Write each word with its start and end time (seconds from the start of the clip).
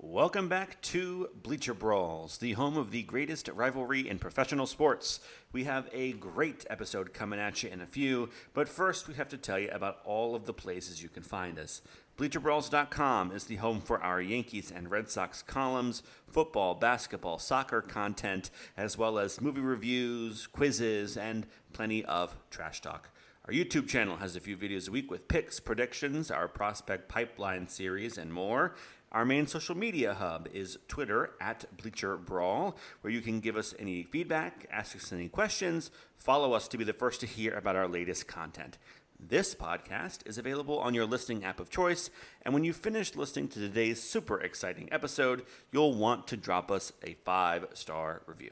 Welcome 0.00 0.48
back 0.48 0.80
to 0.82 1.28
Bleacher 1.42 1.74
Brawls, 1.74 2.38
the 2.38 2.52
home 2.52 2.76
of 2.76 2.92
the 2.92 3.02
greatest 3.02 3.48
rivalry 3.48 4.08
in 4.08 4.20
professional 4.20 4.66
sports. 4.66 5.18
We 5.50 5.64
have 5.64 5.88
a 5.92 6.12
great 6.12 6.64
episode 6.70 7.12
coming 7.12 7.40
at 7.40 7.64
you 7.64 7.70
in 7.70 7.80
a 7.80 7.86
few, 7.86 8.28
but 8.54 8.68
first 8.68 9.08
we 9.08 9.14
have 9.14 9.28
to 9.30 9.36
tell 9.36 9.58
you 9.58 9.70
about 9.72 9.98
all 10.04 10.36
of 10.36 10.46
the 10.46 10.54
places 10.54 11.02
you 11.02 11.08
can 11.08 11.24
find 11.24 11.58
us. 11.58 11.82
BleacherBrawls.com 12.16 13.32
is 13.32 13.44
the 13.46 13.56
home 13.56 13.80
for 13.80 14.00
our 14.00 14.22
Yankees 14.22 14.70
and 14.70 14.88
Red 14.88 15.10
Sox 15.10 15.42
columns, 15.42 16.04
football, 16.28 16.76
basketball, 16.76 17.40
soccer 17.40 17.80
content, 17.82 18.50
as 18.76 18.96
well 18.96 19.18
as 19.18 19.40
movie 19.40 19.60
reviews, 19.60 20.46
quizzes, 20.46 21.16
and 21.16 21.44
plenty 21.72 22.04
of 22.04 22.36
trash 22.50 22.80
talk. 22.80 23.10
Our 23.48 23.54
YouTube 23.54 23.88
channel 23.88 24.18
has 24.18 24.36
a 24.36 24.40
few 24.40 24.58
videos 24.58 24.88
a 24.88 24.90
week 24.90 25.10
with 25.10 25.26
picks, 25.26 25.58
predictions, 25.58 26.30
our 26.30 26.48
prospect 26.48 27.08
pipeline 27.08 27.66
series, 27.66 28.18
and 28.18 28.30
more. 28.30 28.74
Our 29.10 29.24
main 29.24 29.46
social 29.46 29.74
media 29.74 30.12
hub 30.12 30.48
is 30.52 30.78
Twitter 30.86 31.30
at 31.40 31.64
Bleacher 31.76 32.18
Brawl, 32.18 32.76
where 33.00 33.12
you 33.12 33.22
can 33.22 33.40
give 33.40 33.56
us 33.56 33.74
any 33.78 34.02
feedback, 34.02 34.66
ask 34.70 34.94
us 34.94 35.12
any 35.12 35.28
questions, 35.28 35.90
follow 36.16 36.52
us 36.52 36.68
to 36.68 36.76
be 36.76 36.84
the 36.84 36.92
first 36.92 37.20
to 37.20 37.26
hear 37.26 37.54
about 37.54 37.74
our 37.74 37.88
latest 37.88 38.26
content. 38.28 38.76
This 39.18 39.54
podcast 39.54 40.26
is 40.26 40.36
available 40.36 40.78
on 40.78 40.92
your 40.92 41.06
listening 41.06 41.42
app 41.42 41.58
of 41.58 41.70
choice, 41.70 42.10
and 42.42 42.52
when 42.52 42.64
you 42.64 42.74
finish 42.74 43.16
listening 43.16 43.48
to 43.48 43.58
today's 43.58 44.02
super 44.02 44.40
exciting 44.40 44.88
episode, 44.92 45.42
you'll 45.72 45.94
want 45.94 46.26
to 46.28 46.36
drop 46.36 46.70
us 46.70 46.92
a 47.02 47.14
five 47.24 47.66
star 47.72 48.22
review. 48.26 48.50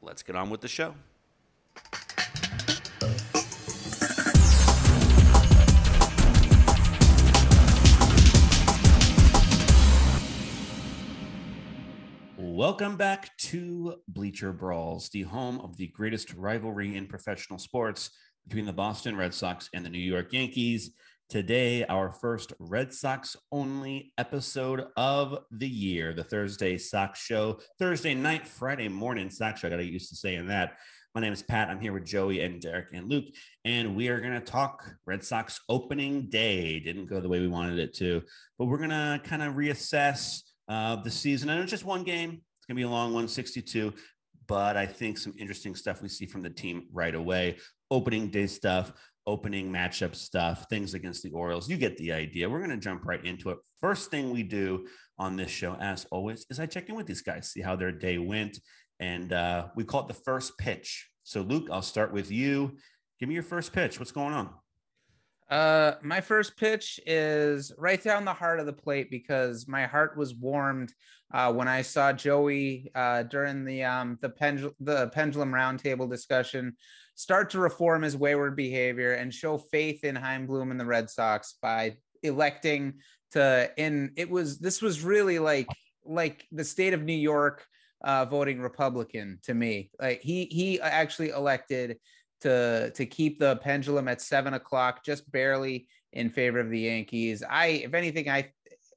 Let's 0.00 0.22
get 0.22 0.36
on 0.36 0.48
with 0.48 0.62
the 0.62 0.68
show. 0.68 0.94
Welcome 12.60 12.98
back 12.98 13.34
to 13.38 13.94
Bleacher 14.06 14.52
Brawls, 14.52 15.08
the 15.08 15.22
home 15.22 15.62
of 15.62 15.78
the 15.78 15.86
greatest 15.86 16.34
rivalry 16.34 16.94
in 16.94 17.06
professional 17.06 17.58
sports 17.58 18.10
between 18.46 18.66
the 18.66 18.72
Boston 18.74 19.16
Red 19.16 19.32
Sox 19.32 19.70
and 19.72 19.82
the 19.82 19.88
New 19.88 19.96
York 19.96 20.30
Yankees. 20.34 20.90
Today, 21.30 21.86
our 21.86 22.12
first 22.12 22.52
Red 22.58 22.92
Sox 22.92 23.34
only 23.50 24.12
episode 24.18 24.88
of 24.98 25.38
the 25.50 25.66
year, 25.66 26.12
the 26.12 26.22
Thursday 26.22 26.76
Sox 26.76 27.18
Show, 27.18 27.60
Thursday 27.78 28.12
night, 28.12 28.46
Friday 28.46 28.88
morning 28.90 29.30
Sox 29.30 29.60
Show. 29.60 29.68
I 29.68 29.70
got 29.70 29.86
used 29.86 30.10
to 30.10 30.16
saying 30.16 30.48
that. 30.48 30.74
My 31.14 31.22
name 31.22 31.32
is 31.32 31.42
Pat. 31.42 31.70
I'm 31.70 31.80
here 31.80 31.94
with 31.94 32.04
Joey 32.04 32.40
and 32.42 32.60
Derrik 32.60 32.88
and 32.92 33.08
Luke, 33.08 33.24
and 33.64 33.96
we 33.96 34.08
are 34.08 34.20
going 34.20 34.34
to 34.34 34.40
talk 34.40 34.84
Red 35.06 35.24
Sox 35.24 35.60
opening 35.70 36.28
day. 36.28 36.78
Didn't 36.78 37.06
go 37.06 37.22
the 37.22 37.28
way 37.30 37.40
we 37.40 37.48
wanted 37.48 37.78
it 37.78 37.94
to, 37.94 38.20
but 38.58 38.66
we're 38.66 38.76
going 38.76 38.90
to 38.90 39.18
kind 39.24 39.42
of 39.42 39.54
reassess 39.54 40.42
uh, 40.68 40.96
the 40.96 41.10
season. 41.10 41.48
And 41.48 41.62
it's 41.62 41.70
just 41.70 41.86
one 41.86 42.04
game, 42.04 42.42
going 42.70 42.76
to 42.76 42.86
be 42.86 42.90
a 42.90 42.96
long 42.96 43.12
one, 43.12 43.26
62. 43.26 43.92
But 44.46 44.76
I 44.76 44.86
think 44.86 45.18
some 45.18 45.34
interesting 45.38 45.74
stuff 45.74 46.02
we 46.02 46.08
see 46.08 46.26
from 46.26 46.42
the 46.42 46.50
team 46.50 46.86
right 46.92 47.14
away. 47.14 47.58
Opening 47.90 48.28
day 48.28 48.46
stuff, 48.46 48.92
opening 49.26 49.70
matchup 49.70 50.14
stuff, 50.14 50.66
things 50.70 50.94
against 50.94 51.22
the 51.22 51.32
Orioles. 51.32 51.68
You 51.68 51.76
get 51.76 51.96
the 51.96 52.12
idea. 52.12 52.48
We're 52.48 52.58
going 52.58 52.70
to 52.70 52.76
jump 52.76 53.04
right 53.04 53.24
into 53.24 53.50
it. 53.50 53.58
First 53.80 54.10
thing 54.10 54.30
we 54.30 54.44
do 54.44 54.86
on 55.18 55.36
this 55.36 55.50
show, 55.50 55.74
as 55.80 56.06
always, 56.12 56.46
is 56.48 56.60
I 56.60 56.66
check 56.66 56.88
in 56.88 56.94
with 56.94 57.06
these 57.06 57.22
guys, 57.22 57.50
see 57.50 57.60
how 57.60 57.74
their 57.74 57.92
day 57.92 58.18
went. 58.18 58.58
And 59.00 59.32
uh, 59.32 59.68
we 59.74 59.84
call 59.84 60.02
it 60.02 60.08
the 60.08 60.14
first 60.14 60.56
pitch. 60.58 61.10
So, 61.24 61.40
Luke, 61.42 61.68
I'll 61.70 61.82
start 61.82 62.12
with 62.12 62.30
you. 62.30 62.76
Give 63.18 63.28
me 63.28 63.34
your 63.34 63.44
first 63.44 63.72
pitch. 63.72 63.98
What's 63.98 64.12
going 64.12 64.32
on? 64.32 64.50
Uh, 65.50 65.96
my 66.02 66.20
first 66.20 66.56
pitch 66.56 67.00
is 67.06 67.72
right 67.76 68.02
down 68.02 68.24
the 68.24 68.32
heart 68.32 68.60
of 68.60 68.66
the 68.66 68.72
plate 68.72 69.10
because 69.10 69.66
my 69.66 69.84
heart 69.84 70.16
was 70.16 70.32
warmed 70.34 70.94
uh, 71.34 71.52
when 71.52 71.66
I 71.66 71.82
saw 71.82 72.12
Joey 72.12 72.90
uh, 72.94 73.24
during 73.24 73.64
the 73.64 73.82
um, 73.82 74.16
the 74.20 74.28
pendulum 74.28 74.74
the 74.78 75.08
pendulum 75.08 75.50
roundtable 75.50 76.08
discussion 76.08 76.76
start 77.16 77.50
to 77.50 77.58
reform 77.58 78.02
his 78.02 78.16
wayward 78.16 78.54
behavior 78.54 79.14
and 79.14 79.34
show 79.34 79.58
faith 79.58 80.04
in 80.04 80.14
Chaim 80.14 80.46
Bloom 80.46 80.70
and 80.70 80.78
the 80.78 80.86
Red 80.86 81.10
Sox 81.10 81.56
by 81.60 81.96
electing 82.22 82.94
to 83.32 83.70
in 83.76 84.12
it 84.16 84.30
was 84.30 84.58
this 84.58 84.80
was 84.80 85.02
really 85.02 85.40
like 85.40 85.68
like 86.04 86.46
the 86.52 86.64
state 86.64 86.94
of 86.94 87.02
New 87.02 87.12
York 87.12 87.66
uh, 88.02 88.24
voting 88.24 88.60
Republican 88.60 89.38
to 89.42 89.54
me. 89.54 89.90
Like 90.00 90.22
he 90.22 90.44
he 90.46 90.80
actually 90.80 91.30
elected 91.30 91.98
to 92.40 92.90
to 92.94 93.06
keep 93.06 93.38
the 93.38 93.56
pendulum 93.56 94.08
at 94.08 94.20
seven 94.20 94.54
o'clock, 94.54 95.04
just 95.04 95.30
barely 95.30 95.88
in 96.12 96.30
favor 96.30 96.58
of 96.58 96.70
the 96.70 96.80
Yankees. 96.80 97.42
I, 97.48 97.66
if 97.66 97.94
anything, 97.94 98.28
I 98.28 98.52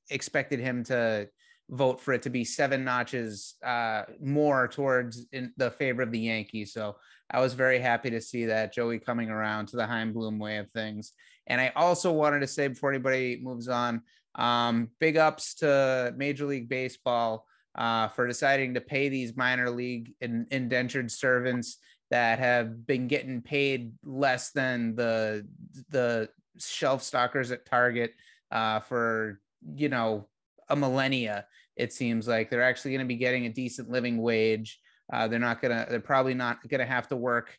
expected 0.09 0.59
him 0.59 0.83
to 0.85 1.29
vote 1.69 1.99
for 1.99 2.13
it 2.13 2.21
to 2.23 2.29
be 2.29 2.43
seven 2.43 2.83
notches 2.83 3.55
uh, 3.65 4.03
more 4.21 4.67
towards 4.67 5.25
in 5.31 5.53
the 5.57 5.71
favor 5.71 6.01
of 6.01 6.11
the 6.11 6.19
Yankees. 6.19 6.73
So 6.73 6.95
I 7.31 7.39
was 7.39 7.53
very 7.53 7.79
happy 7.79 8.09
to 8.11 8.21
see 8.21 8.45
that 8.45 8.73
Joey 8.73 8.99
coming 8.99 9.29
around 9.29 9.67
to 9.67 9.77
the 9.77 9.87
Chaim 9.87 10.13
Bloom 10.13 10.39
way 10.39 10.57
of 10.57 10.69
things. 10.71 11.13
And 11.47 11.59
I 11.59 11.71
also 11.75 12.11
wanted 12.11 12.41
to 12.41 12.47
say 12.47 12.67
before 12.67 12.91
anybody 12.91 13.39
moves 13.41 13.67
on, 13.67 14.01
um, 14.35 14.89
big 14.99 15.17
ups 15.17 15.55
to 15.55 16.13
Major 16.17 16.45
League 16.45 16.69
Baseball 16.69 17.45
uh, 17.75 18.07
for 18.09 18.27
deciding 18.27 18.73
to 18.75 18.81
pay 18.81 19.09
these 19.09 19.35
minor 19.35 19.69
league 19.69 20.13
in, 20.21 20.47
indentured 20.51 21.11
servants 21.11 21.77
that 22.13 22.37
have 22.37 22.85
been 22.85 23.07
getting 23.07 23.41
paid 23.41 23.91
less 24.03 24.51
than 24.51 24.95
the 24.95 25.47
the 25.89 26.29
shelf 26.59 27.01
stockers 27.01 27.49
at 27.49 27.65
Target 27.65 28.13
uh, 28.51 28.81
for 28.81 29.41
you 29.75 29.89
know 29.89 30.27
a 30.69 30.75
millennia. 30.75 31.47
It 31.75 31.91
seems 31.91 32.27
like 32.27 32.51
they're 32.51 32.61
actually 32.61 32.91
going 32.91 33.07
to 33.07 33.07
be 33.07 33.15
getting 33.15 33.47
a 33.47 33.49
decent 33.49 33.89
living 33.89 34.21
wage. 34.21 34.79
Uh, 35.11 35.27
they're 35.27 35.39
not 35.39 35.59
gonna. 35.59 35.87
They're 35.89 35.99
probably 35.99 36.35
not 36.35 36.59
gonna 36.69 36.85
have 36.85 37.07
to 37.07 37.15
work 37.15 37.57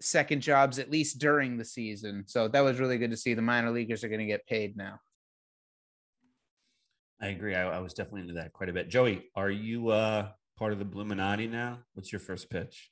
second 0.00 0.40
jobs 0.40 0.78
at 0.78 0.88
least 0.88 1.18
during 1.18 1.58
the 1.58 1.64
season. 1.64 2.22
So 2.28 2.46
that 2.46 2.60
was 2.60 2.78
really 2.78 2.96
good 2.96 3.10
to 3.10 3.16
see. 3.16 3.34
The 3.34 3.42
minor 3.42 3.72
leaguers 3.72 4.04
are 4.04 4.08
going 4.08 4.20
to 4.20 4.24
get 4.24 4.46
paid 4.46 4.76
now. 4.76 5.00
I 7.20 7.26
agree. 7.26 7.56
I, 7.56 7.68
I, 7.68 7.80
was 7.80 7.92
definitely 7.92 8.22
into 8.22 8.34
that 8.34 8.54
quite 8.54 8.70
a 8.70 8.72
bit. 8.72 8.88
Joey, 8.88 9.24
are 9.36 9.50
you 9.50 9.88
uh, 9.88 10.28
part 10.58 10.72
of 10.72 10.78
the 10.78 10.86
Bluminati 10.86 11.50
now? 11.50 11.80
What's 11.92 12.12
your 12.12 12.20
first 12.20 12.48
pitch? 12.48 12.90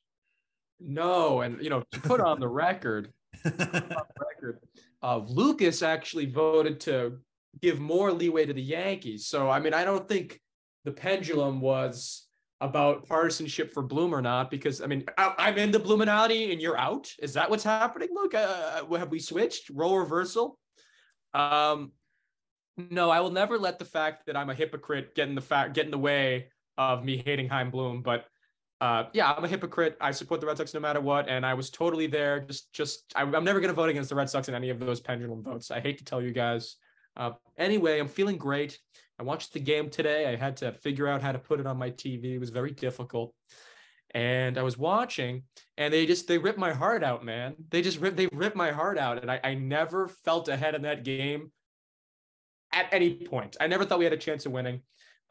No, 0.81 1.41
and 1.41 1.63
you 1.63 1.71
know, 1.71 1.83
to 1.93 2.01
put 2.01 2.21
on 2.21 2.41
the 2.41 2.49
record, 2.49 3.13
on 3.45 3.53
the 3.57 4.05
record, 4.21 4.61
uh, 5.03 5.19
Lucas 5.19 5.83
actually 5.83 6.27
voted 6.27 6.81
to 6.81 7.19
give 7.61 7.81
more 7.81 8.13
leeway 8.13 8.47
to 8.47 8.53
the 8.53 8.63
Yankees. 8.63 9.27
So 9.27 9.51
I 9.51 9.61
mean, 9.61 9.75
I 9.75 9.85
don't 9.85 10.09
think 10.09 10.41
the 10.85 10.93
pendulum 10.93 11.61
was 11.61 12.27
about 12.61 13.07
partisanship 13.07 13.73
for 13.73 13.83
Bloom 13.83 14.15
or 14.15 14.23
not, 14.23 14.51
because 14.51 14.81
I 14.81 14.87
mean, 14.87 15.05
I, 15.17 15.49
am 15.49 15.59
in 15.59 15.71
the 15.71 15.79
Bluminati 15.79 16.53
and 16.53 16.61
you're 16.61 16.79
out. 16.79 17.13
Is 17.21 17.35
that 17.35 17.49
what's 17.49 17.65
happening? 17.65 18.09
Look, 18.13 18.35
uh, 18.35 18.83
uh, 18.91 18.95
have 18.97 19.11
we 19.11 19.21
switched 19.21 19.71
role 19.71 19.99
reversal? 19.99 20.59
Um, 21.35 21.93
no, 22.77 23.11
I 23.11 23.21
will 23.21 23.31
never 23.31 23.59
let 23.59 23.79
the 23.79 23.85
fact 23.85 24.27
that 24.27 24.37
I'm 24.37 24.51
a 24.51 24.55
hypocrite 24.55 25.15
get 25.15 25.29
in 25.29 25.35
the 25.35 25.41
fact 25.41 25.75
get 25.75 25.85
in 25.85 25.91
the 25.91 25.99
way 25.99 26.49
of 26.77 27.05
me 27.05 27.23
hating 27.25 27.49
Chaim 27.49 27.71
Bloom, 27.71 28.03
but 28.03 28.25
uh, 28.81 29.05
yeah, 29.13 29.33
I'm 29.33 29.45
a 29.45 29.49
hypocrite. 29.49 29.97
I 30.01 30.13
support 30.13 30.41
the 30.41 30.47
Red 30.47 30.57
Sox 30.57 30.73
no 30.73 30.81
matter 30.81 31.01
what, 31.01 31.29
and 31.29 31.45
I 31.45 31.55
was 31.55 31.69
totally 31.69 32.07
there. 32.07 32.41
Just, 32.41 32.73
just 32.73 33.13
I, 33.17 33.23
am 33.23 33.45
never 33.45 33.61
going 33.61 33.71
to 33.71 33.75
vote 33.75 33.89
against 33.89 34.09
the 34.09 34.15
Red 34.15 34.31
Sox 34.31 34.49
in 34.49 34.55
any 34.55 34.71
of 34.71 34.79
those 34.79 35.01
pendulum 35.01 35.43
votes. 35.43 35.71
I 35.71 35.81
hate 35.81 35.99
to 35.99 36.05
tell 36.05 36.23
you 36.23 36.31
guys. 36.31 36.77
Uh, 37.17 37.33
anyway, 37.57 37.99
I'm 37.99 38.07
feeling 38.07 38.37
great. 38.37 38.79
I 39.19 39.25
watched 39.25 39.53
the 39.53 39.59
game 39.59 39.91
today. 39.91 40.27
I 40.33 40.37
had 40.37 40.59
to 40.59 40.73
figure 40.73 41.09
out 41.09 41.23
how 41.23 41.33
to 41.33 41.41
put 41.41 41.59
it 41.59 41.67
on 41.67 41.77
my 41.77 41.91
TV. 41.91 42.35
It 42.35 42.39
was 42.39 42.51
very 42.51 42.71
difficult, 42.71 43.35
and 44.13 44.57
I 44.57 44.63
was 44.63 44.79
watching, 44.79 45.43
and 45.77 45.93
they 45.93 46.07
just 46.07 46.29
they 46.29 46.39
ripped 46.39 46.59
my 46.59 46.73
heart 46.73 47.03
out, 47.03 47.25
man. 47.25 47.57
They 47.71 47.83
just 47.83 47.99
ripped 47.99 48.17
they 48.17 48.29
ripped 48.33 48.55
my 48.55 48.71
heart 48.71 48.97
out, 48.97 49.21
and 49.21 49.31
I, 49.31 49.41
I 49.43 49.55
never 49.55 50.07
felt 50.07 50.49
ahead 50.49 50.77
in 50.77 50.83
that 50.83 51.03
game 51.03 51.51
at 52.73 52.87
any 52.93 53.15
point. 53.15 53.57
I 53.61 53.67
never 53.67 53.85
thought 53.85 53.99
we 53.99 54.05
had 54.05 54.13
a 54.13 54.19
chance 54.19 54.47
of 54.47 54.53
winning. 54.53 54.83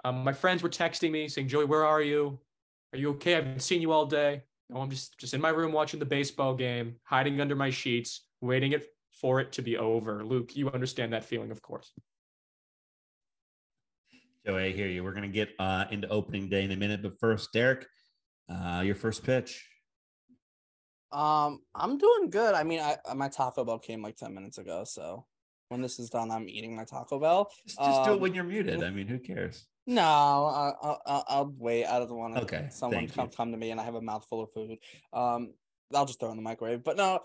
Um, 0.03 0.25
my 0.25 0.33
friends 0.33 0.61
were 0.61 0.69
texting 0.69 1.11
me 1.11 1.29
saying, 1.29 1.47
"Joey, 1.47 1.63
where 1.63 1.85
are 1.85 2.01
you? 2.01 2.41
Are 2.94 2.98
you 2.98 3.10
okay? 3.12 3.34
I 3.34 3.38
haven't 3.38 3.62
seen 3.62 3.81
you 3.81 3.92
all 3.92 4.06
day. 4.06 4.44
No, 4.69 4.81
I'm 4.81 4.89
just 4.89 5.18
just 5.18 5.34
in 5.34 5.42
my 5.42 5.50
room 5.50 5.72
watching 5.72 6.00
the 6.00 6.06
baseball 6.06 6.56
game, 6.56 6.95
hiding 7.04 7.39
under 7.42 7.56
my 7.56 7.69
sheets, 7.69 8.28
waiting 8.42 8.74
it 8.74 8.86
for 9.22 9.39
it 9.39 9.51
to 9.54 9.62
be 9.62 9.78
over. 9.78 10.24
Luke, 10.24 10.56
you 10.56 10.69
understand 10.69 11.13
that 11.13 11.25
feeling, 11.25 11.51
of 11.51 11.62
course. 11.62 11.92
Joey, 14.45 14.66
I 14.66 14.72
hear 14.72 14.88
you. 14.88 15.04
We're 15.04 15.13
gonna 15.13 15.28
get 15.28 15.50
uh, 15.60 15.86
into 15.92 16.07
opening 16.10 16.50
day 16.50 16.63
in 16.63 16.72
a 16.72 16.78
minute, 16.78 17.01
but 17.01 17.19
first, 17.19 17.54
Derrik, 17.54 17.86
uh, 18.50 18.81
your 18.86 18.95
first 18.95 19.24
pitch. 19.24 19.66
Um, 21.12 21.62
I'm 21.74 21.98
doing 21.98 22.30
good. 22.30 22.54
I 22.54 22.63
mean, 22.63 22.80
I 22.80 22.98
my 23.13 23.30
Taco 23.30 23.63
Bell 23.66 23.80
came 23.80 24.01
like 24.01 24.16
ten 24.16 24.34
minutes 24.34 24.57
ago, 24.57 24.84
so 24.86 25.25
when 25.69 25.81
this 25.81 26.00
is 26.00 26.10
done, 26.10 26.31
I'm 26.31 26.48
eating 26.48 26.75
my 26.75 26.86
Taco 26.86 27.19
Bell. 27.19 27.50
Just, 27.66 27.78
just 27.78 28.00
um, 28.00 28.06
do 28.06 28.12
it 28.12 28.16
um, 28.16 28.19
when 28.22 28.34
you're 28.34 28.44
muted. 28.44 28.84
I 28.84 28.89
mean, 28.89 29.07
who 29.07 29.19
cares? 29.19 29.66
No, 29.88 30.01
I'll, 30.04 31.01
I'll, 31.06 31.25
I'll 31.30 31.54
wait. 31.57 31.86
I 31.86 31.98
don't 32.00 32.12
want 32.18 32.36
to 32.36 32.42
okay, 32.42 32.68
someone 32.69 33.07
come, 33.07 33.30
come 33.30 33.51
to 33.51 33.57
me 33.57 33.72
and 33.72 33.80
I 33.80 33.84
have 33.86 33.95
a 33.95 34.01
mouthful 34.01 34.42
of 34.44 34.51
food. 34.51 34.78
Um, 35.13 35.54
I'll 35.95 36.06
just 36.06 36.19
throw 36.19 36.30
in 36.30 36.36
the 36.36 36.44
microwave. 36.44 36.84
But 36.84 36.98
no, 36.98 37.22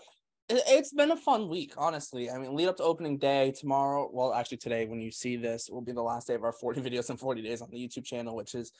it- 0.47 0.63
it's 0.67 0.93
been 0.93 1.11
a 1.11 1.17
fun 1.17 1.49
week, 1.49 1.73
honestly. 1.77 2.31
I 2.31 2.37
mean, 2.37 2.55
lead 2.55 2.69
up 2.69 2.77
to 2.77 2.83
opening 2.83 3.17
day 3.17 3.51
tomorrow. 3.51 4.09
Well, 4.11 4.33
actually, 4.33 4.57
today, 4.57 4.85
when 4.85 5.01
you 5.01 5.11
see 5.11 5.35
this, 5.35 5.69
will 5.69 5.81
be 5.81 5.91
the 5.91 6.01
last 6.01 6.27
day 6.27 6.35
of 6.35 6.43
our 6.45 6.53
40 6.53 6.81
videos 6.89 7.09
in 7.09 7.17
40 7.17 7.41
days 7.41 7.61
on 7.61 7.69
the 7.69 7.77
YouTube 7.77 8.05
channel, 8.05 8.33
which 8.35 8.53
has 8.53 8.71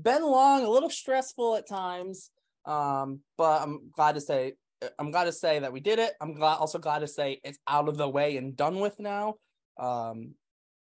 been 0.00 0.22
long, 0.22 0.62
a 0.64 0.68
little 0.70 0.90
stressful 0.90 1.56
at 1.56 1.66
times. 1.66 2.30
Um, 2.66 3.20
but 3.38 3.62
I'm 3.62 3.90
glad 3.96 4.16
to 4.16 4.20
say, 4.20 4.52
I'm 4.98 5.10
glad 5.10 5.24
to 5.24 5.32
say 5.32 5.60
that 5.60 5.72
we 5.72 5.80
did 5.80 5.98
it. 5.98 6.12
I'm 6.20 6.34
glad, 6.34 6.56
also 6.56 6.78
glad 6.78 6.98
to 6.98 7.08
say 7.08 7.40
it's 7.42 7.58
out 7.66 7.88
of 7.88 7.96
the 7.96 8.08
way 8.08 8.36
and 8.36 8.54
done 8.54 8.80
with 8.80 9.00
now. 9.00 9.36
Um, 9.78 10.34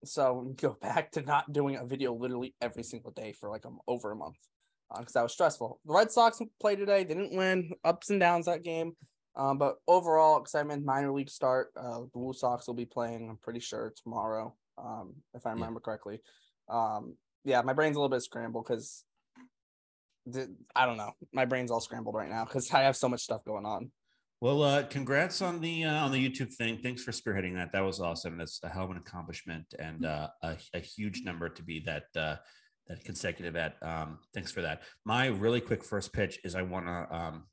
so 0.03 0.53
go 0.61 0.77
back 0.81 1.11
to 1.11 1.21
not 1.21 1.51
doing 1.51 1.77
a 1.77 1.85
video 1.85 2.13
literally 2.13 2.55
every 2.61 2.83
single 2.83 3.11
day 3.11 3.33
for 3.33 3.49
like 3.49 3.65
um, 3.65 3.79
over 3.87 4.11
a 4.11 4.15
month 4.15 4.37
because 4.97 5.13
that 5.13 5.23
was 5.23 5.33
stressful. 5.33 5.79
The 5.85 5.93
Red 5.93 6.11
Sox 6.11 6.41
played 6.59 6.79
today, 6.79 7.03
they 7.03 7.13
didn't 7.13 7.35
win, 7.35 7.71
ups 7.83 8.09
and 8.09 8.19
downs 8.19 8.47
that 8.47 8.63
game. 8.63 8.93
Um, 9.35 9.57
but 9.57 9.75
overall 9.87 10.41
excitement, 10.41 10.83
minor 10.83 11.11
league 11.11 11.29
start. 11.29 11.69
Uh, 11.77 12.01
the 12.11 12.19
WooSox 12.19 12.67
will 12.67 12.73
be 12.73 12.85
playing, 12.85 13.29
I'm 13.29 13.37
pretty 13.37 13.59
sure 13.59 13.93
tomorrow, 14.03 14.55
um, 14.77 15.13
if 15.33 15.45
I 15.45 15.51
remember 15.51 15.79
correctly. 15.79 16.19
Um, 16.67 17.15
yeah, 17.45 17.61
my 17.61 17.73
brain's 17.73 17.95
a 17.95 17.99
little 17.99 18.09
bit 18.09 18.23
scrambled 18.23 18.65
because 18.67 19.05
I 20.75 20.85
don't 20.85 20.97
know. 20.97 21.13
My 21.33 21.45
brain's 21.45 21.71
all 21.71 21.79
scrambled 21.79 22.15
right 22.15 22.29
now 22.29 22.45
because 22.45 22.71
I 22.73 22.81
have 22.81 22.97
so 22.97 23.09
much 23.09 23.21
stuff 23.21 23.45
going 23.45 23.65
on. 23.65 23.91
Well, 24.41 24.63
uh, 24.63 24.83
congrats 24.83 25.41
on 25.41 25.59
the 25.59 25.83
uh, 25.83 26.05
on 26.05 26.13
the 26.13 26.29
YouTube 26.29 26.53
thing. 26.53 26.77
Thanks 26.77 27.03
for 27.03 27.11
spearheading 27.11 27.55
that. 27.55 27.73
That 27.73 27.81
was 27.81 27.99
awesome. 27.99 28.37
That's 28.37 28.61
a 28.63 28.69
hell 28.69 28.85
of 28.85 28.91
an 28.91 28.97
accomplishment 28.97 29.65
and 29.77 30.05
uh, 30.05 30.29
a, 30.41 30.55
a 30.73 30.79
huge 30.79 31.23
number 31.25 31.49
to 31.49 31.61
be 31.61 31.81
that 31.81 32.05
uh, 32.15 32.37
that 32.87 33.03
consecutive 33.03 33.57
at. 33.57 33.75
Um, 33.81 34.19
thanks 34.33 34.51
for 34.51 34.61
that. 34.61 34.83
My 35.05 35.27
really 35.27 35.59
quick 35.59 35.83
first 35.83 36.13
pitch 36.13 36.39
is 36.45 36.55
I 36.55 36.61
want 36.61 36.85
to 36.85 37.15
um, 37.15 37.43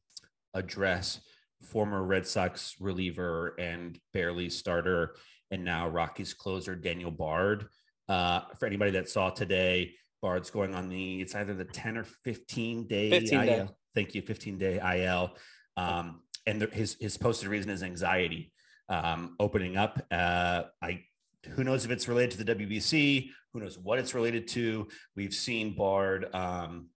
address 0.55 1.21
former 1.61 2.05
Red 2.05 2.25
Sox 2.25 2.77
reliever 2.79 3.57
and 3.59 3.99
barely 4.13 4.49
starter 4.49 5.17
and 5.51 5.65
now 5.65 5.89
Rockies 5.89 6.35
closer 6.35 6.77
Daniel 6.77 7.11
Bard. 7.11 7.67
Uh, 8.09 8.43
for 8.61 8.67
anybody 8.67 8.93
that 8.93 9.09
saw 9.09 9.31
today, 9.31 9.95
Bard's 10.23 10.51
going 10.51 10.75
on 10.75 10.89
the 10.89 11.21
it's 11.21 11.35
either 11.35 11.55
the 11.55 11.65
10 11.65 11.99
or 11.99 12.05
15 12.25 12.87
day 12.87 13.11
15 13.11 13.41
IL. 13.41 13.47
day. 13.47 13.69
Thank 13.95 14.15
you, 14.15 14.23
15 14.23 14.59
day 14.59 15.05
IL. 15.05 15.37
Um, 15.77 16.23
and 16.47 16.63
the, 16.63 16.67
his 16.67 16.97
his 17.01 17.17
posted 17.17 17.49
reason 17.49 17.71
is 17.71 17.83
anxiety. 17.83 18.53
Um, 18.89 19.35
opening 19.41 19.77
up, 19.77 20.01
uh, 20.13 20.63
I 20.81 21.03
who 21.51 21.65
knows 21.65 21.85
if 21.85 21.91
it's 21.91 22.09
related 22.09 22.39
to 22.39 22.45
the 22.45 22.55
WBC? 22.55 23.31
Who 23.53 23.61
knows 23.61 23.79
what 23.79 23.99
it's 23.99 24.15
related 24.15 24.49
to? 24.49 24.89
We've 25.17 25.35
seen 25.35 25.77
Bard 25.77 26.27
um, 26.35 26.89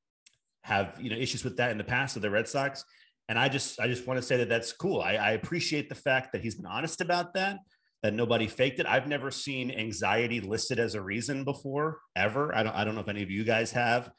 have 0.62 0.97
you 1.00 1.11
know 1.11 1.17
issues 1.17 1.44
with 1.44 1.56
that 1.56 1.70
in 1.70 1.79
the 1.79 1.85
past 1.85 2.14
with 2.14 2.23
the 2.23 2.31
Red 2.31 2.49
Sox, 2.49 2.85
and 3.29 3.38
I 3.38 3.49
just 3.49 3.81
I 3.81 3.88
just 3.88 4.06
want 4.06 4.19
to 4.19 4.23
say 4.23 4.37
that 4.38 4.49
that's 4.49 4.73
cool. 4.73 5.00
I, 5.00 5.14
I 5.14 5.31
appreciate 5.32 5.88
the 5.88 5.94
fact 5.94 6.32
that 6.32 6.43
he's 6.43 6.55
been 6.55 6.67
honest 6.67 7.00
about 7.00 7.35
that. 7.35 7.58
That 8.02 8.14
nobody 8.14 8.47
faked 8.47 8.81
it. 8.81 8.87
I've 8.87 9.08
never 9.08 9.31
seen 9.31 9.70
anxiety 9.70 10.41
listed 10.41 10.79
as 10.79 10.94
a 10.94 11.02
reason 11.02 11.44
before, 11.44 11.99
ever. 12.17 12.55
I 12.55 12.62
don't 12.62 12.75
I 12.75 12.85
don't 12.85 12.94
know 12.94 13.02
if 13.02 13.08
any 13.08 13.23
of 13.23 13.31
you 13.31 13.44
guys 13.44 13.73
have, 13.73 14.11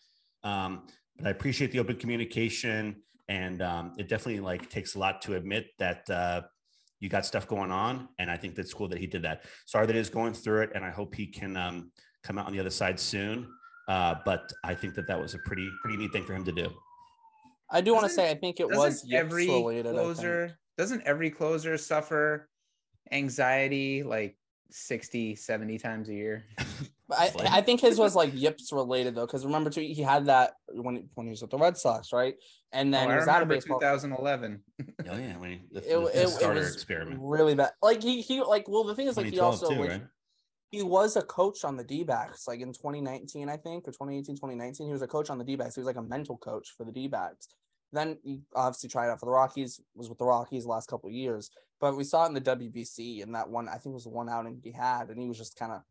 um, 0.44 0.88
but 1.18 1.28
I 1.28 1.30
appreciate 1.32 1.72
the 1.72 1.80
open 1.80 1.96
communication 1.96 2.98
and 3.28 3.62
um, 3.62 3.94
it 3.98 4.08
definitely 4.10 4.42
like 4.42 4.70
takes 4.70 4.96
a 4.96 5.00
lot 5.00 5.22
to 5.24 5.36
admit 5.36 5.68
that 5.80 6.10
uh, 6.10 6.42
you 7.00 7.10
got 7.10 7.26
stuff 7.26 7.48
going 7.48 7.72
on. 7.72 8.10
And 8.20 8.30
i 8.30 8.38
think 8.38 8.56
that's 8.56 8.74
cool 8.74 8.88
that 8.90 9.00
he 9.00 9.08
did 9.08 9.24
that. 9.24 9.44
Sorry 9.66 9.86
that 9.86 9.96
he's 9.96 10.10
going 10.10 10.34
through 10.34 10.62
it 10.64 10.72
and 10.76 10.84
i 10.86 10.90
hope 10.90 11.16
he 11.16 11.28
can 11.28 11.58
um, 11.58 11.92
come 12.24 12.38
out 12.38 12.48
on 12.48 12.54
the 12.54 12.60
other 12.60 12.70
side 12.70 13.00
soon. 13.00 13.48
Uh, 13.88 14.16
but 14.26 14.52
i 14.64 14.74
think 14.74 14.94
that 14.96 15.08
that 15.08 15.20
was 15.20 15.34
a 15.34 15.40
pretty 15.40 15.70
pretty 15.82 15.98
neat 15.98 16.12
thing 16.12 16.26
for 16.26 16.34
him 16.34 16.46
to 16.46 16.52
do. 16.52 16.70
I 17.70 17.82
do 17.82 17.94
want 17.94 18.06
to 18.06 18.10
say 18.10 18.30
I 18.30 18.36
think 18.36 18.60
it 18.60 18.68
was 18.68 19.06
every 19.12 19.48
related. 19.48 19.94
Closer 19.94 20.58
doesn't 20.78 21.04
every 21.06 21.30
closer 21.30 21.78
suffer 21.78 22.50
anxiety 23.12 24.04
like 24.04 24.38
60 24.72 25.36
70 25.36 25.78
times 25.78 26.10
a 26.10 26.14
year? 26.14 26.46
But 26.58 26.66
I, 27.14 27.32
like- 27.36 27.52
I 27.52 27.62
think 27.62 27.82
his 27.82 28.00
was 28.00 28.16
like 28.16 28.32
Yips 28.34 28.72
related 28.72 29.16
though, 29.16 29.26
because 29.26 29.46
remember 29.46 29.70
too, 29.70 29.82
he 29.82 30.02
had 30.02 30.26
that 30.28 30.54
when 30.70 31.08
when 31.16 31.28
he 31.28 31.32
was 31.32 31.42
with 31.42 31.52
the 31.52 31.58
Red 31.58 31.78
Sox, 31.78 32.14
right? 32.14 32.36
And 32.72 32.94
oh, 32.94 32.98
then 32.98 33.08
oh, 33.08 33.10
he 33.10 33.14
i 33.14 33.20
was 33.20 33.28
out 33.28 33.42
of 33.42 33.50
remember 33.50 33.56
baseball. 33.56 33.80
2011 33.80 34.64
oh 35.10 35.18
yeah 35.18 35.38
when 35.38 35.50
he, 35.52 35.62
the, 35.72 35.80
It, 35.80 35.84
the- 35.84 36.22
it, 36.22 36.40
the 36.40 36.50
it 36.50 36.54
was 36.56 36.74
experiment 36.74 37.20
really 37.22 37.56
bad. 37.56 37.72
Like 37.82 38.02
he 38.02 38.22
he 38.22 38.42
like 38.42 38.68
well 38.68 38.84
the 38.84 38.96
thing 38.96 39.08
is 39.08 39.18
like 39.18 39.28
he 39.28 39.40
also 39.40 39.70
too, 39.70 39.80
like, 39.80 39.90
right? 39.90 40.04
he 40.72 40.84
was 40.84 41.18
a 41.18 41.22
coach 41.22 41.66
on 41.66 41.76
the 41.76 41.84
D-backs 41.84 42.48
like 42.48 42.62
in 42.62 42.72
2019 42.74 43.50
I 43.50 43.58
think 43.58 43.88
or 43.88 43.92
2018 43.92 44.36
2019 44.36 44.88
he 44.88 44.94
was 44.94 45.02
a 45.02 45.08
coach 45.08 45.30
on 45.30 45.38
the 45.38 45.44
D-backs. 45.44 45.76
He 45.76 45.82
was 45.82 45.88
like 45.88 45.98
a 45.98 46.02
mental 46.02 46.38
coach 46.38 46.70
for 46.78 46.86
the 46.86 46.92
D-backs. 46.92 47.48
Then 47.94 48.18
he 48.24 48.40
obviously 48.56 48.88
tried 48.90 49.10
out 49.10 49.20
for 49.20 49.26
the 49.26 49.34
Rockies. 49.34 49.82
Was 49.96 50.08
with 50.08 50.18
the 50.18 50.26
Rockies 50.26 50.64
the 50.64 50.70
last 50.70 50.88
couple 50.88 51.10
of 51.10 51.14
years, 51.14 51.52
but 51.82 51.98
we 51.98 52.06
saw 52.06 52.24
it 52.24 52.30
in 52.30 52.34
the 52.34 52.42
WBC 52.42 53.22
and 53.22 53.36
that 53.36 53.50
one 53.50 53.68
I 53.68 53.74
think 53.74 53.88
it 53.88 53.94
was 53.96 54.06
the 54.06 54.12
one 54.12 54.30
outing 54.30 54.62
he 54.64 54.72
had, 54.72 55.10
and 55.10 55.20
he 55.20 55.28
was 55.28 55.38
just 55.38 55.58
kind 55.58 55.74
of 55.74 55.82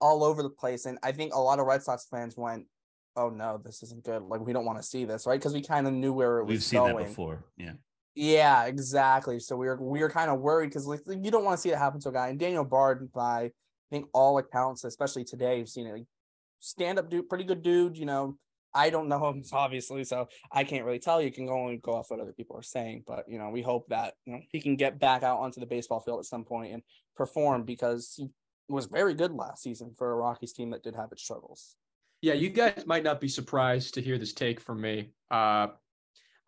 all 0.00 0.24
over 0.24 0.42
the 0.42 0.50
place. 0.50 0.86
And 0.86 0.98
I 1.02 1.12
think 1.12 1.34
a 1.34 1.40
lot 1.40 1.58
of 1.58 1.66
Red 1.66 1.82
Sox 1.82 2.06
fans 2.10 2.36
went, 2.36 2.66
"Oh 3.16 3.28
no, 3.30 3.60
this 3.62 3.82
isn't 3.82 4.04
good. 4.04 4.22
Like 4.22 4.40
we 4.40 4.52
don't 4.52 4.64
want 4.64 4.78
to 4.78 4.82
see 4.82 5.04
this, 5.04 5.26
right?" 5.26 5.38
Because 5.38 5.54
we 5.54 5.62
kind 5.62 5.86
of 5.86 5.92
knew 5.92 6.12
where 6.12 6.38
it 6.38 6.44
was 6.44 6.50
we've 6.50 6.62
seen 6.62 6.80
going. 6.80 6.96
that 6.96 7.08
before 7.08 7.44
yeah 7.56 7.72
Yeah, 8.14 8.64
exactly. 8.64 9.38
So 9.40 9.56
we 9.56 9.66
were 9.66 9.76
we 9.80 10.00
were 10.00 10.10
kind 10.10 10.30
of 10.30 10.40
worried 10.40 10.68
because 10.68 10.86
like 10.86 11.02
you 11.08 11.30
don't 11.30 11.44
want 11.44 11.58
to 11.58 11.60
see 11.62 11.70
it 11.70 11.78
happen 11.78 12.00
to 12.00 12.08
a 12.08 12.12
guy. 12.12 12.28
And 12.28 12.38
Daniel 12.38 12.64
Bard, 12.64 13.10
by 13.12 13.44
I 13.44 13.52
think 13.90 14.06
all 14.12 14.38
accounts, 14.38 14.84
especially 14.84 15.24
today, 15.24 15.58
you've 15.58 15.68
seen 15.68 15.86
it. 15.86 15.92
Like, 15.92 16.06
stand 16.60 16.98
up 16.98 17.10
dude, 17.10 17.28
pretty 17.28 17.44
good 17.44 17.62
dude. 17.62 17.96
You 17.96 18.06
know, 18.06 18.36
I 18.74 18.90
don't 18.90 19.08
know 19.08 19.28
him 19.28 19.42
obviously, 19.52 20.04
so 20.04 20.28
I 20.52 20.64
can't 20.64 20.84
really 20.84 20.98
tell. 20.98 21.20
You 21.20 21.32
can 21.32 21.46
go 21.46 21.58
only 21.58 21.78
go 21.78 21.94
off 21.94 22.10
what 22.10 22.20
other 22.20 22.32
people 22.32 22.56
are 22.56 22.62
saying, 22.62 23.04
but 23.06 23.24
you 23.28 23.38
know, 23.38 23.50
we 23.50 23.62
hope 23.62 23.88
that 23.88 24.14
you 24.24 24.32
know 24.34 24.40
he 24.50 24.60
can 24.60 24.76
get 24.76 24.98
back 24.98 25.22
out 25.22 25.40
onto 25.40 25.60
the 25.60 25.66
baseball 25.66 26.00
field 26.00 26.20
at 26.20 26.26
some 26.26 26.44
point 26.44 26.72
and 26.72 26.82
perform 27.16 27.64
because 27.64 28.14
he 28.16 28.28
was 28.70 28.86
very 28.86 29.14
good 29.14 29.32
last 29.32 29.62
season 29.62 29.92
for 29.96 30.12
a 30.12 30.16
Rockies 30.16 30.52
team 30.52 30.70
that 30.70 30.82
did 30.82 30.94
have 30.96 31.10
its 31.12 31.22
struggles. 31.22 31.76
Yeah, 32.22 32.34
you 32.34 32.50
guys 32.50 32.84
might 32.86 33.02
not 33.04 33.20
be 33.20 33.28
surprised 33.28 33.94
to 33.94 34.02
hear 34.02 34.18
this 34.18 34.32
take 34.34 34.60
from 34.60 34.80
me. 34.80 35.10
Uh, 35.30 35.68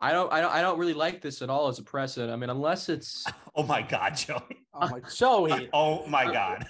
I 0.00 0.12
don't, 0.12 0.32
I 0.32 0.40
don't, 0.40 0.52
I 0.52 0.60
don't 0.60 0.78
really 0.78 0.94
like 0.94 1.20
this 1.22 1.42
at 1.42 1.48
all 1.50 1.68
as 1.68 1.78
a 1.78 1.82
precedent. 1.82 2.32
I 2.32 2.36
mean, 2.36 2.50
unless 2.50 2.88
it's, 2.88 3.24
oh 3.54 3.62
my 3.62 3.82
god 3.82 4.16
joey 4.16 4.40
Oh 4.74 4.88
my 4.88 5.00
Joey. 5.14 5.68
oh 5.72 6.06
my 6.06 6.32
god 6.32 6.66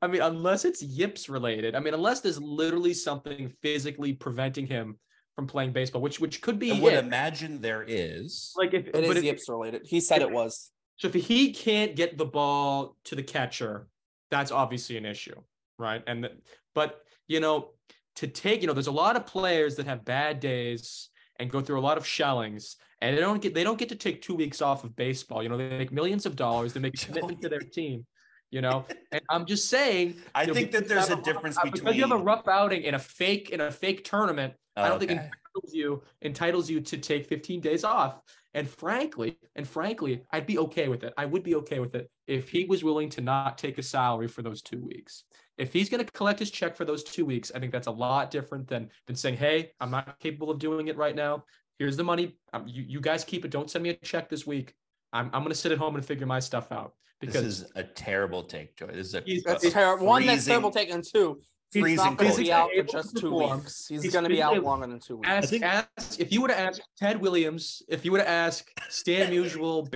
I 0.00 0.06
mean, 0.06 0.22
unless 0.22 0.64
it's 0.64 0.82
yips 0.82 1.28
related. 1.28 1.74
I 1.74 1.80
mean, 1.80 1.94
unless 1.94 2.20
there's 2.20 2.40
literally 2.40 2.94
something 2.94 3.52
physically 3.62 4.12
preventing 4.12 4.66
him 4.66 4.98
from 5.34 5.46
playing 5.46 5.72
baseball, 5.72 6.00
which 6.00 6.20
which 6.20 6.40
could 6.40 6.58
be 6.58 6.70
i 6.72 6.80
would 6.80 6.92
it. 6.94 7.04
imagine 7.04 7.60
there 7.60 7.84
is 7.86 8.52
Like 8.56 8.72
if, 8.74 8.86
It 8.86 8.92
but 8.92 9.04
is 9.04 9.16
if- 9.16 9.24
Yips 9.24 9.48
related. 9.48 9.82
He 9.84 10.00
said 10.00 10.22
it 10.22 10.30
was. 10.30 10.70
So 10.96 11.08
if 11.08 11.14
he 11.14 11.52
can't 11.52 11.96
get 11.96 12.16
the 12.16 12.24
ball 12.24 12.96
to 13.04 13.16
the 13.16 13.22
catcher, 13.22 13.88
that's 14.34 14.50
obviously 14.50 14.96
an 14.96 15.06
issue, 15.06 15.40
right? 15.78 16.02
And 16.06 16.24
the, 16.24 16.32
but 16.74 17.00
you 17.28 17.40
know, 17.40 17.70
to 18.16 18.26
take, 18.26 18.60
you 18.60 18.66
know, 18.66 18.72
there's 18.74 18.88
a 18.88 18.92
lot 18.92 19.16
of 19.16 19.26
players 19.26 19.76
that 19.76 19.86
have 19.86 20.04
bad 20.04 20.40
days 20.40 21.08
and 21.38 21.50
go 21.50 21.60
through 21.60 21.78
a 21.78 21.86
lot 21.88 21.96
of 21.98 22.06
shellings, 22.06 22.76
and 23.00 23.16
they 23.16 23.20
don't 23.20 23.40
get 23.40 23.54
they 23.54 23.64
don't 23.64 23.78
get 23.78 23.88
to 23.90 23.96
take 23.96 24.22
two 24.22 24.34
weeks 24.34 24.60
off 24.60 24.84
of 24.84 24.94
baseball. 24.96 25.42
You 25.42 25.48
know, 25.48 25.56
they 25.56 25.78
make 25.78 25.92
millions 25.92 26.26
of 26.26 26.36
dollars, 26.36 26.72
they 26.72 26.80
make 26.80 26.94
a 27.02 27.06
commitment 27.06 27.40
to 27.42 27.48
their 27.48 27.60
team. 27.60 28.06
You 28.50 28.60
know, 28.60 28.84
and 29.10 29.20
I'm 29.30 29.46
just 29.46 29.68
saying. 29.68 30.16
i 30.34 30.42
you 30.42 30.48
know, 30.48 30.54
think 30.54 30.70
that 30.72 30.86
there's 30.86 31.08
a 31.08 31.16
rough- 31.16 31.24
difference 31.24 31.56
uh, 31.58 31.62
between 31.64 31.82
because 31.82 31.96
you 31.96 32.02
have 32.02 32.12
a 32.20 32.22
rough 32.22 32.46
outing 32.46 32.82
in 32.82 32.94
a 32.94 32.98
fake 32.98 33.50
in 33.50 33.60
a 33.60 33.70
fake 33.70 34.04
tournament. 34.04 34.54
I 34.76 34.88
don't 34.88 34.98
think 34.98 35.12
Okay. 35.12 35.20
entitles 35.20 35.74
you 35.74 36.02
entitles 36.22 36.70
you 36.70 36.80
to 36.80 36.98
take 36.98 37.26
15 37.26 37.60
days 37.60 37.84
off. 37.84 38.20
And 38.54 38.68
frankly, 38.68 39.36
and 39.56 39.66
frankly, 39.66 40.22
I'd 40.30 40.46
be 40.46 40.58
okay 40.58 40.86
with 40.88 41.02
it. 41.02 41.12
I 41.16 41.24
would 41.24 41.42
be 41.42 41.56
okay 41.56 41.80
with 41.80 41.94
it 41.96 42.08
if 42.26 42.48
he 42.48 42.64
was 42.64 42.82
willing 42.84 43.08
to 43.10 43.20
not 43.20 43.58
take 43.58 43.78
a 43.78 43.82
salary 43.82 44.28
for 44.28 44.42
those 44.42 44.62
two 44.62 44.80
weeks. 44.80 45.24
If 45.56 45.72
he's 45.72 45.88
going 45.88 46.04
to 46.04 46.10
collect 46.12 46.38
his 46.38 46.50
check 46.50 46.74
for 46.76 46.84
those 46.84 47.04
two 47.04 47.24
weeks, 47.24 47.52
I 47.54 47.60
think 47.60 47.70
that's 47.70 47.86
a 47.86 47.90
lot 47.92 48.30
different 48.30 48.66
than 48.66 48.90
than 49.06 49.14
saying, 49.16 49.36
"Hey, 49.36 49.70
I'm 49.80 49.90
not 49.90 50.18
capable 50.18 50.50
of 50.50 50.58
doing 50.58 50.88
it 50.88 50.96
right 50.96 51.14
now. 51.14 51.44
Here's 51.78 51.96
the 51.96 52.04
money. 52.04 52.36
Um, 52.52 52.64
you 52.66 52.82
you 52.82 53.00
guys 53.00 53.24
keep 53.24 53.44
it. 53.44 53.50
Don't 53.50 53.70
send 53.70 53.82
me 53.84 53.90
a 53.90 53.94
check 53.94 54.28
this 54.28 54.46
week. 54.46 54.74
I'm 55.12 55.26
I'm 55.26 55.42
going 55.42 55.50
to 55.50 55.54
sit 55.54 55.70
at 55.70 55.78
home 55.78 55.94
and 55.96 56.04
figure 56.04 56.26
my 56.26 56.40
stuff 56.40 56.72
out." 56.72 56.94
Because 57.20 57.42
this 57.44 57.60
is 57.60 57.72
a 57.76 57.84
terrible 57.84 58.42
take 58.42 58.76
joey 58.76 58.88
this 58.94 59.06
is 59.06 59.14
a, 59.14 59.20
He's- 59.20 59.42
a 59.46 59.48
That's 59.50 59.70
terrible. 59.70 60.06
One, 60.06 60.26
that's 60.26 60.44
terrible 60.44 60.70
take, 60.72 60.90
and 60.90 61.04
two, 61.04 61.40
he's 61.72 61.80
freezing 61.80 62.04
not 62.04 62.18
going 62.18 62.32
to 62.32 62.38
be 62.42 62.52
out 62.52 62.70
for 62.76 62.82
just 62.82 63.16
two 63.16 63.34
weeks. 63.34 63.86
He's, 63.86 64.02
He's 64.02 64.12
going 64.12 64.24
to 64.24 64.28
be 64.30 64.42
out 64.42 64.60
longer 64.62 64.86
than 64.88 64.98
two 64.98 65.18
weeks. 65.18 65.28
ask, 65.28 65.48
think- 65.50 65.62
ask 65.62 66.18
if 66.20 66.32
you 66.32 66.40
would 66.42 66.50
have 66.50 66.68
asked 66.68 66.82
Ted 66.98 67.20
Williams, 67.20 67.82
if 67.88 68.04
you 68.04 68.10
would 68.10 68.20
have 68.20 68.28
asked 68.28 68.68
Stan 68.90 69.30
Musial, 69.32 69.88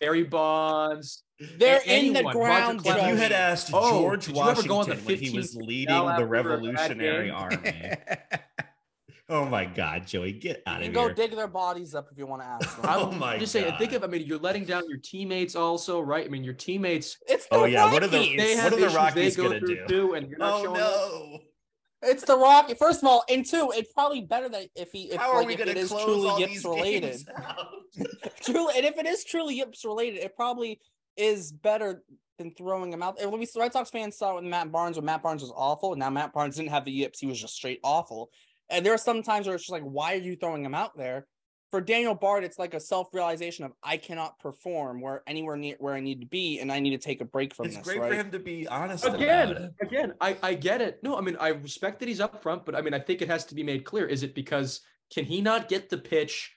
Barry 0.00 0.24
Bonds, 0.24 1.22
They're 1.38 1.80
a- 1.84 1.98
in 2.06 2.12
the 2.12 2.18
anyone, 2.20 2.36
Roger 2.38 2.78
ground. 2.78 2.80
If 2.86 3.08
you 3.08 3.16
had 3.16 3.32
asked 3.32 3.70
Oh, 3.72 3.90
George 4.00 4.26
did 4.26 4.36
you 4.36 4.42
ever 4.42 4.48
Washington 4.48 4.68
go 4.68 4.76
on 4.78 4.88
the 4.88 4.96
when 4.96 5.18
he 5.18 5.30
was 5.30 5.54
leading 5.54 5.94
the 5.94 6.10
after 6.10 6.24
a 6.24 6.28
bad 6.28 6.46
Revolutionary? 6.46 7.30
Army, 7.30 7.92
oh 9.28 9.44
my 9.44 9.66
God, 9.66 10.06
Joey, 10.06 10.32
get 10.32 10.62
out 10.66 10.80
You 10.80 10.86
of 10.88 10.92
can 10.92 10.92
go 10.94 11.06
here! 11.06 11.14
dig 11.14 11.36
their 11.36 11.48
bodies 11.48 11.94
up 11.94 12.08
if 12.10 12.16
you 12.16 12.26
want 12.26 12.42
to 12.42 12.48
ask 12.48 12.76
them. 12.80 12.86
Oh 12.88 13.10
I'm 13.10 13.18
my 13.18 13.38
just 13.38 13.52
saying, 13.52 13.74
think 13.78 13.92
of, 13.92 14.02
I 14.02 14.06
mean, 14.06 14.26
you're 14.26 14.38
letting 14.38 14.64
down 14.64 14.84
your 14.88 14.98
teammates 14.98 15.54
also, 15.56 16.00
right? 16.00 16.24
I 16.24 16.28
mean, 16.28 16.42
your 16.44 16.54
teammates, 16.54 17.18
It's 17.28 17.46
the 17.48 17.56
Oh, 17.56 17.64
yeah, 17.66 17.92
what 17.92 18.02
are 18.02 18.08
the- 18.08 18.34
they 18.36 18.56
What 18.56 18.72
are 18.72 18.76
the 18.80 18.88
Rockies 18.88 19.36
gonna 19.36 19.60
do? 19.60 19.84
too, 19.88 20.14
and 20.14 20.28
you're 20.30 20.38
not 20.38 20.54
Oh 20.60 20.64
showing 20.64 20.80
up. 20.80 20.90
no! 20.90 21.38
It's 22.02 22.24
the 22.24 22.36
Rocky. 22.36 22.74
First 22.74 23.02
of 23.02 23.08
all, 23.08 23.24
and 23.28 23.44
two, 23.44 23.72
it's 23.74 23.92
probably 23.92 24.20
better 24.20 24.48
that 24.50 24.68
if 24.76 24.92
he 24.92 25.10
if 25.10 25.16
How 25.20 25.30
are 25.32 25.36
like 25.38 25.46
we 25.48 25.54
if 25.54 25.64
going 25.64 25.74
to 25.74 25.86
close 25.86 26.04
truly 26.04 26.28
all 26.28 26.38
yips 26.38 26.52
these 26.52 26.64
related. 26.64 27.02
games 27.02 27.24
out? 27.36 27.66
truly, 28.42 28.74
and 28.76 28.84
if 28.86 28.96
it 28.98 29.06
is 29.06 29.24
truly 29.24 29.56
yips 29.56 29.84
related, 29.84 30.18
it 30.20 30.36
probably 30.36 30.78
is 31.16 31.52
better 31.52 32.02
than 32.38 32.52
throwing 32.54 32.92
him 32.92 33.02
out. 33.02 33.20
And 33.20 33.32
we 33.32 33.46
Red 33.56 33.72
Sox 33.72 33.90
fans 33.90 34.16
saw 34.16 34.32
it 34.32 34.36
with 34.36 34.44
Matt 34.44 34.70
Barnes 34.70 34.96
when 34.96 35.06
Matt 35.06 35.22
Barnes 35.22 35.42
was 35.42 35.52
awful. 35.54 35.94
Now 35.96 36.10
Matt 36.10 36.32
Barnes 36.32 36.56
didn't 36.56 36.70
have 36.70 36.84
the 36.84 36.92
yips; 36.92 37.18
he 37.18 37.26
was 37.26 37.40
just 37.40 37.54
straight 37.54 37.80
awful. 37.82 38.30
And 38.68 38.84
there 38.84 38.92
are 38.92 38.98
some 38.98 39.22
times 39.22 39.46
where 39.46 39.54
it's 39.54 39.64
just 39.64 39.72
like, 39.72 39.82
why 39.82 40.14
are 40.14 40.18
you 40.18 40.36
throwing 40.36 40.64
him 40.64 40.74
out 40.74 40.96
there? 40.96 41.26
For 41.70 41.80
Daniel 41.80 42.14
Bard, 42.14 42.44
it's 42.44 42.58
like 42.58 42.74
a 42.74 42.80
self-realization 42.80 43.64
of 43.64 43.72
I 43.82 43.96
cannot 43.96 44.38
perform 44.38 45.00
where 45.00 45.22
anywhere 45.26 45.56
near 45.56 45.76
where 45.78 45.94
I 45.94 46.00
need 46.00 46.20
to 46.20 46.26
be, 46.26 46.60
and 46.60 46.70
I 46.70 46.80
need 46.80 46.90
to 46.90 46.98
take 46.98 47.20
a 47.20 47.24
break 47.24 47.54
from 47.54 47.66
It's 47.66 47.76
this. 47.76 47.80
It's 47.80 47.88
great 47.88 48.00
right? 48.00 48.10
for 48.10 48.16
him 48.16 48.30
to 48.30 48.38
be 48.38 48.68
honest 48.68 49.04
about 49.04 49.20
it. 49.20 49.24
Again, 49.24 49.74
again, 49.80 50.12
I, 50.20 50.36
I 50.42 50.54
get 50.54 50.80
it. 50.80 51.00
No, 51.02 51.16
I 51.16 51.20
mean 51.22 51.36
I 51.40 51.48
respect 51.48 52.00
that 52.00 52.08
he's 52.08 52.20
up 52.20 52.42
front, 52.42 52.64
but 52.64 52.74
I 52.74 52.82
mean 52.82 52.94
I 52.94 52.98
think 52.98 53.22
it 53.22 53.28
has 53.28 53.44
to 53.46 53.54
be 53.54 53.62
made 53.62 53.84
clear. 53.84 54.06
Is 54.06 54.22
it 54.22 54.34
because 54.34 54.80
can 55.12 55.24
he 55.24 55.40
not 55.40 55.68
get 55.68 55.88
the 55.88 55.98
pitch 55.98 56.55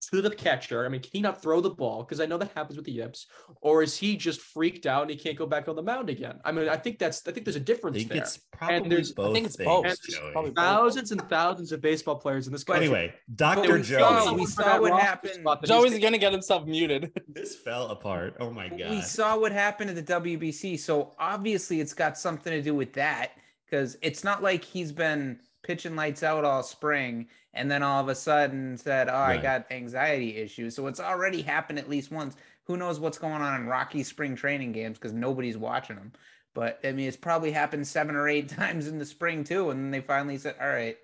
to 0.00 0.22
the 0.22 0.30
catcher? 0.30 0.84
I 0.84 0.88
mean, 0.88 1.00
can 1.00 1.10
he 1.12 1.20
not 1.20 1.42
throw 1.42 1.60
the 1.60 1.70
ball? 1.70 2.02
Because 2.02 2.20
I 2.20 2.26
know 2.26 2.38
that 2.38 2.50
happens 2.54 2.76
with 2.76 2.86
the 2.86 2.92
yips, 2.92 3.26
or 3.60 3.82
is 3.82 3.96
he 3.96 4.16
just 4.16 4.40
freaked 4.40 4.86
out 4.86 5.02
and 5.02 5.10
he 5.10 5.16
can't 5.16 5.36
go 5.36 5.46
back 5.46 5.68
on 5.68 5.76
the 5.76 5.82
mound 5.82 6.08
again? 6.10 6.40
I 6.44 6.52
mean, 6.52 6.68
I 6.68 6.76
think 6.76 6.98
that's 6.98 7.26
I 7.28 7.32
think 7.32 7.44
there's 7.44 7.56
a 7.56 7.60
difference 7.60 7.98
think 7.98 8.08
there. 8.10 8.18
it's 8.22 8.38
probably 8.52 8.88
there's- 8.88 9.12
both 9.12 9.24
I 9.24 9.28
both 9.28 9.34
think 9.34 9.46
it's 9.46 9.56
things, 9.56 9.66
both. 9.68 9.84
And 9.86 9.98
Joey. 10.08 10.32
Probably 10.32 10.50
thousands 10.52 11.12
and 11.12 11.28
thousands 11.28 11.72
of 11.72 11.80
baseball 11.80 12.16
players 12.16 12.46
in 12.46 12.52
this 12.52 12.64
But 12.64 12.74
country. 12.74 12.86
anyway, 12.88 13.14
Dr. 13.34 13.74
we 13.78 13.82
saw, 13.82 14.32
we 14.32 14.46
saw 14.46 14.80
what 14.80 15.00
happened. 15.00 15.34
spot 15.34 15.60
that 15.60 15.70
he's 15.70 15.90
Joey's 15.90 15.98
gonna 16.02 16.18
get 16.18 16.32
himself 16.32 16.66
muted. 16.66 17.12
this 17.28 17.56
fell 17.56 17.88
apart. 17.88 18.34
Oh 18.40 18.50
my 18.50 18.68
god. 18.68 18.90
we 18.90 19.02
saw 19.02 19.38
what 19.38 19.52
happened 19.52 19.90
at 19.90 19.96
the 19.96 20.02
WBC, 20.14 20.78
so 20.78 21.14
obviously 21.18 21.80
it's 21.80 21.94
got 21.94 22.16
something 22.18 22.52
to 22.52 22.62
do 22.62 22.74
with 22.74 22.92
that 22.94 23.32
because 23.66 23.96
it's 24.02 24.24
not 24.24 24.42
like 24.42 24.64
he's 24.64 24.90
been 24.92 25.38
pitching 25.70 25.94
lights 25.94 26.24
out 26.24 26.44
all 26.44 26.64
spring 26.64 27.28
and 27.54 27.70
then 27.70 27.80
all 27.80 28.00
of 28.00 28.08
a 28.08 28.14
sudden 28.16 28.76
said, 28.76 29.08
"Oh, 29.08 29.14
I 29.14 29.36
got 29.36 29.70
anxiety 29.70 30.36
issues." 30.36 30.74
So 30.74 30.88
it's 30.88 30.98
already 30.98 31.42
happened 31.42 31.78
at 31.78 31.88
least 31.88 32.10
once. 32.10 32.34
Who 32.64 32.76
knows 32.76 32.98
what's 32.98 33.18
going 33.18 33.40
on 33.40 33.60
in 33.60 33.68
Rocky 33.68 34.02
spring 34.02 34.34
training 34.34 34.72
games 34.72 34.98
because 34.98 35.12
nobody's 35.12 35.56
watching 35.56 35.94
them. 35.94 36.10
But 36.54 36.80
I 36.82 36.90
mean, 36.90 37.06
it's 37.06 37.16
probably 37.16 37.52
happened 37.52 37.86
seven 37.86 38.16
or 38.16 38.28
eight 38.28 38.48
times 38.58 38.88
in 38.88 38.98
the 38.98 39.06
spring 39.06 39.44
too, 39.44 39.70
and 39.70 39.80
then 39.80 39.90
they 39.92 40.00
finally 40.00 40.38
said, 40.38 40.56
"All 40.60 40.68
right." 40.68 40.98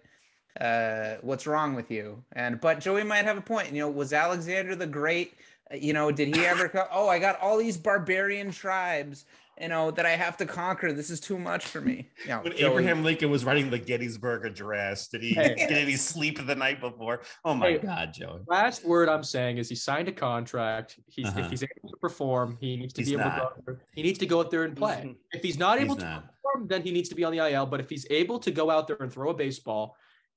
uh 0.59 1.17
what's 1.21 1.47
wrong 1.47 1.75
with 1.75 1.91
you 1.91 2.25
and 2.33 2.59
but 2.63 2.81
joey 2.81 3.05
might 3.05 3.27
have 3.27 3.37
a 3.37 3.43
point 3.43 3.71
you 3.73 3.79
know 3.79 3.91
was 3.91 4.15
alexander 4.15 4.75
the 4.75 4.87
great 4.87 5.35
uh, 5.71 5.77
you 5.77 5.93
know 5.93 6.11
did 6.11 6.35
he 6.35 6.47
ever 6.47 6.67
co- 6.67 6.89
oh 6.93 7.11
i 7.11 7.19
got 7.19 7.39
all 7.43 7.59
these 7.59 7.77
barbarian 7.77 8.51
tribes 8.51 9.27
you 9.61 9.69
know 9.69 9.91
that 9.91 10.05
i 10.05 10.11
have 10.11 10.37
to 10.37 10.45
conquer 10.47 10.93
this 10.93 11.09
is 11.11 11.19
too 11.21 11.39
much 11.39 11.65
for 11.67 11.81
me 11.81 12.11
you 12.25 12.29
know, 12.29 12.41
when 12.43 12.53
Joey- 12.57 12.71
Abraham 12.71 13.03
Lincoln 13.05 13.31
was 13.31 13.45
writing 13.45 13.71
the 13.71 13.79
Gettysburg 13.79 14.45
Address, 14.45 15.09
did 15.09 15.23
he 15.23 15.33
Hey. 15.35 15.55
did 15.69 15.89
he 15.89 15.97
sleep 15.97 16.45
the 16.47 16.55
night 16.55 16.81
before? 16.81 17.23
Oh 17.45 17.55
my 17.55 17.71
Hey. 17.73 17.79
God, 17.79 18.13
Joey. 18.13 18.41
Last 18.49 18.85
word 18.85 19.09
I'm 19.09 19.23
saying 19.25 19.59
is 19.59 19.69
he 19.69 19.75
signed 19.75 20.09
a 20.09 20.13
contract. 20.13 20.99
He's 21.07 21.27
Uh-huh. 21.29 21.41
if 21.41 21.51
he's 21.51 21.63
able 21.63 21.89
to 21.91 21.97
perform, 21.99 22.57
he 22.61 22.77
needs 22.77 22.93
to 22.95 23.01
He's 23.03 23.09
be 23.11 23.15
able 23.15 23.25
to 23.25 23.29
not. 23.31 23.39
go 23.39 23.45
out 23.45 23.63
there. 23.67 23.81
He 23.95 24.03
needs 24.03 24.19
to 24.19 24.27
go 24.27 24.41
out 24.41 24.51
there 24.51 24.65
and 24.65 24.77
play. 24.77 25.17
If 25.33 25.43
he's 25.43 25.59
not 25.59 25.79
able 25.79 25.95
He's 25.95 26.03
to 26.05 26.09
not. 26.11 26.25
perform, 26.43 26.69
then 26.69 26.83
he 26.83 26.91
needs 26.91 27.09
to 27.11 27.15
be 27.15 27.25
on 27.25 27.33
the 27.33 27.39
IL. 27.39 27.67
But 27.67 27.81
if 27.81 27.89
he's 27.91 28.07
able 28.11 28.39
to 28.41 28.51
go 28.51 28.71
out 28.71 28.87
there 28.89 28.97
and 29.01 29.13
throw 29.13 29.31
a 29.31 29.35
baseball, 29.35 29.97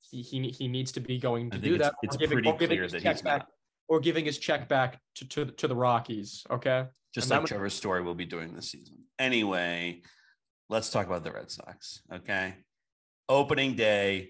he 0.10 0.22
he, 0.22 0.50
he 0.50 0.68
needs 0.68 0.92
to 0.94 1.00
be 1.00 1.18
going 1.20 1.50
to 1.52 1.58
do 1.58 1.76
it's, 1.76 1.84
that. 1.84 1.96
it's 2.04 2.16
giving- 2.18 2.38
pretty 2.38 2.52
giving 2.54 2.68
clear 2.78 2.84
his 2.84 2.92
that 2.94 3.04
he's 3.04 3.22
back, 3.22 3.40
not. 3.40 3.48
or 3.88 4.00
giving 4.00 4.26
his 4.26 4.38
check 4.38 4.68
back 4.70 5.00
to 5.16 5.28
to, 5.28 5.46
to 5.46 5.68
the 5.68 5.76
Rockies. 5.76 6.46
Okay. 6.50 6.86
Just 7.14 7.30
like 7.30 7.42
was- 7.42 7.50
Trevor 7.50 7.70
Story 7.70 8.02
will 8.02 8.16
be 8.16 8.26
doing 8.26 8.54
this 8.54 8.72
season. 8.72 8.98
Anyway, 9.18 10.02
let's 10.70 10.90
talk 10.90 11.08
about 11.08 11.24
the 11.24 11.32
Red 11.32 11.50
Sox. 11.50 12.02
Okay. 12.14 12.56
Opening 13.28 13.76
day, 13.76 14.30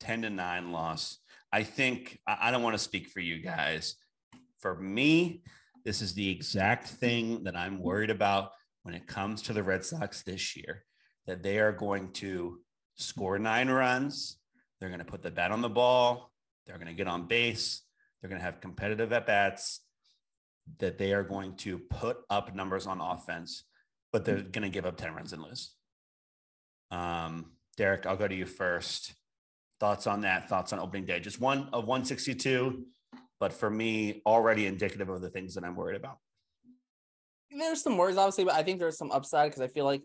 10 0.00 0.22
to 0.22 0.30
9 0.30 0.72
loss. 0.72 1.18
I 1.52 1.62
think 1.62 2.18
I 2.26 2.36
I 2.42 2.50
don't 2.50 2.62
want 2.62 2.74
to 2.74 2.82
speak 2.82 3.08
for 3.08 3.20
you 3.20 3.40
guys. 3.40 3.96
For 4.58 4.76
me, 4.76 5.42
this 5.84 6.00
is 6.00 6.14
the 6.14 6.30
exact 6.30 6.88
thing 6.88 7.44
that 7.44 7.56
I'm 7.56 7.80
worried 7.80 8.10
about 8.10 8.50
when 8.82 8.94
it 8.94 9.06
comes 9.06 9.42
to 9.42 9.52
the 9.52 9.62
Red 9.62 9.84
Sox 9.84 10.22
this 10.22 10.56
year 10.56 10.84
that 11.26 11.42
they 11.42 11.58
are 11.58 11.72
going 11.72 12.12
to 12.12 12.60
score 12.96 13.38
nine 13.38 13.68
runs. 13.68 14.38
They're 14.80 14.88
going 14.88 14.98
to 14.98 15.04
put 15.04 15.22
the 15.22 15.30
bat 15.30 15.50
on 15.50 15.60
the 15.60 15.68
ball. 15.68 16.32
They're 16.66 16.78
going 16.78 16.88
to 16.88 16.94
get 16.94 17.06
on 17.06 17.26
base. 17.26 17.82
They're 18.20 18.28
going 18.28 18.40
to 18.40 18.44
have 18.44 18.60
competitive 18.60 19.12
at 19.12 19.26
bats 19.26 19.80
that 20.78 20.98
they 20.98 21.12
are 21.12 21.22
going 21.22 21.56
to 21.56 21.78
put 21.78 22.18
up 22.30 22.54
numbers 22.54 22.86
on 22.86 23.00
offense, 23.00 23.64
but 24.12 24.24
they're 24.24 24.42
going 24.42 24.62
to 24.62 24.68
give 24.68 24.86
up 24.86 24.96
10 24.96 25.14
runs 25.14 25.32
and 25.32 25.42
lose. 25.42 25.74
Um, 26.90 27.52
Derrik, 27.78 28.06
I'll 28.06 28.16
go 28.16 28.28
to 28.28 28.34
you 28.34 28.46
first. 28.46 29.14
Thoughts 29.80 30.06
on 30.06 30.22
that? 30.22 30.48
Thoughts 30.48 30.72
on 30.72 30.78
opening 30.78 31.04
day? 31.04 31.20
Just 31.20 31.40
one 31.40 31.68
of 31.72 31.86
162, 31.86 32.84
but 33.40 33.52
for 33.52 33.68
me, 33.68 34.22
already 34.24 34.66
indicative 34.66 35.08
of 35.08 35.20
the 35.20 35.30
things 35.30 35.54
that 35.54 35.64
I'm 35.64 35.76
worried 35.76 35.96
about. 35.96 36.18
There's 37.50 37.82
some 37.82 37.96
worries, 37.96 38.16
obviously, 38.16 38.44
but 38.44 38.54
I 38.54 38.62
think 38.62 38.78
there's 38.80 38.98
some 38.98 39.12
upside 39.12 39.50
because 39.50 39.62
I 39.62 39.68
feel 39.68 39.84
like 39.84 40.02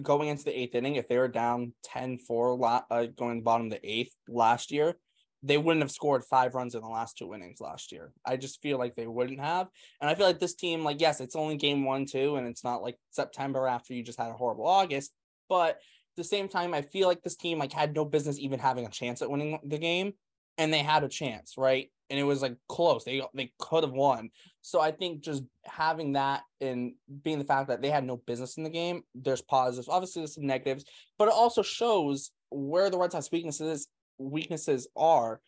going 0.00 0.28
into 0.28 0.44
the 0.44 0.58
eighth 0.58 0.74
inning, 0.74 0.96
if 0.96 1.08
they 1.08 1.18
were 1.18 1.28
down 1.28 1.74
10 1.84 2.18
4 2.18 2.56
la- 2.56 2.82
uh, 2.90 3.06
going 3.16 3.36
to 3.36 3.40
the 3.40 3.44
bottom 3.44 3.66
of 3.66 3.72
the 3.72 3.90
eighth 3.90 4.14
last 4.28 4.70
year, 4.70 4.96
they 5.42 5.58
wouldn't 5.58 5.82
have 5.82 5.90
scored 5.90 6.24
five 6.24 6.54
runs 6.54 6.74
in 6.74 6.82
the 6.82 6.88
last 6.88 7.18
two 7.18 7.34
innings 7.34 7.60
last 7.60 7.90
year. 7.90 8.12
I 8.24 8.36
just 8.36 8.62
feel 8.62 8.78
like 8.78 8.94
they 8.94 9.08
wouldn't 9.08 9.40
have. 9.40 9.68
And 10.00 10.08
I 10.08 10.14
feel 10.14 10.26
like 10.26 10.38
this 10.38 10.54
team, 10.54 10.84
like, 10.84 11.00
yes, 11.00 11.20
it's 11.20 11.34
only 11.34 11.56
game 11.56 11.84
one, 11.84 12.06
two, 12.06 12.36
and 12.36 12.46
it's 12.46 12.62
not 12.62 12.82
like 12.82 12.96
September 13.10 13.66
after 13.66 13.92
you 13.92 14.04
just 14.04 14.20
had 14.20 14.30
a 14.30 14.34
horrible 14.34 14.66
August. 14.66 15.12
But 15.48 15.70
at 15.70 16.16
the 16.16 16.24
same 16.24 16.48
time, 16.48 16.74
I 16.74 16.82
feel 16.82 17.08
like 17.08 17.22
this 17.22 17.36
team 17.36 17.58
like 17.58 17.72
had 17.72 17.94
no 17.94 18.04
business 18.04 18.38
even 18.38 18.60
having 18.60 18.86
a 18.86 18.90
chance 18.90 19.20
at 19.20 19.30
winning 19.30 19.58
the 19.64 19.78
game. 19.78 20.12
And 20.58 20.72
they 20.72 20.80
had 20.80 21.02
a 21.02 21.08
chance, 21.08 21.54
right? 21.56 21.90
And 22.10 22.20
it 22.20 22.24
was 22.24 22.42
like 22.42 22.56
close. 22.68 23.04
They 23.04 23.22
they 23.34 23.52
could 23.58 23.84
have 23.84 23.92
won. 23.92 24.30
So 24.60 24.80
I 24.80 24.92
think 24.92 25.22
just 25.22 25.42
having 25.64 26.12
that 26.12 26.42
and 26.60 26.92
being 27.24 27.38
the 27.38 27.44
fact 27.44 27.68
that 27.68 27.80
they 27.80 27.88
had 27.88 28.04
no 28.04 28.18
business 28.18 28.58
in 28.58 28.64
the 28.64 28.70
game, 28.70 29.02
there's 29.14 29.40
positives. 29.40 29.88
Obviously, 29.88 30.20
there's 30.20 30.34
some 30.34 30.46
negatives, 30.46 30.84
but 31.18 31.28
it 31.28 31.34
also 31.34 31.62
shows 31.62 32.32
where 32.50 32.90
the 32.90 32.98
Red 32.98 33.12
Sox 33.12 33.32
weaknesses 33.32 33.88
weaknesses 34.18 34.88
are 34.96 35.40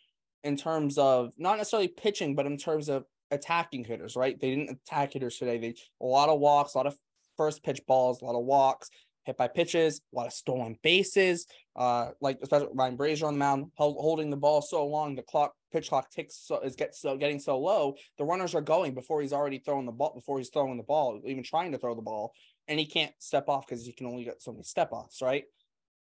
in 0.43 0.57
terms 0.57 0.99
of 0.99 1.33
not 1.39 1.57
necessarily 1.57 1.89
pitching, 1.89 2.35
but 2.35 2.47
in 2.47 2.57
terms 2.57 2.89
of 2.89 3.05
attacking 3.31 3.85
hitters. 3.85 4.17
Right? 4.17 4.39
They 4.39 4.51
didn't 4.51 4.71
attack 4.71 5.13
hitters 5.13 5.39
today. 5.39 5.59
They 5.59 5.75
a 6.01 6.07
lot 6.07 6.29
of 6.29 6.41
walks, 6.41 6.75
a 6.75 6.79
lot 6.79 6.87
of 6.87 6.97
first 7.37 7.63
pitch 7.63 7.81
balls, 7.87 8.23
a 8.23 8.25
lot 8.25 8.39
of 8.39 8.45
walks, 8.45 8.91
hit 9.25 9.37
by 9.37 9.49
pitches, 9.49 10.01
a 10.13 10.17
lot 10.17 10.27
of 10.27 10.33
stolen 10.33 10.79
bases. 10.83 11.47
Uh, 11.77 12.11
like 12.21 12.39
especially 12.43 12.69
Ryan 12.73 12.97
Brasier 12.97 13.27
on 13.27 13.35
the 13.35 13.39
mound, 13.39 13.67
held, 13.77 13.97
holding 13.97 14.31
the 14.31 14.37
ball 14.37 14.63
so 14.63 14.87
long, 14.87 15.17
the 15.17 15.23
clock 15.23 15.55
pitch 15.73 15.89
clock 15.89 16.09
ticks 16.11 16.37
so 16.37 16.61
is 16.61 16.77
get 16.77 16.95
so 16.95 17.17
getting 17.17 17.41
so 17.41 17.59
low, 17.59 17.97
the 18.17 18.25
runners 18.25 18.55
are 18.55 18.61
going 18.61 18.95
before 18.95 19.21
he's 19.21 19.33
already 19.33 19.59
throwing 19.59 19.87
the 19.87 19.93
ball, 19.93 20.13
before 20.15 20.39
he's 20.39 20.51
throwing 20.51 20.77
the 20.77 20.85
ball, 20.85 21.21
even 21.27 21.43
trying 21.43 21.73
to 21.73 21.79
throw 21.79 21.95
the 21.95 22.03
ball, 22.03 22.33
and 22.69 22.79
he 22.79 22.87
can't 22.87 23.13
step 23.19 23.49
off 23.49 23.67
because 23.67 23.85
he 23.85 23.93
can 23.93 24.07
only 24.07 24.25
get 24.25 24.41
so 24.41 24.53
many 24.53 24.63
step 24.63 24.93
offs, 24.93 25.21
right? 25.21 25.45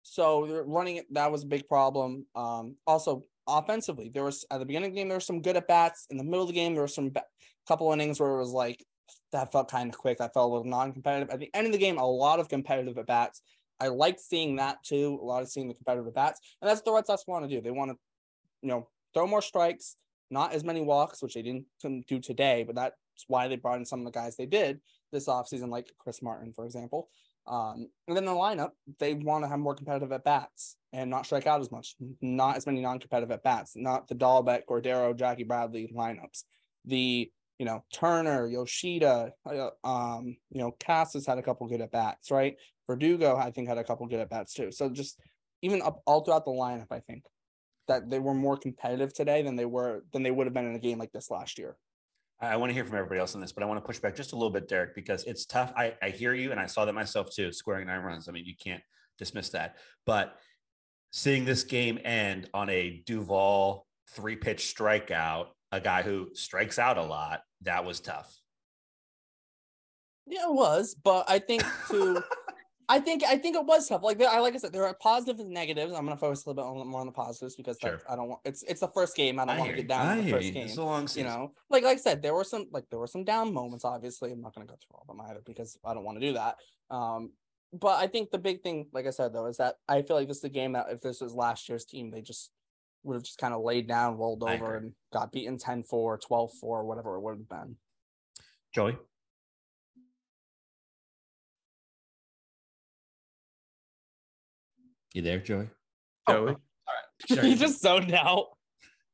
So 0.05 0.63
running 0.67 0.97
it. 0.97 1.13
That 1.13 1.33
was 1.33 1.43
a 1.43 1.47
big 1.47 1.67
problem. 1.67 2.27
Um, 2.37 2.77
also 2.87 3.25
offensively, 3.49 4.11
there 4.11 4.23
was 4.23 4.45
at 4.51 4.59
the 4.59 4.67
beginning 4.67 4.91
of 4.91 4.95
the 4.95 5.01
game 5.01 5.09
there 5.09 5.17
were 5.17 5.21
some 5.21 5.43
good 5.43 5.57
at 5.57 5.67
bats. 5.67 6.07
In 6.11 6.19
the 6.19 6.25
middle 6.25 6.43
of 6.43 6.49
the 6.49 6.55
game, 6.55 6.75
there 6.75 6.83
were 6.83 6.89
some 6.89 7.11
ba- 7.11 7.25
couple 7.67 7.91
innings 7.93 8.21
where 8.21 8.31
it 8.37 8.39
was 8.39 8.53
like 8.53 8.85
that 9.33 9.51
felt 9.51 9.71
kind 9.71 9.93
of 9.93 9.99
quick. 9.99 10.19
That 10.19 10.35
felt 10.35 10.51
a 10.51 10.53
little 10.53 10.71
non-competitive. 10.71 11.31
At 11.31 11.41
the 11.41 11.51
end 11.55 11.67
of 11.67 11.73
the 11.73 11.79
game, 11.79 11.99
a 11.99 12.07
lot 12.07 12.39
of 12.39 12.49
competitive 12.49 12.99
at 12.99 13.07
bats. 13.07 13.43
I 13.81 13.89
liked 13.89 14.21
seeing 14.21 14.57
that 14.57 14.85
too. 14.85 15.19
A 15.21 15.25
lot 15.25 15.43
of 15.43 15.49
seeing 15.49 15.69
the 15.69 15.75
competitive 15.75 16.07
at 16.07 16.15
bats, 16.15 16.41
and 16.61 16.69
that's 16.69 16.79
what 16.79 16.85
the 16.85 16.93
Red 16.93 17.07
Sox 17.07 17.25
want 17.27 17.49
to 17.49 17.55
do. 17.55 17.61
They 17.61 17.71
want 17.71 17.91
to, 17.91 17.97
you 18.63 18.69
know, 18.69 18.89
throw 19.15 19.27
more 19.27 19.43
strikes, 19.43 19.97
not 20.31 20.53
as 20.53 20.65
many 20.65 20.83
walks, 20.83 21.23
which 21.23 21.35
they 21.35 21.43
didn't 21.43 21.67
do 22.07 22.21
today. 22.21 22.63
But 22.63 22.77
that's 22.77 22.95
why 23.27 23.49
they 23.49 23.57
brought 23.57 23.79
in 23.79 23.87
some 23.87 24.01
of 24.01 24.05
the 24.05 24.19
guys 24.19 24.37
they 24.37 24.47
did 24.47 24.81
this 25.13 25.29
offseason, 25.29 25.71
like 25.71 25.91
Chris 25.99 26.21
Martin, 26.21 26.53
for 26.53 26.67
example. 26.67 27.09
Um, 27.47 27.89
and 28.09 28.17
then 28.17 28.25
the 28.25 28.33
lineup, 28.33 28.71
they 28.99 29.15
want 29.15 29.45
to 29.45 29.49
have 29.49 29.59
more 29.59 29.75
competitive 29.75 30.13
at 30.13 30.25
bats 30.25 30.77
and 30.93 31.11
not 31.11 31.27
strike 31.27 31.47
out 31.47 31.61
as 31.61 31.71
much, 31.71 31.95
not 32.21 32.57
as 32.57 32.67
many 32.67 32.81
non-competitive 32.81 33.31
at 33.31 33.43
bats, 33.43 33.73
not 33.77 34.09
the 34.09 34.15
Dalbec, 34.15 34.63
Cordero, 34.69 35.15
Jackie 35.17 35.45
Bradley 35.45 35.93
lineups. 35.95 36.45
The 36.87 37.31
you 37.59 37.67
know 37.67 37.85
Turner, 37.93 38.47
Yoshida, 38.47 39.33
uh, 39.47 39.71
um, 39.85 40.37
you 40.51 40.61
know 40.61 40.75
Casas 40.85 41.27
had 41.27 41.39
a 41.39 41.43
couple 41.43 41.67
good 41.69 41.81
at 41.81 41.93
bats, 41.93 42.31
right? 42.31 42.57
Verdugo, 42.87 43.37
I 43.37 43.51
think, 43.51 43.69
had 43.69 43.79
a 43.79 43.85
couple 43.85 44.07
good 44.07 44.21
at 44.21 44.31
bats 44.31 44.55
too. 44.55 44.71
So 44.71 44.89
just 44.89 45.19
even 45.63 45.83
up 45.83 46.03
all 46.07 46.23
throughout 46.23 46.45
the 46.45 46.51
lineup, 46.51 46.89
I 46.91 47.01
think 47.01 47.25
that 47.89 48.11
they 48.11 48.19
were 48.19 48.35
more 48.35 48.57
competitive 48.57 49.13
today 49.13 49.43
than 49.43 49.57
they 49.57 49.65
were 49.65 50.05
than 50.13 50.23
they 50.23 50.31
would 50.31 50.47
have 50.47 50.55
been 50.55 50.69
in 50.69 50.75
a 50.75 50.81
game 50.81 50.99
like 50.99 51.13
this 51.13 51.31
last 51.31 51.59
year. 51.59 51.77
I 52.41 52.57
want 52.57 52.71
to 52.71 52.75
hear 52.75 52.85
from 52.85 52.97
everybody 52.97 53.21
else 53.21 53.35
on 53.35 53.41
this, 53.41 53.53
but 53.53 53.63
I 53.63 53.67
want 53.67 53.81
to 53.81 53.87
push 53.87 53.99
back 53.99 54.15
just 54.15 54.33
a 54.33 54.37
little 54.37 54.51
bit, 54.51 54.69
Derrik, 54.69 54.95
because 54.95 55.25
it's 55.25 55.47
tough. 55.47 55.73
I, 55.77 55.95
I 56.03 56.11
hear 56.11 56.35
you, 56.35 56.51
and 56.51 56.61
I 56.61 56.67
saw 56.67 56.85
that 56.85 56.93
myself 56.93 57.29
too, 57.35 57.53
scoring 57.53 57.87
nine 57.87 58.01
runs. 58.01 58.29
I 58.29 58.33
mean, 58.33 58.45
you 58.45 58.55
can't 58.63 58.83
dismiss 59.19 59.51
that. 59.51 59.77
But 60.05 60.37
seeing 61.13 61.45
this 61.45 61.63
game 61.63 61.99
end 62.05 62.49
on 62.53 62.69
a 62.71 63.03
Duvall 63.07 63.87
three 64.11 64.37
pitch 64.37 64.75
strikeout, 64.75 65.47
a 65.73 65.81
guy 65.81 66.03
who 66.03 66.29
strikes 66.35 66.79
out 66.79 66.99
a 66.99 67.03
lot, 67.03 67.41
that 67.63 67.85
was 67.85 68.01
tough. 68.01 68.35
Yeah, 70.27 70.49
it 70.49 70.55
was, 70.55 70.95
but 70.95 71.25
I 71.29 71.39
think 71.39 71.65
to 71.91 72.23
I 72.89 73.01
think 73.01 73.23
I 73.25 73.37
think 73.39 73.57
it 73.57 73.65
was 73.65 73.89
tough. 73.89 74.03
Like 74.03 74.21
I 74.21 74.39
like 74.41 74.55
I 74.55 74.59
said, 74.59 74.73
there 74.73 74.87
are 74.87 74.95
positives 74.95 75.41
and 75.41 75.51
negatives. 75.51 75.93
I'm 75.93 76.05
gonna 76.05 76.17
focus 76.17 76.45
a 76.45 76.51
little 76.51 76.63
bit 76.75 76.81
on, 76.81 76.87
more 76.87 77.01
on 77.01 77.07
the 77.07 77.13
positives 77.13 77.55
because 77.57 77.79
Sure. 77.81 77.93
that's- 77.93 78.07
I 78.11 78.17
don't 78.17 78.29
want 78.29 78.41
it's 78.45 78.63
it's 78.65 78.81
the 78.81 78.89
first 78.89 79.17
game. 79.17 79.39
I 79.39 79.45
don't 79.47 79.57
I 79.57 79.59
want 79.59 79.71
to 79.71 79.77
get 79.77 79.89
down 79.89 80.07
on 80.19 80.25
the 80.25 80.31
first 80.31 80.53
game. 80.53 80.67
It's 80.67 80.77
a 80.77 80.83
long 80.85 81.09
You 81.15 81.25
know, 81.25 81.53
like 81.71 81.85
like 81.85 81.99
I 81.99 82.01
said, 82.01 82.23
there 82.23 82.35
were 82.35 82.45
some 82.45 82.69
like 82.73 82.89
there 82.91 82.99
were 82.99 83.07
some 83.07 83.25
down 83.25 83.53
moments. 83.55 83.85
Obviously, 83.85 84.33
I'm 84.33 84.41
not 84.41 84.55
gonna 84.55 84.67
go 84.67 84.75
through 84.75 84.97
all 84.97 85.03
of 85.03 85.17
them 85.17 85.21
either 85.29 85.41
because 85.45 85.79
I 85.85 85.95
don't 85.95 86.05
want 86.05 86.21
to 86.21 86.27
do 86.27 86.35
that. 86.35 86.57
Um, 86.91 87.33
but 87.73 87.99
I 87.99 88.07
think 88.07 88.31
the 88.31 88.39
big 88.39 88.63
thing, 88.63 88.89
like 88.93 89.07
I 89.07 89.11
said 89.11 89.33
though, 89.33 89.47
is 89.47 89.57
that 89.57 89.77
I 89.89 90.03
feel 90.03 90.17
like 90.17 90.29
this 90.29 90.39
is 90.39 90.45
a 90.45 90.49
game 90.49 90.73
that 90.73 90.87
if 90.91 91.01
this 91.01 91.21
was 91.21 91.35
last 91.35 91.69
year's 91.69 91.85
team, 91.85 92.11
they 92.11 92.21
just 92.23 92.51
would 93.03 93.15
have 93.15 93.23
just 93.25 93.39
kind 93.39 93.53
of 93.53 93.63
laid 93.63 93.87
down, 93.89 94.17
rolled 94.17 94.43
over, 94.43 94.77
and 94.77 94.93
got 95.13 95.31
beaten 95.31 95.59
10-4, 95.59 96.19
12-4, 96.21 96.85
whatever 96.85 97.17
it 97.17 97.21
would 97.21 97.37
have 97.37 97.49
been. 97.49 97.77
Joey. 98.75 98.97
You 105.15 105.23
there, 105.23 105.39
Joey? 105.39 105.69
Joey. 106.29 106.57
Sorry. 107.29 107.49
he 107.49 107.55
just 107.55 107.81
zoned 107.81 108.13
out. 108.13 108.49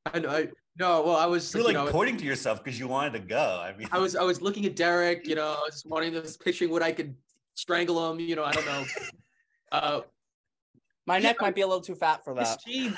I, 0.06 0.18
I 0.18 0.48
no. 0.78 1.02
Well, 1.02 1.16
I 1.16 1.26
was 1.26 1.52
You're 1.52 1.60
you 1.60 1.66
like 1.68 1.74
know, 1.74 1.92
pointing 1.92 2.16
to 2.16 2.24
yourself 2.24 2.64
because 2.64 2.78
you 2.78 2.88
wanted 2.88 3.12
to 3.12 3.18
go. 3.20 3.60
I 3.62 3.76
mean, 3.76 3.86
I 3.92 3.98
was 3.98 4.16
I 4.16 4.22
was 4.22 4.40
looking 4.40 4.64
at 4.64 4.74
Derrik. 4.74 5.26
You 5.26 5.34
know, 5.36 5.46
I 5.46 5.62
was 5.66 5.84
wanting 5.86 6.14
to 6.14 6.22
picturing 6.42 6.70
what 6.70 6.82
I 6.82 6.90
could 6.90 7.14
strangle 7.54 8.10
him. 8.10 8.18
You 8.18 8.34
know, 8.34 8.44
I 8.44 8.52
don't 8.52 8.66
know. 8.66 8.84
Uh, 9.72 10.00
My 11.06 11.18
Yeah, 11.18 11.28
neck 11.28 11.36
might 11.40 11.54
be 11.54 11.60
a 11.60 11.66
little 11.66 11.80
too 11.80 11.94
fat 11.94 12.24
for 12.24 12.34
this 12.34 12.48
that. 12.50 12.60
team. 12.62 12.96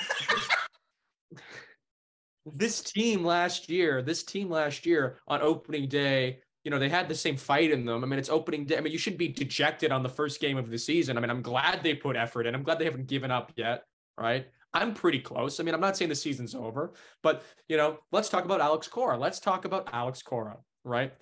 this 2.47 2.81
team 2.81 3.23
last 3.23 3.69
year, 3.69 4.01
this 4.01 4.23
team 4.23 4.49
last 4.49 4.83
year 4.83 5.19
on 5.27 5.41
opening 5.43 5.87
day, 5.87 6.39
you 6.63 6.71
know, 6.71 6.79
they 6.79 6.89
had 6.89 7.09
the 7.09 7.15
same 7.15 7.35
fight 7.35 7.71
in 7.71 7.85
them. 7.85 8.03
I 8.03 8.07
mean, 8.07 8.19
it's 8.19 8.29
opening 8.29 8.65
day. 8.65 8.77
I 8.77 8.81
mean, 8.81 8.93
you 8.93 8.97
shouldn't 8.97 9.19
be 9.19 9.27
dejected 9.27 9.91
on 9.91 10.03
the 10.03 10.09
first 10.09 10.39
game 10.39 10.57
of 10.57 10.69
the 10.69 10.77
season. 10.77 11.17
I 11.17 11.21
mean, 11.21 11.29
I'm 11.29 11.41
glad 11.41 11.83
they 11.83 11.93
put 11.93 12.15
effort 12.15 12.45
in. 12.45 12.55
I'm 12.55 12.63
glad 12.63 12.79
they 12.79 12.85
haven't 12.85 13.07
given 13.07 13.31
up 13.31 13.51
yet. 13.55 13.83
Right. 14.17 14.47
I'm 14.73 14.93
pretty 14.93 15.19
close. 15.19 15.59
I 15.59 15.63
mean, 15.63 15.75
I'm 15.75 15.81
not 15.81 15.97
saying 15.97 16.09
the 16.09 16.15
season's 16.15 16.55
over, 16.55 16.93
but 17.21 17.43
you 17.67 17.77
know, 17.77 17.99
let's 18.11 18.29
talk 18.29 18.45
about 18.45 18.61
Alex 18.61 18.87
Cora. 18.87 19.17
Let's 19.17 19.39
talk 19.39 19.65
about 19.65 19.89
Alex 19.93 20.21
Cora, 20.21 20.57
right? 20.83 21.13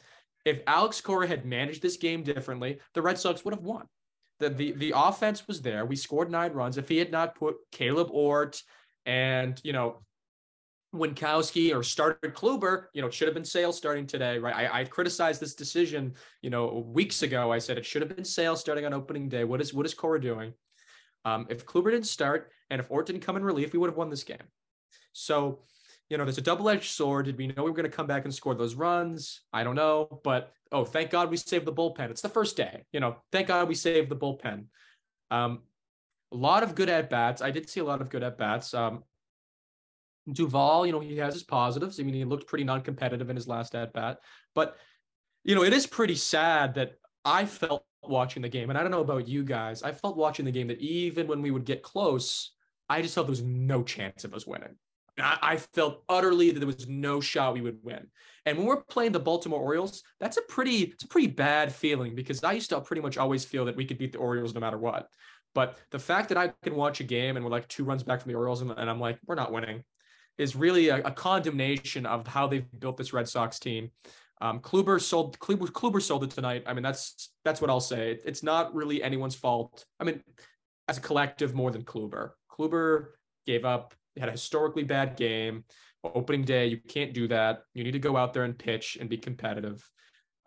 If 0.45 0.62
Alex 0.67 1.01
Cora 1.01 1.27
had 1.27 1.45
managed 1.45 1.81
this 1.81 1.98
game 1.98 2.24
differently, 2.24 2.79
the 2.93 3.01
Red 3.01 3.17
Sox 3.17 3.43
would 3.43 3.53
have 3.53 3.63
won. 3.63 3.86
The, 4.39 4.50
the 4.50 4.71
the 4.71 4.93
offense 4.95 5.48
was 5.48 5.62
there. 5.62 5.86
We 5.86 5.95
scored 5.95 6.31
nine 6.31 6.53
runs. 6.53 6.77
If 6.77 6.89
he 6.89 6.98
had 6.98 7.12
not 7.12 7.36
put 7.36 7.57
Caleb 7.71 8.07
Ort 8.12 8.63
and 9.05 9.60
you 9.63 9.74
know 9.74 10.01
Winckowski 10.93 11.74
or 11.74 11.83
started 11.83 12.33
Kluber, 12.33 12.86
you 12.93 13.01
know, 13.01 13.07
it 13.07 13.13
should 13.13 13.27
have 13.27 13.36
been 13.36 13.45
Sale 13.45 13.71
starting 13.71 14.05
today, 14.05 14.38
right? 14.38 14.55
I, 14.55 14.81
I 14.81 14.83
criticized 14.83 15.41
this 15.41 15.55
decision, 15.55 16.13
you 16.41 16.50
know, 16.50 16.86
weeks 16.88 17.24
ago. 17.24 17.51
I 17.51 17.60
said 17.60 17.77
it 17.77 17.86
should 17.86 18.01
have 18.01 18.13
been 18.13 18.25
Sale 18.25 18.57
starting 18.57 18.86
on 18.86 18.93
opening 18.93 19.29
day. 19.29 19.43
What 19.43 19.62
is 19.62 19.74
what 19.74 19.86
is 19.86 19.93
Cora 19.93 20.19
doing? 20.19 20.53
Um, 21.24 21.48
if 21.50 21.65
Kluber 21.65 21.91
didn't 21.91 22.07
start 22.07 22.51
and 22.69 22.81
if 22.81 22.89
Ort 22.89 23.05
didn't 23.05 23.21
come 23.21 23.38
in 23.38 23.43
relief, 23.43 23.74
we 23.74 23.79
would 23.79 23.89
have 23.89 23.98
won 23.98 24.10
this 24.10 24.24
game. 24.24 24.38
So, 25.13 25.60
you 26.10 26.17
know, 26.17 26.25
there's 26.25 26.38
a 26.38 26.41
double-edged 26.41 26.91
sword. 26.91 27.25
Did 27.25 27.38
we 27.38 27.48
know 27.48 27.63
we 27.63 27.69
were 27.69 27.75
going 27.75 27.89
to 27.89 27.95
come 27.95 28.07
back 28.07 28.25
and 28.25 28.33
score 28.33 28.55
those 28.55 28.75
runs? 28.75 29.41
I 29.53 29.63
don't 29.63 29.75
know, 29.75 30.19
but 30.24 30.51
oh, 30.71 30.83
thank 30.83 31.10
God 31.10 31.29
we 31.29 31.38
saved 31.38 31.65
the 31.65 31.74
bullpen. 31.74 32.10
It's 32.10 32.21
the 32.21 32.29
first 32.29 32.57
day, 32.57 32.83
you 32.91 33.00
know. 33.00 33.17
Thank 33.31 33.48
God 33.48 33.69
we 33.69 33.75
saved 33.75 34.10
the 34.10 34.17
bullpen. 34.17 34.65
Um, 35.29 35.60
a 36.33 36.36
lot 36.36 36.63
of 36.63 36.75
good 36.75 36.89
at 36.89 37.10
bats. 37.10 37.41
I 37.41 37.51
did 37.51 37.69
see 37.69 37.79
a 37.79 37.86
lot 37.86 38.01
of 38.01 38.10
good 38.10 38.24
at 38.24 38.38
bats. 38.38 38.74
Um, 38.74 39.03
Duvall, 40.33 40.85
you 40.85 40.91
know, 40.91 41.00
he 41.00 41.17
has 41.17 41.33
his 41.33 41.43
positives. 41.43 42.00
I 42.00 42.03
mean, 42.03 42.13
he 42.13 42.23
looked 42.23 42.47
pretty 42.47 42.63
non-competitive 42.63 43.29
in 43.29 43.35
his 43.35 43.47
last 43.47 43.75
at 43.75 43.93
bat, 43.93 44.19
but 44.55 44.77
you 45.43 45.55
know, 45.55 45.63
it 45.63 45.73
is 45.73 45.88
pretty 45.88 46.15
sad 46.15 46.75
that 46.75 46.93
I 47.25 47.45
felt 47.45 47.83
watching 48.03 48.41
the 48.41 48.50
game, 48.50 48.69
and 48.69 48.77
I 48.77 48.81
don't 48.81 48.91
know 48.91 49.01
about 49.01 49.27
you 49.27 49.43
guys. 49.43 49.83
I 49.83 49.91
felt 49.91 50.17
watching 50.17 50.45
the 50.45 50.51
game 50.51 50.67
that 50.67 50.79
even 50.79 51.27
when 51.27 51.41
we 51.41 51.51
would 51.51 51.65
get 51.65 51.83
close, 51.83 52.51
I 52.89 53.01
just 53.01 53.15
felt 53.15 53.27
there 53.27 53.31
was 53.31 53.41
no 53.41 53.83
chance 53.83 54.23
of 54.23 54.33
us 54.33 54.45
winning. 54.45 54.75
I, 55.17 55.57
felt 55.57 56.03
utterly 56.09 56.51
that 56.51 56.59
there 56.59 56.67
was 56.67 56.88
no 56.88 57.21
shot 57.21 57.53
we 57.53 57.61
would 57.61 57.79
win. 57.83 58.07
And 58.45 58.57
when 58.57 58.65
we're 58.65 58.83
playing 58.83 59.11
the 59.11 59.19
Baltimore 59.19 59.61
Orioles, 59.61 60.03
that's 60.19 60.38
a 60.38 60.41
pretty, 60.43 60.83
it's 60.83 61.03
a 61.03 61.07
pretty 61.07 61.27
bad 61.27 61.73
feeling 61.73 62.15
because 62.15 62.43
I 62.43 62.53
used 62.53 62.69
to 62.69 62.81
pretty 62.81 63.01
much 63.01 63.17
always 63.17 63.45
feel 63.45 63.65
that 63.65 63.75
we 63.75 63.85
could 63.85 63.97
beat 63.97 64.13
the 64.13 64.17
Orioles 64.17 64.53
no 64.53 64.61
matter 64.61 64.77
what. 64.77 65.09
But 65.53 65.77
the 65.91 66.00
fact 66.00 66.29
that 66.29 66.38
I 66.38 66.53
can 66.63 66.75
watch 66.75 67.01
a 67.01 67.03
game 67.03 67.35
and 67.35 67.45
we're 67.45 67.51
like 67.51 67.67
two 67.67 67.83
runs 67.83 68.03
back 68.03 68.21
from 68.21 68.31
the 68.31 68.38
Orioles 68.38 68.61
and 68.61 68.71
I'm 68.71 69.00
like, 69.00 69.19
we're 69.25 69.35
not 69.35 69.51
winning, 69.51 69.83
is 70.41 70.55
really 70.55 70.89
a, 70.89 70.98
a 71.03 71.12
condemnation 71.12 72.05
of 72.05 72.25
how 72.25 72.48
they've 72.48 72.65
built 72.79 72.98
this 72.98 73.13
Red 73.13 73.29
Sox 73.29 73.59
team. 73.59 73.92
Um, 74.42 74.59
Kluber 74.59 75.00
sold 75.00 75.37
Kluber, 75.37 75.68
Kluber 75.68 76.01
sold 76.01 76.24
it 76.24 76.31
tonight. 76.31 76.63
I 76.65 76.74
mean, 76.74 76.81
that's 76.81 77.29
that's 77.46 77.61
what 77.61 77.70
I'll 77.70 77.79
say. 77.79 78.18
It's 78.25 78.42
not 78.42 78.74
really 78.74 79.03
anyone's 79.03 79.35
fault. 79.35 79.85
I 80.00 80.03
mean, 80.03 80.24
as 80.87 80.98
a 80.98 81.01
collective, 81.01 81.53
more 81.53 81.70
than 81.70 81.83
Kluber. 81.83 82.31
Kluber 82.51 83.09
gave 83.46 83.65
up, 83.65 83.94
had 84.20 84.29
a 84.29 84.33
historically 84.33 84.83
bad 84.83 85.15
game. 85.15 85.63
Opening 86.03 86.44
day, 86.44 86.65
you 86.65 86.79
can't 86.89 87.13
do 87.13 87.27
that. 87.27 87.61
You 87.75 87.83
need 87.83 87.92
to 87.92 88.00
go 88.00 88.18
out 88.18 88.33
there 88.33 88.44
and 88.44 88.57
pitch 88.57 88.98
and 89.00 89.07
be 89.07 89.18
competitive. 89.18 89.87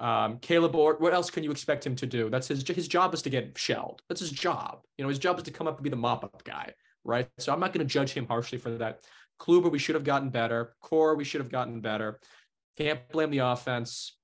Um, 0.01 0.39
Caleb 0.41 0.75
Ort, 0.75 1.01
what 1.01 1.15
else 1.15 1.31
can 1.31 1.45
you 1.45 1.53
expect 1.53 1.87
him 1.87 1.95
to 1.97 2.07
do? 2.07 2.29
That's 2.29 2.49
his 2.49 2.67
his 2.67 2.89
job 2.89 3.15
is 3.15 3.23
to 3.23 3.31
get 3.31 3.57
shelled. 3.57 4.03
That's 4.09 4.21
his 4.21 4.33
job. 4.33 4.81
You 4.99 5.05
know, 5.05 5.09
his 5.09 5.21
job 5.21 5.39
is 5.39 5.45
to 5.45 5.53
come 5.53 5.69
up 5.69 5.77
and 5.77 5.85
be 5.85 5.91
the 5.91 5.95
mop 5.95 6.25
up 6.25 6.43
guy, 6.43 6.73
right? 7.05 7.29
So 7.39 7.53
I'm 7.53 7.61
not 7.61 7.73
going 7.73 7.87
to 7.87 7.93
judge 7.93 8.11
him 8.11 8.27
harshly 8.27 8.59
for 8.59 8.71
that. 8.79 9.05
Kluber, 9.41 9.71
we 9.71 9.79
should 9.79 9.95
have 9.95 10.05
gotten 10.05 10.31
better. 10.31 10.75
Cora, 10.81 11.15
we 11.15 11.25
should 11.25 11.41
have 11.41 11.51
gotten 11.51 11.81
better. 11.81 12.21
Can't 12.77 13.09
blame 13.11 13.31
the 13.31 13.39
offense. 13.39 14.17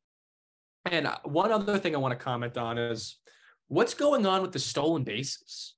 And 0.84 1.06
uh, 1.06 1.18
one 1.24 1.52
other 1.52 1.78
thing 1.78 1.94
I 1.94 1.98
want 1.98 2.18
to 2.18 2.24
comment 2.24 2.56
on 2.56 2.78
is 2.78 3.18
what's 3.68 3.94
going 3.94 4.26
on 4.26 4.42
with 4.42 4.52
the 4.52 4.58
stolen 4.58 5.04
bases. 5.04 5.74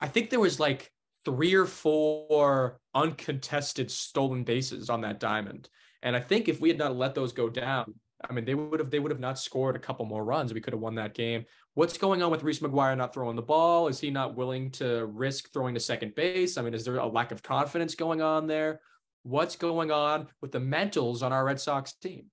I 0.00 0.08
think 0.08 0.30
there 0.30 0.40
was 0.40 0.60
like 0.60 0.90
three 1.24 1.54
or 1.54 1.66
four 1.66 2.78
uncontested 2.94 3.90
stolen 3.90 4.44
bases 4.44 4.90
on 4.90 5.00
that 5.02 5.20
diamond. 5.20 5.68
And 6.02 6.14
I 6.14 6.20
think 6.20 6.48
if 6.48 6.60
we 6.60 6.68
had 6.68 6.78
not 6.78 6.96
let 6.96 7.14
those 7.14 7.32
go 7.32 7.48
down, 7.48 7.94
I 8.28 8.32
mean, 8.32 8.44
they 8.44 8.54
would 8.54 8.80
have 8.80 8.90
they 8.90 8.98
would 8.98 9.10
have 9.10 9.20
not 9.20 9.38
scored 9.38 9.76
a 9.76 9.80
couple 9.80 10.04
more 10.06 10.24
runs. 10.24 10.52
We 10.52 10.60
could 10.60 10.72
have 10.72 10.80
won 10.80 10.94
that 10.96 11.14
game. 11.14 11.44
What's 11.74 11.98
going 11.98 12.22
on 12.22 12.30
with 12.30 12.44
Reese 12.44 12.60
McGuire 12.60 12.96
not 12.96 13.12
throwing 13.12 13.34
the 13.34 13.42
ball? 13.42 13.88
Is 13.88 13.98
he 13.98 14.10
not 14.10 14.36
willing 14.36 14.70
to 14.72 15.06
risk 15.06 15.52
throwing 15.52 15.74
to 15.74 15.80
second 15.80 16.14
base? 16.14 16.56
I 16.56 16.62
mean, 16.62 16.72
is 16.72 16.84
there 16.84 16.96
a 16.98 17.06
lack 17.06 17.32
of 17.32 17.42
confidence 17.42 17.96
going 17.96 18.22
on 18.22 18.46
there? 18.46 18.80
What's 19.24 19.56
going 19.56 19.90
on 19.90 20.28
with 20.40 20.52
the 20.52 20.60
mentals 20.60 21.22
on 21.22 21.32
our 21.32 21.44
Red 21.44 21.60
Sox 21.60 21.92
team? 21.94 22.26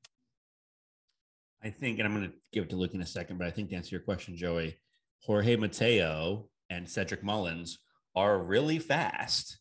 I 1.63 1.69
think, 1.69 1.97
and 1.99 2.08
I'm 2.08 2.13
going 2.15 2.30
to 2.30 2.36
give 2.54 2.65
it 2.65 2.69
to 2.71 2.75
Luke 2.75 2.93
in 2.93 3.01
a 3.01 3.06
second, 3.06 3.38
but 3.39 3.47
I 3.47 3.51
think 3.51 3.69
to 3.69 3.75
answer 3.75 3.95
your 3.95 4.01
question, 4.04 4.36
Joey, 4.36 4.77
Jorge 5.23 5.56
Mateo 5.56 6.47
and 6.69 6.88
Cedric 6.88 7.23
Mullins 7.23 7.80
are 8.15 8.38
really 8.39 8.77
fast, 8.77 9.58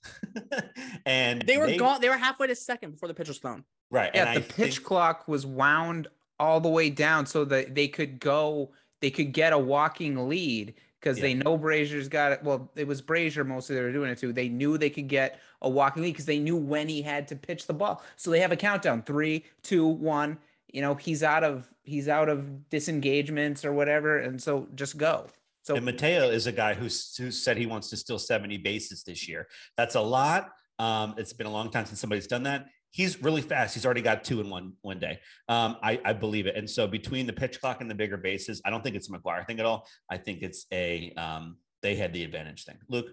and 1.06 1.40
They 1.42 1.56
were 1.56 1.74
gone. 1.76 2.00
They 2.00 2.08
were 2.08 2.16
halfway 2.16 2.48
to 2.48 2.54
second 2.56 2.92
before 2.92 3.06
the 3.08 3.14
pitch 3.14 3.28
was 3.28 3.38
thrown. 3.38 3.64
right. 3.90 4.10
Yeah, 4.12 4.26
and 4.32 4.36
the 4.36 4.40
I 4.46 4.52
pitch 4.52 4.76
think- 4.76 4.86
clock 4.86 5.28
was 5.28 5.46
wound 5.46 6.08
all 6.38 6.60
the 6.60 6.68
way 6.68 6.90
down 6.90 7.26
so 7.26 7.44
that 7.44 7.74
they 7.74 7.86
could 7.86 8.18
go, 8.18 8.72
they 9.00 9.10
could 9.10 9.32
get 9.32 9.52
a 9.52 9.58
walking 9.58 10.28
lead 10.28 10.74
because 11.00 11.18
they 11.18 11.32
know 11.34 11.58
Brasier's 11.58 12.08
got 12.08 12.32
it. 12.32 12.42
Well, 12.42 12.70
it 12.76 12.86
was 12.86 13.00
Brasier 13.00 13.46
mostly 13.46 13.74
they 13.74 13.82
were 13.82 13.92
doing 13.92 14.10
it 14.10 14.18
to. 14.18 14.32
They 14.32 14.48
knew 14.48 14.76
they 14.76 14.90
could 14.90 15.08
get 15.08 15.40
a 15.62 15.68
walking 15.68 16.02
lead 16.02 16.12
because 16.12 16.26
they 16.26 16.38
knew 16.38 16.56
when 16.56 16.88
he 16.88 17.00
had 17.02 17.26
to 17.28 17.36
pitch 17.36 17.66
the 17.66 17.72
ball. 17.72 18.02
So 18.16 18.30
they 18.30 18.40
have 18.40 18.52
a 18.52 18.56
countdown: 18.56 19.02
three, 19.02 19.44
two, 19.62 19.86
one. 19.86 20.38
You 20.72 20.82
know, 20.82 20.94
he's 20.94 21.22
out 21.22 21.42
of 21.42 21.68
he's 21.82 22.08
out 22.08 22.28
of 22.28 22.68
disengagements 22.68 23.64
or 23.64 23.72
whatever, 23.72 24.18
and 24.18 24.40
so 24.40 24.68
just 24.74 24.98
go. 24.98 25.26
So 25.62 25.76
and 25.76 25.84
Mateo 25.84 26.30
is 26.30 26.46
a 26.46 26.52
guy 26.52 26.74
who's 26.74 27.16
who 27.16 27.30
said 27.30 27.56
he 27.56 27.66
wants 27.66 27.90
to 27.90 27.96
steal 27.96 28.18
70 28.18 28.58
bases 28.58 29.02
this 29.02 29.28
year. 29.28 29.48
That's 29.76 29.94
a 29.94 30.00
lot. 30.00 30.50
Um, 30.78 31.14
it's 31.18 31.34
been 31.34 31.46
a 31.46 31.50
long 31.50 31.70
time 31.70 31.84
since 31.84 32.00
somebody's 32.00 32.26
done 32.26 32.44
that. 32.44 32.66
He's 32.92 33.22
really 33.22 33.42
fast. 33.42 33.74
He's 33.74 33.84
already 33.84 34.02
got 34.02 34.24
two 34.24 34.40
in 34.40 34.50
one 34.50 34.72
one 34.82 34.98
day. 34.98 35.20
Um, 35.48 35.76
I, 35.82 36.00
I 36.04 36.12
believe 36.12 36.46
it. 36.46 36.56
And 36.56 36.68
so 36.68 36.86
between 36.86 37.26
the 37.26 37.32
pitch 37.32 37.60
clock 37.60 37.80
and 37.80 37.90
the 37.90 37.94
bigger 37.94 38.16
bases, 38.16 38.60
I 38.64 38.70
don't 38.70 38.82
think 38.82 38.96
it's 38.96 39.08
a 39.08 39.12
McGuire 39.12 39.46
thing 39.46 39.60
at 39.60 39.66
all. 39.66 39.86
I 40.10 40.16
think 40.16 40.42
it's 40.42 40.66
a 40.72 41.12
um, 41.16 41.56
they 41.82 41.94
had 41.94 42.12
the 42.12 42.24
advantage 42.24 42.64
thing. 42.64 42.76
Luke, 42.88 43.06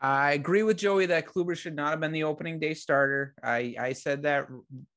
I 0.00 0.32
agree 0.32 0.62
with 0.62 0.78
Joey 0.78 1.06
that 1.06 1.26
Kluber 1.26 1.54
should 1.54 1.76
not 1.76 1.90
have 1.90 2.00
been 2.00 2.12
the 2.12 2.24
opening 2.24 2.58
day 2.58 2.72
starter. 2.72 3.34
I, 3.42 3.74
I 3.78 3.92
said 3.92 4.22
that 4.22 4.48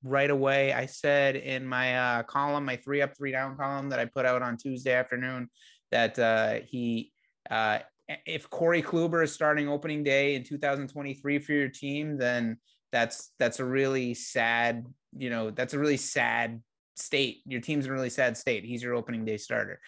right 0.02 0.30
away. 0.30 0.72
I 0.72 0.86
said 0.86 1.36
in 1.36 1.68
my 1.68 1.98
uh, 1.98 2.24
column, 2.24 2.64
my 2.64 2.78
three 2.78 3.02
up, 3.02 3.16
three 3.18 3.34
down 3.34 3.58
column 3.58 3.90
that 3.90 4.00
I 4.00 4.06
put 4.06 4.26
out 4.26 4.42
on 4.42 4.56
Tuesday 4.56 4.94
afternoon, 4.94 5.50
that 5.92 6.18
uh, 6.18 6.60
he, 6.66 7.12
uh, 7.52 7.80
if 8.26 8.50
Corey 8.50 8.82
Kluber 8.82 9.24
is 9.24 9.34
starting 9.34 9.68
opening 9.68 10.04
day 10.04 10.36
in 10.36 10.44
2023 10.44 11.40
for 11.40 11.52
your 11.52 11.68
team, 11.70 12.18
then 12.18 12.58
that's 12.94 13.32
that's 13.40 13.60
a 13.60 13.66
really 13.66 14.14
sad, 14.14 14.86
you 15.18 15.30
know, 15.30 15.50
that's 15.50 15.74
a 15.74 15.80
really 15.80 15.98
sad 15.98 16.62
state. 16.96 17.42
Your 17.46 17.60
team's 17.60 17.86
in 17.86 17.92
a 17.92 17.94
really 17.94 18.10
sad 18.10 18.38
state. 18.38 18.64
He's 18.64 18.82
your 18.82 18.94
opening 18.94 19.26
day 19.26 19.36
starter. 19.36 19.82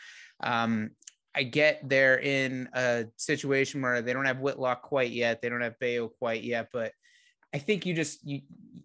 Um, 0.44 0.92
I 1.34 1.44
get 1.44 1.88
they're 1.88 2.20
in 2.20 2.68
a 2.74 3.06
situation 3.16 3.82
where 3.82 4.02
they 4.02 4.12
don't 4.12 4.26
have 4.26 4.40
Whitlock 4.40 4.82
quite 4.82 5.12
yet. 5.12 5.42
They 5.42 5.48
don't 5.48 5.62
have 5.62 5.80
Bello 5.80 6.10
quite 6.20 6.44
yet, 6.44 6.68
but 6.74 6.92
I 7.54 7.60
think 7.60 7.86
you 7.86 7.94
just 7.94 8.26
you 8.28 8.42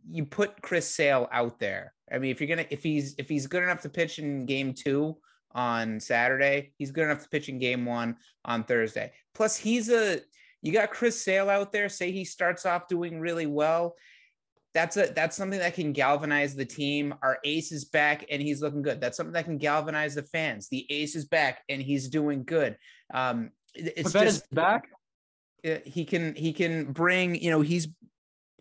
you 0.09 0.25
put 0.25 0.63
Chris 0.63 0.89
Sale 0.89 1.29
out 1.33 1.59
there. 1.59 1.93
I 2.13 2.19
mean, 2.19 2.31
if 2.31 2.41
you're 2.41 2.49
gonna 2.49 2.69
if 2.71 2.85
he's 2.85 3.17
if 3.19 3.29
he's 3.29 3.49
good 3.49 3.65
enough 3.65 3.83
to 3.83 3.89
pitch 3.89 4.21
in 4.21 4.47
game 4.47 4.75
two, 4.75 5.17
on 5.53 6.01
Saturday. 6.01 6.73
He's 6.79 6.91
good 6.91 7.05
enough 7.05 7.23
to 7.23 7.29
pitch 7.29 7.49
in 7.49 7.59
game 7.59 7.85
one 7.85 8.17
on 8.45 8.65
Thursday. 8.65 9.13
Plus, 9.35 9.57
he's 9.57 9.91
a 9.91 10.21
you 10.63 10.73
got 10.73 10.91
Chris 10.91 11.23
Sale 11.23 11.49
out 11.49 11.73
there. 11.73 11.89
Say 11.89 12.13
he 12.13 12.25
starts 12.25 12.67
off 12.67 12.89
doing 12.89 13.21
really 13.21 13.47
well. 13.47 13.97
That's 14.73 14.97
a 14.97 15.13
that's 15.15 15.37
something 15.37 15.59
that 15.59 15.75
can 15.75 15.93
galvanize 15.93 16.55
the 16.55 16.65
team. 16.65 17.15
Our 17.23 17.39
ace 17.45 17.73
is 17.73 17.87
back 17.87 18.25
and 18.31 18.41
he's 18.41 18.63
looking 18.63 18.83
good. 18.83 19.01
That's 19.01 19.17
something 19.17 19.33
that 19.33 19.47
can 19.47 19.59
galvanize 19.59 20.15
the 20.15 20.23
fans. 20.23 20.69
The 20.69 20.87
ace 20.91 21.17
is 21.17 21.25
back 21.25 21.63
and 21.69 21.83
he's 21.83 22.09
doing 22.09 22.45
good. 22.45 22.77
Um, 23.13 23.51
it's 23.75 24.13
just 24.13 24.43
is 24.43 24.49
back. 24.53 24.89
he 25.85 26.05
can 26.05 26.35
he 26.35 26.53
can 26.53 26.93
bring 26.93 27.35
you 27.35 27.51
know 27.51 27.63
he's 27.63 27.89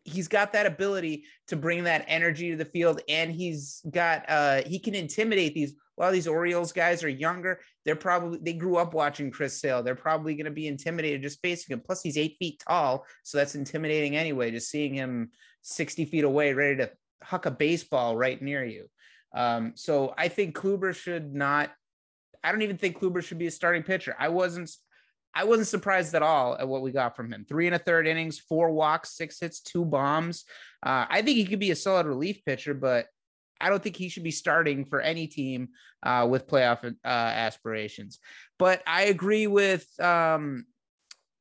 he's 0.03 0.27
got 0.27 0.53
that 0.53 0.65
ability 0.65 1.25
to 1.47 1.55
bring 1.55 1.83
that 1.83 2.05
energy 2.07 2.51
to 2.51 2.57
the 2.57 2.65
field 2.65 3.01
and 3.09 3.31
he's 3.31 3.81
got 3.91 4.25
uh 4.27 4.61
he 4.65 4.79
can 4.79 4.95
intimidate 4.95 5.53
these 5.53 5.75
a 5.99 6.01
lot 6.01 6.07
of 6.09 6.13
these 6.13 6.27
Orioles 6.27 6.71
guys 6.71 7.03
are 7.03 7.09
younger. 7.09 7.59
They're 7.83 7.95
probably 7.95 8.39
they 8.41 8.53
grew 8.53 8.77
up 8.77 8.93
watching 8.93 9.31
Chris 9.31 9.59
Sale. 9.59 9.83
They're 9.83 9.95
probably 9.95 10.35
going 10.35 10.45
to 10.45 10.51
be 10.51 10.67
intimidated 10.67 11.21
just 11.21 11.41
facing 11.41 11.73
him. 11.73 11.81
Plus 11.85 12.01
he's 12.01 12.17
eight 12.17 12.37
feet 12.39 12.63
tall 12.67 13.05
so 13.23 13.37
that's 13.37 13.55
intimidating 13.55 14.15
anyway 14.15 14.51
just 14.51 14.69
seeing 14.69 14.93
him 14.93 15.31
60 15.63 16.05
feet 16.05 16.23
away 16.23 16.53
ready 16.53 16.77
to 16.77 16.91
huck 17.21 17.45
a 17.45 17.51
baseball 17.51 18.15
right 18.15 18.41
near 18.41 18.63
you. 18.63 18.85
Um 19.35 19.73
so 19.75 20.13
I 20.17 20.29
think 20.29 20.55
Kluber 20.55 20.95
should 20.95 21.33
not 21.33 21.71
I 22.43 22.51
don't 22.51 22.61
even 22.61 22.77
think 22.77 22.97
Kluber 22.97 23.21
should 23.21 23.37
be 23.37 23.47
a 23.47 23.51
starting 23.51 23.83
pitcher. 23.83 24.15
I 24.17 24.29
wasn't 24.29 24.71
I 25.35 25.43
wasn't 25.43 25.67
surprised 25.67 26.15
at 26.15 26.23
all 26.23 26.57
at 26.57 26.67
what 26.67 26.81
we 26.81 26.91
got 26.91 27.15
from 27.15 27.31
him. 27.31 27.45
Three 27.47 27.67
and 27.67 27.75
a 27.75 27.79
third 27.79 28.07
innings, 28.07 28.39
four 28.39 28.71
walks, 28.71 29.15
six 29.15 29.39
hits, 29.39 29.59
two 29.59 29.85
bombs. 29.85 30.45
Uh, 30.83 31.05
I 31.09 31.21
think 31.21 31.37
he 31.37 31.45
could 31.45 31.59
be 31.59 31.71
a 31.71 31.75
solid 31.75 32.07
relief 32.07 32.43
pitcher, 32.45 32.73
but 32.73 33.07
I 33.61 33.69
don't 33.69 33.81
think 33.81 33.95
he 33.95 34.09
should 34.09 34.23
be 34.23 34.31
starting 34.31 34.85
for 34.85 35.01
any 35.01 35.27
team 35.27 35.69
uh, 36.03 36.27
with 36.29 36.47
playoff 36.47 36.83
uh, 36.85 37.07
aspirations. 37.07 38.19
But 38.57 38.81
I 38.87 39.03
agree 39.03 39.47
with 39.47 39.87
um, 39.99 40.65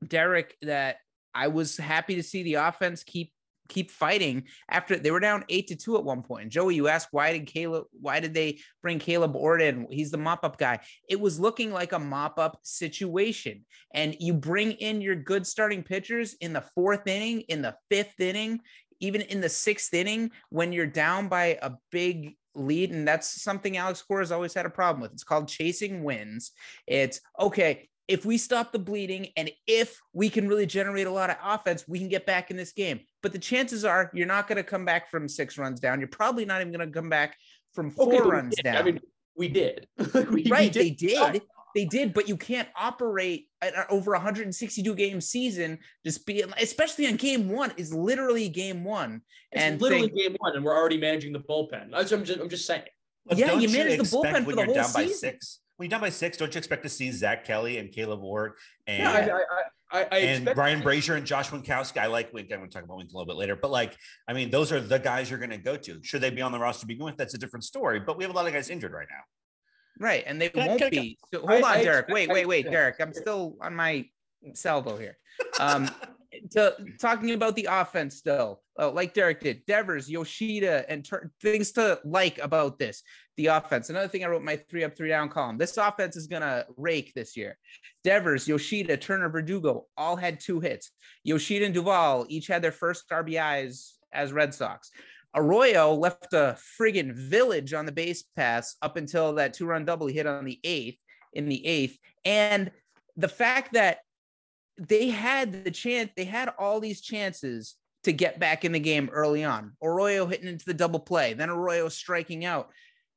Derrik 0.05 0.53
that 0.63 0.97
I 1.35 1.49
was 1.49 1.77
happy 1.77 2.17
to 2.17 2.23
see 2.23 2.43
the 2.43 2.55
offense 2.55 3.05
keep 3.05 3.33
keep 3.69 3.91
fighting 3.91 4.45
after 4.71 4.97
they 4.97 5.11
were 5.11 5.21
down 5.21 5.45
eight 5.49 5.69
to 5.69 5.77
two 5.77 5.97
at 5.97 6.05
one 6.05 6.23
point. 6.23 6.43
And 6.45 6.51
Joey, 6.51 6.75
you 6.75 6.89
asked 6.89 7.09
why 7.11 7.33
did 7.33 7.47
Caleb, 7.47 7.85
why 7.93 8.19
did 8.21 8.35
they 8.35 8.61
bring 8.83 8.99
Caleb 8.99 9.37
Orden? 9.37 9.87
He's 9.91 10.11
the 10.11 10.19
mop 10.19 10.45
up 10.45 10.59
guy. 10.59 10.81
It 11.09 11.21
was 11.21 11.39
looking 11.39 11.71
like 11.71 11.93
a 11.93 11.99
mop 11.99 12.39
up 12.39 12.59
situation. 12.63 13.65
And 13.95 14.17
you 14.19 14.35
bring 14.35 14.73
in 14.73 15.01
your 15.01 15.17
good 15.17 15.47
starting 15.47 15.83
pitchers 15.83 16.35
in 16.41 16.53
the 16.53 16.65
fourth 16.75 17.07
inning, 17.07 17.43
in 17.43 17.63
the 17.63 17.77
fifth 17.91 18.21
inning, 18.21 18.61
even 19.01 19.21
in 19.23 19.41
the 19.41 19.49
sixth 19.49 19.93
inning 19.95 20.31
when 20.51 20.73
you're 20.73 20.87
down 20.87 21.29
by 21.29 21.59
a 21.63 21.73
big 21.91 22.37
lead. 22.55 22.91
And 22.91 23.07
that's 23.07 23.43
something 23.43 23.77
Alex 23.77 24.03
Cora 24.03 24.23
has 24.23 24.33
always 24.33 24.55
had 24.55 24.67
a 24.67 24.71
problem 24.71 25.03
with. 25.03 25.13
It's 25.13 25.25
called 25.25 25.49
chasing 25.49 26.03
wins. 26.03 26.53
It's 26.87 27.21
okay 27.39 27.89
if 28.09 28.25
we 28.25 28.39
stop 28.39 28.73
the 28.73 28.79
bleeding 28.79 29.29
and 29.37 29.51
if 29.67 30.01
we 30.15 30.31
can 30.31 30.49
really 30.49 30.65
generate 30.65 31.07
a 31.07 31.11
lot 31.11 31.29
of 31.29 31.37
offense, 31.45 31.85
we 31.87 31.99
can 31.99 32.09
get 32.09 32.25
back 32.25 32.51
in 32.51 32.57
this 32.57 32.73
game. 32.73 33.01
But 33.23 33.33
the 33.33 33.39
chances 33.39 33.85
are 33.85 34.11
you're 34.15 34.27
not 34.27 34.49
going 34.49 34.57
to 34.57 34.65
come 34.65 34.87
back 34.87 35.11
from 35.11 35.29
six 35.29 35.59
runs 35.59 35.79
down. 35.79 36.01
You're 36.01 36.09
probably 36.09 36.47
not 36.47 36.63
even 36.63 36.73
going 36.73 36.89
to 36.91 36.93
come 36.93 37.11
back 37.11 37.37
from 37.75 37.91
four 37.91 38.15
Okay, 38.15 38.29
runs 38.29 38.57
did. 38.57 38.63
down. 38.65 38.77
I 38.79 38.83
mean, 38.83 39.01
we 39.37 39.49
did. 39.49 39.87
We- 40.15 40.25
we 40.31 40.45
right. 40.51 40.73
They 40.73 40.91
did. 40.91 41.43
Did. 41.75 41.91
They 41.91 41.99
did, 41.99 42.15
but 42.15 42.29
you 42.29 42.37
can't 42.37 42.69
operate 42.77 43.49
at 43.63 43.75
an 43.77 43.85
over 43.91 44.13
162 44.13 44.95
game 44.95 45.21
season 45.21 45.79
just 46.05 46.25
being, 46.27 46.53
especially 46.61 47.07
on 47.07 47.17
game 47.17 47.49
one, 47.49 47.73
is 47.77 47.93
literally 47.93 48.49
game 48.49 48.85
one. 48.85 49.23
It's 49.53 49.63
and 49.63 49.81
literally 49.81 50.09
think- 50.09 50.19
game 50.19 50.37
one, 50.39 50.57
and 50.57 50.65
we're 50.65 50.77
already 50.77 50.99
managing 50.99 51.33
the 51.33 51.41
bullpen. 51.41 51.91
That's- 51.91 52.13
I'm 52.13 52.25
just, 52.25 52.41
I'm 52.41 52.49
just 52.49 52.67
saying. 52.67 52.85
But 53.27 53.39
Yeah, 53.39 53.49
don't 53.49 53.61
you 53.61 53.69
manage 53.69 53.99
the 53.99 54.05
bullpen 54.05 54.33
when 54.33 54.45
for 54.45 54.51
the 54.53 54.57
you're 54.57 54.65
whole 54.67 54.75
down 54.75 54.93
by 54.93 55.03
season. 55.05 55.19
six. 55.19 55.61
When 55.77 55.87
you're 55.87 55.91
down 55.91 56.01
by 56.01 56.11
six, 56.11 56.37
don't 56.37 56.53
you 56.55 56.59
expect 56.59 56.83
to 56.85 56.89
see 56.89 57.13
Zack 57.13 57.45
Kelly 57.45 57.79
and 57.79 57.93
Caleb 57.93 58.23
Ort 58.25 58.57
and 58.87 59.03
Yeah, 59.03 59.13
I, 59.93 59.99
I, 59.99 60.01
I, 60.01 60.07
I 60.11 60.19
and 60.19 60.51
Brian 60.55 60.83
Brasier 60.83 61.17
and 61.17 61.25
Josh 61.27 61.51
Winckowski. 61.51 61.99
I 61.99 62.07
like 62.07 62.33
Wink. 62.33 62.49
I'm 62.53 62.59
going 62.59 62.69
to 62.71 62.75
talk 62.75 62.85
about 62.85 62.97
Wink 62.97 63.11
a 63.13 63.17
little 63.17 63.27
bit 63.27 63.37
later, 63.37 63.55
but 63.55 63.71
like, 63.71 63.97
I 64.27 64.33
mean, 64.33 64.51
those 64.51 64.73
are 64.73 64.81
the 64.81 64.99
guys 64.99 65.31
you're 65.31 65.39
going 65.39 65.51
to 65.51 65.57
go 65.59 65.77
to. 65.77 66.03
Should 66.03 66.21
they 66.23 66.31
be 66.31 66.43
on 66.43 66.51
the 66.53 66.59
roster 66.59 66.81
to 66.81 66.87
begin 66.87 67.05
with? 67.05 67.17
That's 67.17 67.35
a 67.35 67.39
different 67.39 67.65
story. 67.65 68.01
But 68.01 68.17
we 68.19 68.25
have 68.25 68.33
a 68.33 68.37
lot 68.37 68.47
of 68.47 68.53
guys 68.53 68.71
injured 68.71 68.93
right 68.93 69.07
now. 69.09 69.23
Right. 69.99 70.25
And 70.27 70.41
they 70.41 70.49
Can 70.49 70.67
won't 70.67 70.83
I- 70.83 70.91
be. 70.91 71.19
So 71.33 71.41
hold 71.41 71.51
I- 71.51 71.57
on, 71.57 71.65
I 71.65 71.85
Derrik. 71.85 72.09
Wait, 72.09 72.29
wait, 72.31 72.47
wait, 72.47 72.67
Derrik. 72.67 73.01
I'm 73.01 73.13
still 73.13 73.57
on 73.61 73.75
my 73.75 74.07
salvo 74.55 74.97
here. 74.97 75.17
Um, 75.61 75.91
to 76.53 76.75
talking 77.01 77.33
about 77.33 77.57
the 77.57 77.67
offense 77.71 78.17
still, 78.17 78.63
uh, 78.79 78.91
like 78.91 79.15
Derrik 79.15 79.41
did, 79.41 79.65
Devers, 79.67 80.09
Yoshida, 80.09 80.85
and 80.89 81.05
tur- 81.05 81.33
things 81.43 81.73
to 81.73 81.99
like 82.05 82.39
about 82.39 82.79
this. 82.79 83.03
The 83.37 83.47
offense. 83.47 83.89
Another 83.91 84.09
thing 84.09 84.25
I 84.25 84.29
wrote 84.29 84.39
in 84.41 84.45
my 84.45 84.57
three 84.57 84.85
up, 84.85 84.97
three 84.97 85.09
down 85.09 85.29
column. 85.29 85.59
This 85.59 85.77
offense 85.77 86.17
is 86.17 86.27
gonna 86.27 86.65
rake 86.77 87.13
this 87.15 87.37
year. 87.37 87.57
Devers, 88.05 88.47
Yoshida, 88.49 88.97
Turner, 88.97 89.29
Verdugo 89.29 89.87
all 89.97 90.17
had 90.17 90.39
two 90.41 90.61
hits. 90.61 90.91
Yoshida 91.25 91.65
and 91.65 91.75
Duvall 91.75 92.27
each 92.29 92.47
had 92.47 92.63
their 92.63 92.73
first 92.73 93.09
RBIs 93.11 93.93
as 94.13 94.33
Red 94.33 94.55
Sox. 94.55 94.91
Arroyo 95.35 95.95
left 95.95 96.33
a 96.33 96.57
friggin' 96.81 97.15
village 97.15 97.75
on 97.75 97.87
the 97.87 97.93
base 97.93 98.25
pass 98.37 98.77
up 98.83 98.97
until 98.97 99.35
that 99.35 99.55
two 99.55 99.67
run 99.67 99.85
double 99.85 100.07
he 100.07 100.15
hit 100.15 100.27
on 100.27 100.45
the 100.45 100.59
eighth 100.65 100.99
in 101.33 101.49
the 101.49 101.65
eighth. 101.67 101.99
And 102.25 102.71
the 103.17 103.29
fact 103.29 103.75
that 103.75 103.99
they 104.79 105.09
had 105.09 105.65
the 105.65 105.71
chance, 105.71 106.11
they 106.17 106.25
had 106.25 106.51
all 106.59 106.81
these 106.81 107.01
chances 107.01 107.77
to 108.05 108.13
get 108.13 108.39
back 108.39 108.65
in 108.65 108.73
the 108.73 108.79
game 108.79 109.11
early 109.13 109.45
on. 109.45 109.73
Arroyo 109.83 110.27
hitting 110.27 110.49
into 110.49 110.65
the 110.65 110.75
double 110.75 111.01
play, 111.01 111.35
then 111.35 111.51
Arroyo 111.51 111.89
striking 111.89 112.45
out. 112.45 112.71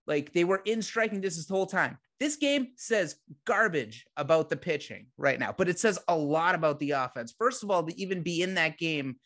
Like 0.07 0.33
they 0.33 0.43
were 0.43 0.61
in 0.65 0.81
striking 0.81 1.21
distance 1.21 1.45
the 1.45 1.53
whole 1.53 1.67
time. 1.67 1.97
This 2.19 2.35
game 2.35 2.69
says 2.75 3.15
garbage 3.45 4.05
about 4.17 4.49
the 4.49 4.57
pitching 4.57 5.07
right 5.17 5.39
now, 5.39 5.53
but 5.55 5.69
it 5.69 5.79
says 5.79 5.99
a 6.07 6.15
lot 6.15 6.55
about 6.55 6.79
the 6.79 6.91
offense. 6.91 7.33
First 7.37 7.63
of 7.63 7.71
all, 7.71 7.83
to 7.83 7.99
even 7.99 8.21
be 8.23 8.41
in 8.41 8.55
that 8.55 8.77
game 8.77 9.17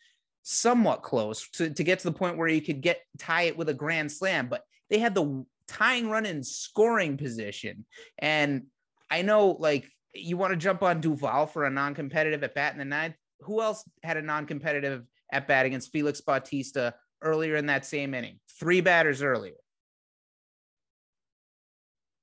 somewhat 0.48 1.02
close 1.02 1.48
to, 1.48 1.68
to 1.68 1.82
get 1.82 1.98
to 1.98 2.04
the 2.04 2.16
point 2.16 2.36
where 2.36 2.46
you 2.46 2.62
could 2.62 2.80
get 2.80 3.00
tie 3.18 3.42
it 3.42 3.58
with 3.58 3.68
a 3.68 3.74
grand 3.74 4.12
slam, 4.12 4.46
but 4.48 4.62
they 4.88 4.98
had 4.98 5.12
the 5.12 5.44
tying 5.66 6.08
run 6.08 6.24
in 6.24 6.44
scoring 6.44 7.16
position. 7.16 7.84
And 8.20 8.66
I 9.10 9.22
know 9.22 9.56
like 9.58 9.90
you 10.14 10.36
want 10.36 10.52
to 10.52 10.56
jump 10.56 10.84
on 10.84 11.00
Duvall 11.00 11.48
for 11.48 11.64
a 11.64 11.70
non-competitive 11.70 12.44
at 12.44 12.54
bat 12.54 12.72
in 12.72 12.78
the 12.78 12.84
ninth. 12.84 13.16
Who 13.40 13.60
else 13.60 13.82
had 14.04 14.16
a 14.16 14.22
non-competitive 14.22 15.04
at 15.32 15.48
bat 15.48 15.66
against 15.66 15.90
Felix 15.90 16.20
Bautista 16.20 16.94
earlier 17.22 17.56
in 17.56 17.66
that 17.66 17.84
same 17.84 18.14
inning? 18.14 18.38
Three 18.60 18.80
batters 18.80 19.22
earlier. 19.22 19.56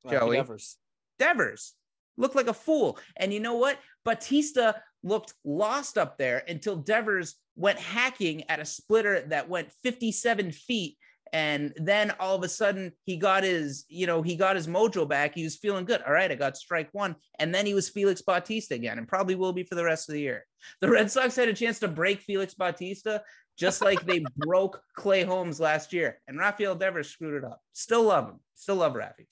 Joey. 0.09 0.37
Devers. 0.37 0.77
Devers 1.19 1.73
looked 2.15 2.37
like 2.37 2.47
a 2.47 2.53
fool. 2.53 2.97
And 3.17 3.33
you 3.33 3.41
know 3.41 3.55
what? 3.55 3.77
Bautista 4.05 4.81
looked 5.03 5.33
lost 5.43 5.97
up 5.97 6.17
there 6.17 6.43
until 6.47 6.75
Devers 6.75 7.35
went 7.55 7.79
hacking 7.79 8.49
at 8.49 8.59
a 8.59 8.65
splitter 8.65 9.21
that 9.27 9.49
went 9.49 9.71
57 9.83 10.51
feet. 10.51 10.97
And 11.31 11.73
then 11.77 12.11
all 12.19 12.35
of 12.35 12.43
a 12.43 12.49
sudden 12.49 12.91
he 13.05 13.17
got 13.17 13.43
his, 13.43 13.85
you 13.89 14.05
know, 14.05 14.21
he 14.21 14.35
got 14.35 14.55
his 14.55 14.67
mojo 14.67 15.07
back. 15.07 15.33
He 15.33 15.43
was 15.43 15.55
feeling 15.55 15.85
good. 15.85 16.01
All 16.03 16.13
right, 16.13 16.31
I 16.31 16.35
got 16.35 16.57
strike 16.57 16.89
one. 16.91 17.15
And 17.39 17.53
then 17.53 17.65
he 17.65 17.73
was 17.73 17.89
Felix 17.89 18.21
Bautista 18.21 18.75
again 18.75 18.99
and 18.99 19.07
probably 19.07 19.35
will 19.35 19.53
be 19.53 19.63
for 19.63 19.75
the 19.75 19.83
rest 19.83 20.09
of 20.09 20.13
the 20.13 20.21
year. 20.21 20.45
The 20.79 20.89
Red 20.89 21.09
Sox 21.11 21.35
had 21.35 21.49
a 21.49 21.53
chance 21.53 21.79
to 21.79 21.87
break 21.87 22.21
Felix 22.21 22.53
Bautista 22.53 23.23
just 23.57 23.81
like 23.81 24.05
they 24.05 24.23
broke 24.37 24.81
Clay 24.95 25.23
Holmes 25.23 25.59
last 25.59 25.91
year. 25.91 26.19
And 26.27 26.37
Rafael 26.37 26.75
Devers 26.75 27.09
screwed 27.09 27.43
it 27.43 27.45
up. 27.45 27.61
Still 27.73 28.03
love 28.03 28.29
him. 28.29 28.39
Still 28.55 28.77
love 28.77 28.93
Rafi. 28.93 29.25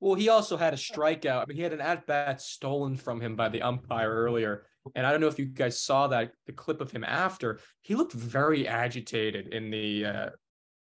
Well, 0.00 0.14
he 0.14 0.30
also 0.30 0.56
had 0.56 0.74
a 0.74 0.76
strikeout. 0.76 1.42
I 1.42 1.44
mean, 1.46 1.56
he 1.56 1.62
had 1.62 1.72
an 1.72 1.80
at 1.80 2.06
bat 2.06 2.40
stolen 2.40 2.96
from 2.96 3.20
him 3.20 3.36
by 3.36 3.48
the 3.48 3.62
umpire 3.62 4.10
earlier. 4.10 4.66
And 4.94 5.06
I 5.06 5.10
don't 5.12 5.20
know 5.20 5.28
if 5.28 5.38
you 5.38 5.46
guys 5.46 5.80
saw 5.80 6.08
that 6.08 6.32
the 6.46 6.52
clip 6.52 6.80
of 6.80 6.90
him 6.90 7.04
after. 7.04 7.60
He 7.82 7.94
looked 7.94 8.12
very 8.12 8.66
agitated 8.66 9.48
in 9.54 9.70
the 9.70 10.04
uh 10.06 10.30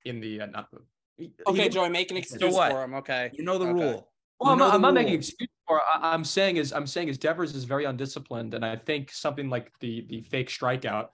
in 0.04 0.20
the 0.20 0.42
uh, 0.42 0.46
not 0.46 0.68
he- 1.16 1.32
Okay, 1.46 1.62
he- 1.64 1.68
Joey, 1.68 1.88
make 1.88 2.10
an 2.10 2.16
excuse 2.16 2.54
what? 2.54 2.70
for 2.72 2.84
him. 2.84 2.94
Okay. 2.94 3.30
You 3.32 3.44
know 3.44 3.58
the 3.58 3.68
Okay. 3.68 3.72
rule. 3.84 4.12
Well, 4.38 4.50
I'm 4.52 4.58
You 4.58 4.58
know 4.58 4.64
not, 4.66 4.70
the 4.70 4.74
I'm 4.74 4.82
not 4.82 4.94
making 4.94 5.14
excuse 5.14 5.48
for. 5.66 5.80
I, 5.80 6.12
I'm 6.12 6.24
saying 6.24 6.58
is 6.58 6.72
I'm 6.72 6.86
saying 6.86 7.08
is 7.08 7.16
Devers 7.18 7.54
is 7.54 7.64
very 7.64 7.84
undisciplined, 7.86 8.52
and 8.52 8.64
I 8.64 8.76
think 8.76 9.10
something 9.10 9.48
like 9.48 9.72
the 9.80 10.04
the 10.08 10.20
fake 10.22 10.48
strikeout. 10.50 11.08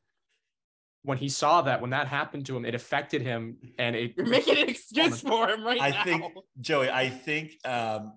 When 1.04 1.18
he 1.18 1.28
saw 1.28 1.62
that, 1.62 1.80
when 1.80 1.90
that 1.90 2.06
happened 2.06 2.46
to 2.46 2.56
him, 2.56 2.64
it 2.64 2.74
affected 2.76 3.22
him, 3.22 3.58
and 3.78 3.94
it. 3.96 4.14
You're 4.16 4.26
making 4.26 4.58
an 4.58 4.68
excuse 4.76 5.20
for 5.20 5.48
him 5.48 5.64
right 5.64 5.80
I 5.80 5.90
now. 5.90 6.04
think 6.04 6.24
Joey, 6.60 6.90
I 6.90 7.08
think 7.10 7.52
um 7.64 8.14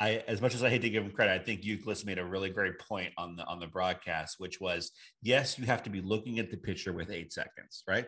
I 0.00 0.22
as 0.26 0.40
much 0.42 0.54
as 0.54 0.62
I 0.64 0.70
hate 0.70 0.82
to 0.82 0.90
give 0.90 1.04
him 1.04 1.12
credit, 1.12 1.40
I 1.40 1.44
think 1.44 1.62
Youkilis 1.62 2.04
made 2.04 2.18
a 2.18 2.24
really 2.24 2.50
great 2.50 2.78
point 2.78 3.12
on 3.16 3.36
the 3.36 3.44
on 3.44 3.60
the 3.60 3.66
broadcast, 3.66 4.36
which 4.38 4.60
was 4.60 4.90
yes, 5.22 5.58
you 5.58 5.66
have 5.66 5.82
to 5.84 5.90
be 5.90 6.00
looking 6.00 6.38
at 6.38 6.50
the 6.50 6.56
pitcher 6.56 6.92
with 6.92 7.10
eight 7.10 7.32
seconds, 7.32 7.84
right? 7.88 8.06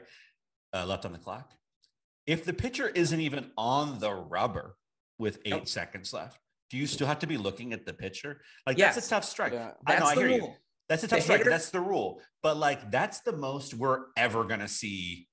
Uh, 0.75 0.85
left 0.85 1.05
on 1.05 1.13
the 1.13 1.19
clock. 1.19 1.53
If 2.27 2.45
the 2.45 2.53
pitcher 2.53 2.89
isn't 2.89 3.21
even 3.21 3.53
on 3.57 4.01
the 4.01 4.13
rubber 4.13 4.77
with 5.19 5.39
eight 5.45 5.51
Nope. 5.51 5.69
seconds 5.69 6.13
left, 6.13 6.39
do 6.71 6.77
you 6.77 6.87
still 6.89 7.07
have 7.07 7.21
to 7.21 7.27
be 7.29 7.37
looking 7.37 7.73
at 7.73 7.87
the 7.87 7.93
pitcher? 7.93 8.41
Like 8.67 8.79
Yes. 8.79 8.97
that's 8.97 9.07
a 9.07 9.11
tough 9.11 9.25
strike. 9.25 9.53
Yeah. 9.53 9.71
I 9.87 9.95
know, 9.95 9.99
That's 10.01 10.03
I 10.11 10.15
the 10.17 10.21
hear 10.21 10.31
you. 10.31 10.55
That's 10.89 11.03
a 11.05 11.07
The 11.07 11.17
tough 11.17 11.23
strike. 11.25 11.39
hitter- 11.39 11.51
That's 11.51 11.71
the 11.71 11.81
rule. 11.81 12.21
But 12.43 12.57
like 12.57 12.91
that's 12.91 13.21
the 13.21 13.33
most 13.33 13.75
we're 13.75 14.07
ever 14.17 14.43
gonna 14.45 14.69
see 14.69 15.29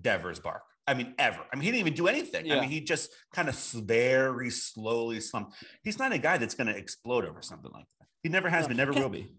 Devers 0.00 0.38
bark. 0.38 0.62
I 0.86 0.94
mean, 0.94 1.14
ever. 1.18 1.40
I 1.52 1.56
mean, 1.56 1.62
he 1.64 1.70
didn't 1.70 1.80
even 1.80 1.94
do 1.94 2.08
anything. 2.08 2.50
I 2.50 2.60
mean, 2.60 2.68
he 2.68 2.80
just 2.80 3.10
kind 3.32 3.48
of 3.48 3.54
very 3.56 4.50
slowly 4.50 5.20
slumped. 5.20 5.54
He's 5.84 5.98
not 5.98 6.12
a 6.12 6.18
guy 6.18 6.38
that's 6.38 6.54
going 6.54 6.66
to 6.66 6.76
explode 6.76 7.24
over 7.24 7.40
something 7.40 7.70
like 7.72 7.86
that. 8.00 8.08
He 8.22 8.28
never 8.28 8.48
has 8.48 8.64
No. 8.64 8.68
been, 8.68 8.76
never 8.78 8.92
Can- 8.92 9.02
will 9.02 9.08
be. 9.08 9.32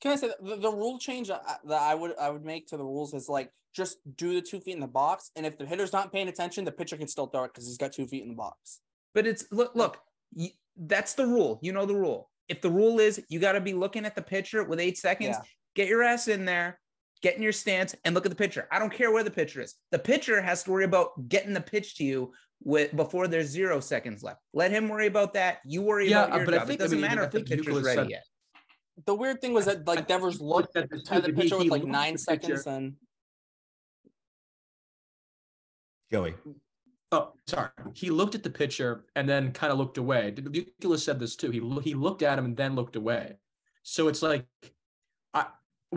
Can 0.00 0.12
I 0.12 0.16
say 0.16 0.28
that 0.28 0.44
the, 0.44 0.56
the 0.56 0.70
rule 0.70 0.98
change 0.98 1.28
that 1.28 1.42
I- 1.46 1.56
that 1.68 1.80
I 1.82 1.94
would 1.94 2.18
I 2.18 2.28
would 2.28 2.44
make 2.44 2.66
to 2.68 2.76
the 2.76 2.84
rules 2.84 3.14
is 3.14 3.28
like 3.28 3.50
just 3.74 3.98
do 4.16 4.34
the 4.34 4.42
two 4.42 4.60
feet 4.60 4.74
in 4.74 4.80
the 4.80 4.86
box, 4.86 5.30
and 5.36 5.46
if 5.46 5.56
the 5.56 5.64
hitter's 5.64 5.92
not 5.92 6.12
paying 6.12 6.28
attention, 6.28 6.64
the 6.64 6.72
pitcher 6.72 6.96
can 6.96 7.08
still 7.08 7.26
throw 7.26 7.44
it 7.44 7.52
because 7.54 7.66
he's 7.66 7.78
got 7.78 7.92
two 7.92 8.06
feet 8.06 8.22
in 8.22 8.28
the 8.28 8.34
box. 8.34 8.80
But 9.14 9.26
it's 9.26 9.44
look, 9.50 9.74
look, 9.74 9.98
y- 10.34 10.52
that's 10.76 11.14
the 11.14 11.26
rule. 11.26 11.58
You 11.62 11.72
know 11.72 11.86
the 11.86 11.94
rule. 11.94 12.30
If 12.48 12.60
the 12.60 12.70
rule 12.70 12.98
is 13.00 13.22
you 13.28 13.38
got 13.38 13.52
to 13.52 13.60
be 13.60 13.72
looking 13.72 14.04
at 14.04 14.14
the 14.14 14.22
pitcher 14.22 14.62
with 14.64 14.78
eight 14.80 14.98
seconds, 14.98 15.36
Yeah. 15.38 15.42
get 15.74 15.88
your 15.88 16.02
ass 16.02 16.28
in 16.28 16.44
there, 16.44 16.78
get 17.24 17.36
in 17.36 17.42
your 17.42 17.52
stance, 17.52 17.94
and 18.04 18.14
look 18.14 18.26
at 18.26 18.30
the 18.30 18.36
pitcher. 18.36 18.68
I 18.70 18.78
don't 18.78 18.92
care 18.92 19.10
where 19.10 19.24
the 19.24 19.30
pitcher 19.30 19.62
is. 19.62 19.74
The 19.92 19.98
pitcher 19.98 20.42
has 20.42 20.62
to 20.64 20.70
worry 20.70 20.84
about 20.84 21.26
getting 21.28 21.54
the 21.54 21.60
pitch 21.60 21.96
to 21.96 22.04
you 22.04 22.32
with 22.62 22.94
before 22.94 23.26
there's 23.28 23.48
zero 23.48 23.80
seconds 23.80 24.22
left. 24.22 24.40
Let 24.52 24.70
him 24.70 24.88
worry 24.90 25.06
about 25.06 25.32
that. 25.32 25.58
You 25.64 25.80
worry 25.80 26.10
Yeah, 26.10 26.24
about 26.26 26.36
your 26.36 26.44
but 26.44 26.54
I 26.54 26.58
think- 26.66 26.80
it 26.80 26.82
doesn't 26.82 27.00
mean, 27.00 27.08
matter 27.08 27.22
I 27.22 27.24
if 27.24 27.30
the 27.32 27.42
pitcher's 27.42 27.66
Youkilis 27.66 27.84
ready 27.84 28.00
said- 28.02 28.10
yet. 28.10 28.24
The 29.06 29.14
weird 29.14 29.40
thing 29.40 29.54
was 29.54 29.64
that 29.64 29.86
like 29.88 30.06
Devers 30.06 30.38
looked 30.40 30.76
at 30.76 30.88
the 30.90 30.96
at 30.96 31.22
the 31.22 31.28
two, 31.28 31.32
but 31.32 31.42
he- 31.42 31.42
pitcher 31.42 31.58
with 31.58 31.66
like 31.68 31.84
nine 31.84 32.14
at 32.14 32.20
the 32.20 32.26
pitcher. 32.36 32.56
seconds, 32.58 32.66
and 32.66 32.96
Joey. 36.12 36.34
Oh, 37.10 37.32
sorry. 37.46 37.70
He 37.94 38.10
looked 38.10 38.34
at 38.34 38.42
the 38.42 38.50
pitcher 38.50 39.04
and 39.16 39.26
then 39.28 39.50
kind 39.52 39.72
of 39.72 39.78
looked 39.78 39.98
away. 39.98 40.32
Youkilis 40.36 41.00
said 41.00 41.18
this 41.18 41.36
too. 41.36 41.50
He 41.50 41.60
he 41.82 41.94
looked 41.94 42.22
at 42.22 42.38
him 42.38 42.44
and 42.44 42.56
then 42.56 42.74
looked 42.74 42.96
away. 42.96 43.38
So 43.82 44.08
it's 44.08 44.22
like, 44.22 44.44
I 44.64 44.68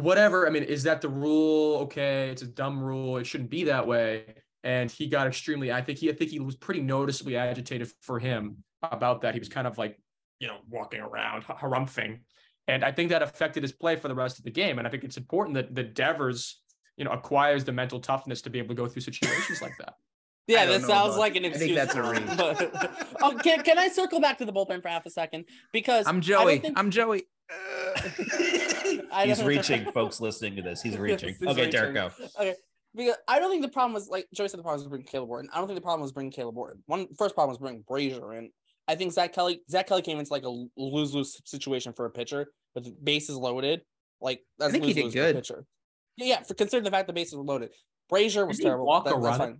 whatever. 0.02 0.48
I 0.48 0.50
mean, 0.50 0.64
is 0.64 0.84
that 0.84 1.02
the 1.02 1.10
rule? 1.10 1.78
Okay, 1.84 2.30
it's 2.30 2.42
a 2.42 2.48
dumb 2.48 2.82
rule. 2.82 3.18
It 3.18 3.26
shouldn't 3.26 3.50
be 3.50 3.66
that 3.66 3.86
way. 3.88 4.36
And 4.64 4.92
he 4.92 5.08
got 5.08 5.28
extremely. 5.28 5.72
I 5.72 5.82
think 5.82 6.00
he. 6.00 6.10
I 6.10 6.14
think 6.14 6.32
he 6.32 6.40
was 6.40 6.56
pretty 6.56 6.82
noticeably 6.82 7.38
agitated 7.38 7.92
for 8.02 8.20
him 8.20 8.64
about 8.84 9.22
that. 9.22 9.34
He 9.34 9.40
was 9.40 9.50
kind 9.50 9.68
of 9.68 9.78
like, 9.78 10.00
you 10.40 10.48
know, 10.48 10.58
walking 10.70 11.00
around 11.00 11.44
ha- 11.44 11.58
harumphing, 11.58 12.20
and 12.68 12.84
I 12.84 12.92
think 12.92 13.10
that 13.10 13.22
affected 13.22 13.64
his 13.64 13.72
play 13.72 13.96
for 13.96 14.08
the 14.08 14.16
rest 14.16 14.40
of 14.40 14.46
the 14.46 14.52
game. 14.52 14.78
And 14.78 14.88
I 14.88 14.90
think 14.92 15.04
it's 15.04 15.18
important 15.18 15.56
that 15.56 15.74
that 15.76 15.94
Devers, 15.96 16.62
you 16.98 17.06
know, 17.06 17.12
acquires 17.12 17.64
the 17.64 17.72
mental 17.72 18.00
toughness 18.00 18.42
to 18.44 18.50
be 18.50 18.60
able 18.60 18.70
to 18.70 18.76
go 18.76 18.88
through 18.88 19.04
situations 19.04 19.62
like 19.62 19.78
that. 19.80 19.94
yeah, 20.48 20.66
don't 20.66 20.74
that 20.74 20.82
know 20.82 20.88
sounds 20.88 21.10
about- 21.14 21.20
like 21.20 21.36
an 21.38 21.46
excuse. 21.46 21.78
I 21.78 21.86
think 21.86 21.94
that's 21.94 21.96
a 21.96 22.04
for 22.04 22.14
him, 22.14 22.28
reach. 22.28 22.72
but- 22.74 23.18
oh, 23.22 23.38
can, 23.42 23.64
can 23.64 23.78
I 23.78 23.88
circle 23.90 24.20
back 24.20 24.38
to 24.40 24.46
the 24.46 24.52
bullpen 24.54 24.82
for 24.82 24.90
half 24.90 25.06
a 25.06 25.10
second? 25.12 25.46
Because 25.72 26.08
I'm 26.08 26.20
Joey. 26.20 26.60
think- 26.60 26.78
I'm 26.78 26.90
Joey. 26.92 27.24
I 29.12 29.26
He's 29.26 29.44
reaching, 29.44 29.86
folks 29.92 30.20
listening 30.20 30.56
to 30.58 30.62
this. 30.62 30.82
He's 30.82 30.98
reaching. 30.98 31.36
He's 31.40 31.48
okay, 31.48 31.70
Derrik, 31.70 31.94
go. 31.94 32.12
Okay. 32.40 32.56
Because 32.96 33.16
I 33.28 33.40
don't 33.40 33.50
think 33.52 33.62
the 33.62 33.70
problem 33.70 33.94
was 33.94 34.10
like 34.10 34.28
Joey 34.34 34.48
said 34.50 34.60
the 34.60 34.64
problem 34.64 34.82
was 34.82 34.88
bringing 34.90 35.08
Caleb 35.08 35.30
Ort. 35.30 35.46
I 35.54 35.58
don't 35.58 35.68
think 35.68 35.78
the 35.78 35.84
problem 35.84 36.02
was 36.02 36.12
bringing 36.12 36.32
Caleb 36.32 36.58
Ort. 36.58 36.78
One 36.88 37.08
first 37.18 37.36
problem 37.36 37.50
was 37.52 37.58
bringing 37.60 37.84
Brasier 37.84 38.38
in. 38.38 38.50
I 38.88 38.96
think 38.96 39.14
Zack 39.14 39.34
Kelly 39.34 39.62
Zack 39.70 39.88
Kelly 39.88 40.02
came 40.02 40.20
into 40.20 40.32
like 40.32 40.44
a 40.44 40.50
lose 40.78 41.14
lose 41.14 41.40
situation 41.46 41.94
for 41.94 42.06
a 42.06 42.10
pitcher 42.10 42.48
with 42.74 42.86
the 42.86 42.96
bases 43.04 43.36
loaded. 43.36 43.82
Like 44.20 44.42
that's 44.58 44.72
think 44.72 44.86
he 44.86 44.94
did 44.94 45.06
a 45.08 45.10
good. 45.12 45.36
Pitcher. 45.36 45.66
Yeah, 46.16 46.26
yeah. 46.26 46.44
For 46.44 46.54
considering 46.54 46.86
the 46.86 46.92
fact 46.92 47.08
the 47.08 47.14
bases 47.14 47.36
were 47.36 47.44
loaded, 47.44 47.70
Brasier 48.12 48.48
was 48.48 48.58
Didn't 48.58 48.70
terrible. 48.70 48.86
walk 48.88 49.06
That- 49.06 49.16
a 49.18 49.22
that's 49.22 49.38
fine. 49.38 49.60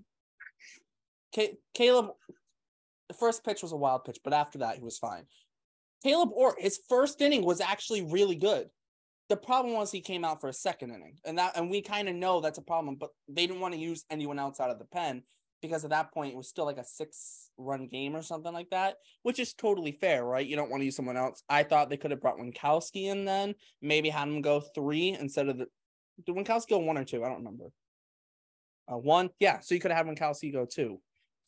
Caleb, 1.76 2.08
the 3.10 3.14
first 3.14 3.44
pitch 3.44 3.62
was 3.62 3.72
a 3.72 3.78
wild 3.78 4.06
pitch, 4.06 4.18
but 4.24 4.34
after 4.34 4.60
that 4.60 4.78
he 4.78 4.82
was 4.82 4.98
fine. 4.98 5.26
Caleb 6.04 6.30
Ort, 6.34 6.60
his 6.60 6.80
first 6.90 7.22
inning 7.22 7.44
was 7.44 7.62
actually 7.62 8.04
really 8.04 8.36
good. 8.36 8.70
The 9.30 9.38
problem 9.38 9.74
was 9.74 9.92
he 9.92 10.02
came 10.02 10.24
out 10.24 10.40
for 10.40 10.48
a 10.48 10.54
second 10.54 10.92
inning, 10.92 11.18
and 11.26 11.38
that 11.38 11.58
and 11.58 11.70
we 11.70 11.82
kind 11.82 12.08
of 12.08 12.16
know 12.16 12.40
that's 12.40 12.60
a 12.60 12.64
problem. 12.64 12.96
But 12.96 13.10
they 13.28 13.46
didn't 13.46 13.62
want 13.62 13.74
to 13.74 13.80
use 13.80 14.06
anyone 14.10 14.40
else 14.40 14.60
out 14.60 14.70
of 14.70 14.80
the 14.80 14.86
pen 14.86 15.24
because 15.62 15.84
at 15.84 15.90
that 15.90 16.14
point 16.14 16.34
it 16.34 16.38
was 16.38 16.48
still 16.48 16.66
like 16.66 16.78
a 16.78 16.84
six-run 16.84 17.88
game 17.88 18.16
or 18.16 18.22
something 18.22 18.54
like 18.54 18.70
that, 18.70 18.96
which 19.24 19.40
is 19.40 19.54
totally 19.54 19.92
fair, 19.92 20.24
right? 20.24 20.46
You 20.46 20.56
don't 20.56 20.70
want 20.70 20.82
to 20.82 20.86
use 20.86 20.96
someone 20.96 21.18
else. 21.18 21.44
I 21.50 21.64
thought 21.64 21.90
they 21.90 21.98
could 21.98 22.12
have 22.12 22.22
brought 22.22 22.38
Winckowski 22.38 23.06
in 23.06 23.26
then, 23.26 23.56
maybe 23.82 24.10
had 24.10 24.28
him 24.28 24.42
go 24.42 24.60
three 24.60 25.18
instead 25.20 25.50
of 25.50 25.58
the. 25.58 25.68
Did 26.26 26.36
Winckowski 26.36 26.70
go 26.70 26.80
one 26.80 26.98
or 26.98 27.04
two? 27.04 27.24
I 27.24 27.28
don't 27.28 27.40
remember. 27.40 27.66
Uh, 28.92 28.98
one, 28.98 29.30
yeah. 29.40 29.60
So 29.60 29.76
you 29.76 29.82
could 29.82 29.92
have 29.92 30.06
had 30.06 30.16
Winckowski 30.16 30.54
go 30.54 30.66
two 30.66 31.02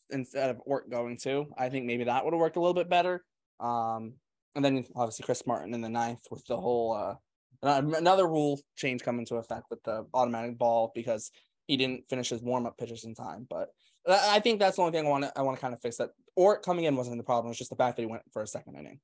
instead 0.09 0.49
of 0.49 0.62
Ort 0.65 0.89
going 0.89 1.17
two. 1.17 1.47
I 1.57 1.69
think 1.69 1.85
maybe 1.85 2.03
that 2.05 2.25
would 2.25 2.33
have 2.33 2.39
worked 2.39 2.57
a 2.57 2.59
little 2.59 2.73
bit 2.73 2.89
better. 2.89 3.23
Um, 3.59 4.13
and 4.55 4.65
then 4.65 4.85
obviously 4.95 5.23
Chris 5.23 5.45
Martin 5.45 5.73
in 5.73 5.81
the 5.81 5.89
ninth 5.89 6.21
with 6.31 6.45
the 6.45 6.57
whole 6.57 6.93
uh, 6.93 7.15
another 7.62 8.27
rule 8.27 8.59
change 8.75 9.03
come 9.03 9.19
into 9.19 9.35
effect 9.35 9.65
with 9.69 9.81
the 9.83 10.05
automatic 10.13 10.57
ball 10.57 10.91
because 10.95 11.31
he 11.67 11.77
didn't 11.77 12.09
finish 12.09 12.29
his 12.29 12.41
warm 12.41 12.65
up 12.65 12.77
pitches 12.77 13.03
in 13.03 13.13
time. 13.13 13.45
But 13.49 13.69
I 14.07 14.38
I 14.38 14.39
think 14.39 14.59
that's 14.59 14.77
the 14.77 14.81
only 14.81 14.97
thing 14.97 15.05
I 15.05 15.09
want 15.09 15.23
to 15.25 15.31
I 15.35 15.41
want 15.41 15.57
to 15.57 15.62
kind 15.62 15.73
of 15.73 15.81
fix 15.81 15.97
that. 15.97 16.09
Or 16.35 16.59
coming 16.59 16.85
in 16.85 16.95
wasn't 16.95 17.17
the 17.17 17.23
problem. 17.23 17.51
It's 17.51 17.59
just 17.59 17.69
the 17.69 17.75
fact 17.75 17.97
that 17.97 18.03
he 18.03 18.07
went 18.07 18.23
for 18.31 18.41
a 18.41 18.47
second 18.47 18.75
inning. 18.77 18.99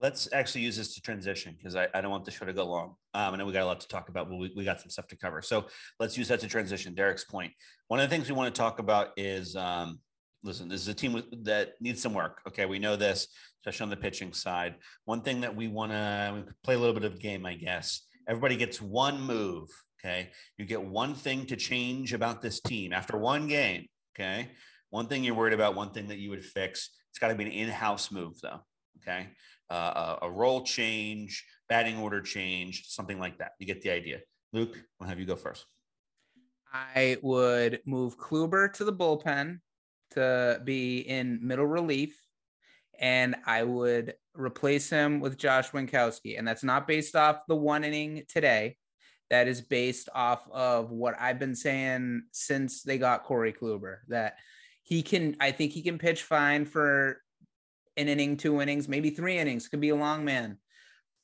Let's 0.00 0.28
actually 0.32 0.60
use 0.60 0.76
this 0.76 0.94
to 0.94 1.00
transition 1.00 1.54
because 1.56 1.74
I, 1.74 1.88
I 1.94 2.02
don't 2.02 2.10
want 2.10 2.26
the 2.26 2.30
show 2.30 2.44
to 2.44 2.52
go 2.52 2.66
long. 2.66 2.96
Um, 3.14 3.32
I 3.32 3.36
know 3.36 3.46
we 3.46 3.54
got 3.54 3.62
a 3.62 3.66
lot 3.66 3.80
to 3.80 3.88
talk 3.88 4.10
about, 4.10 4.28
but 4.28 4.36
we, 4.36 4.52
we 4.54 4.62
got 4.62 4.78
some 4.78 4.90
stuff 4.90 5.06
to 5.08 5.16
cover. 5.16 5.40
So 5.40 5.66
let's 5.98 6.18
use 6.18 6.28
that 6.28 6.40
to 6.40 6.48
transition. 6.48 6.94
Derrik's 6.94 7.24
point. 7.24 7.52
One 7.88 7.98
of 7.98 8.08
the 8.08 8.14
things 8.14 8.28
we 8.28 8.34
want 8.34 8.54
to 8.54 8.58
talk 8.58 8.78
about 8.78 9.08
is 9.16 9.56
um, 9.56 9.98
listen, 10.42 10.68
this 10.68 10.80
is 10.80 10.88
a 10.88 10.94
team 10.94 11.12
with, 11.12 11.44
that 11.44 11.74
needs 11.80 12.02
some 12.02 12.14
work. 12.14 12.40
Okay. 12.48 12.66
We 12.66 12.78
know 12.78 12.96
this, 12.96 13.28
especially 13.60 13.84
on 13.84 13.90
the 13.90 13.96
pitching 13.96 14.32
side. 14.32 14.76
One 15.04 15.22
thing 15.22 15.40
that 15.40 15.54
we 15.54 15.68
want 15.68 15.92
to 15.92 16.44
play 16.62 16.74
a 16.74 16.78
little 16.78 16.94
bit 16.94 17.04
of 17.04 17.20
game, 17.20 17.46
I 17.46 17.54
guess. 17.54 18.02
Everybody 18.28 18.56
gets 18.56 18.80
one 18.80 19.20
move. 19.20 19.68
Okay. 20.00 20.30
You 20.58 20.64
get 20.64 20.82
one 20.82 21.14
thing 21.14 21.46
to 21.46 21.56
change 21.56 22.12
about 22.12 22.42
this 22.42 22.60
team 22.60 22.92
after 22.92 23.16
one 23.16 23.48
game. 23.48 23.86
Okay. 24.14 24.50
One 24.90 25.06
thing 25.06 25.24
you're 25.24 25.34
worried 25.34 25.54
about, 25.54 25.74
one 25.74 25.90
thing 25.90 26.08
that 26.08 26.18
you 26.18 26.30
would 26.30 26.44
fix. 26.44 26.90
It's 27.10 27.18
got 27.18 27.28
to 27.28 27.34
be 27.34 27.44
an 27.44 27.50
in 27.50 27.68
house 27.68 28.10
move, 28.10 28.40
though. 28.40 28.60
Okay 29.02 29.28
uh, 29.70 30.16
a, 30.22 30.26
a 30.26 30.30
role 30.30 30.62
change, 30.62 31.44
batting 31.68 31.98
order 31.98 32.20
change, 32.20 32.84
something 32.86 33.18
like 33.18 33.38
that. 33.38 33.52
You 33.58 33.66
get 33.66 33.82
the 33.82 33.90
idea. 33.90 34.20
Luke, 34.52 34.80
I'll 35.00 35.08
have 35.08 35.18
you 35.18 35.26
go 35.26 35.36
first. 35.36 35.66
I 36.72 37.16
would 37.22 37.80
move 37.86 38.18
Kluber 38.18 38.72
to 38.74 38.84
the 38.84 38.92
bullpen 38.92 39.60
to 40.12 40.60
be 40.64 40.98
in 40.98 41.46
middle 41.46 41.66
relief, 41.66 42.20
and 42.98 43.36
I 43.46 43.62
would 43.62 44.14
replace 44.34 44.88
him 44.90 45.20
with 45.20 45.38
Josh 45.38 45.70
Winckowski. 45.70 46.38
And 46.38 46.46
that's 46.46 46.64
not 46.64 46.86
based 46.86 47.16
off 47.16 47.46
the 47.48 47.56
one 47.56 47.84
inning 47.84 48.24
today. 48.28 48.76
That 49.30 49.48
is 49.48 49.60
based 49.60 50.08
off 50.14 50.48
of 50.52 50.92
what 50.92 51.14
I've 51.20 51.38
been 51.38 51.56
saying 51.56 52.22
since 52.32 52.82
they 52.82 52.96
got 52.96 53.24
Corey 53.24 53.52
Kluber. 53.52 53.98
That 54.08 54.36
he 54.82 55.02
can, 55.02 55.36
I 55.40 55.50
think 55.50 55.72
he 55.72 55.82
can 55.82 55.98
pitch 55.98 56.22
fine 56.22 56.64
for 56.64 57.20
an 57.96 58.08
inning, 58.08 58.36
two 58.36 58.60
innings, 58.60 58.88
maybe 58.88 59.10
three 59.10 59.38
innings. 59.38 59.68
Could 59.68 59.80
be 59.80 59.88
a 59.88 59.96
long 59.96 60.24
man. 60.24 60.58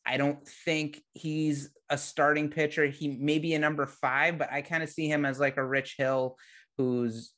I 0.05 0.17
don't 0.17 0.41
think 0.65 1.01
he's 1.13 1.71
a 1.89 1.97
starting 1.97 2.49
pitcher. 2.49 2.87
He 2.87 3.09
may 3.09 3.39
be 3.39 3.55
a 3.55 3.59
number 3.59 3.87
five, 3.87 4.37
but 4.37 4.53
I 4.53 4.63
kind 4.63 4.83
of 4.83 4.89
see 4.89 5.07
him 5.07 5.25
as 5.25 5.39
like 5.39 5.59
a 5.59 5.65
Rich 5.65 5.95
Hill 5.97 6.37
who's 6.77 7.33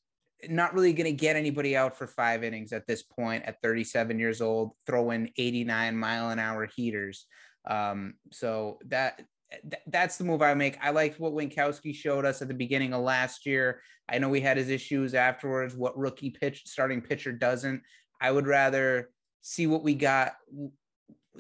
not 0.49 0.75
really 0.75 0.93
going 0.93 1.07
to 1.07 1.13
get 1.13 1.37
anybody 1.37 1.77
out 1.77 1.97
for 1.97 2.07
five 2.07 2.45
innings 2.45 2.73
at 2.73 2.87
this 2.87 3.03
point 3.03 3.45
at 3.45 3.61
37 3.63 4.19
years 4.19 4.41
old, 4.41 4.73
throwing 4.87 5.31
89 5.37 5.97
mile 5.97 6.31
an 6.31 6.39
hour 6.39 6.67
heaters. 6.67 7.27
Um, 7.69 8.15
so 8.33 8.79
that 8.87 9.23
th- 9.51 9.83
that's 9.87 10.19
the 10.19 10.25
move 10.25 10.43
I 10.43 10.55
make. 10.55 10.79
I 10.83 10.91
liked 10.91 11.21
what 11.21 11.33
Winckowski 11.33 11.95
showed 11.95 12.25
us 12.25 12.43
at 12.43 12.49
the 12.49 12.55
beginning 12.55 12.93
of 12.93 13.03
last 13.03 13.47
year. 13.47 13.81
I 14.09 14.19
know 14.19 14.29
we 14.29 14.41
had 14.41 14.57
his 14.57 14.69
issues 14.69 15.15
afterwards. 15.15 15.75
What 15.75 15.97
rookie 15.97 16.31
pitch 16.31 16.63
starting 16.67 17.01
pitcher 17.01 17.33
doesn't. 17.33 17.83
I 18.21 18.31
would 18.31 18.47
rather 18.47 19.11
see 19.45 19.67
what 19.67 19.83
we 19.83 19.95
got 19.95 20.35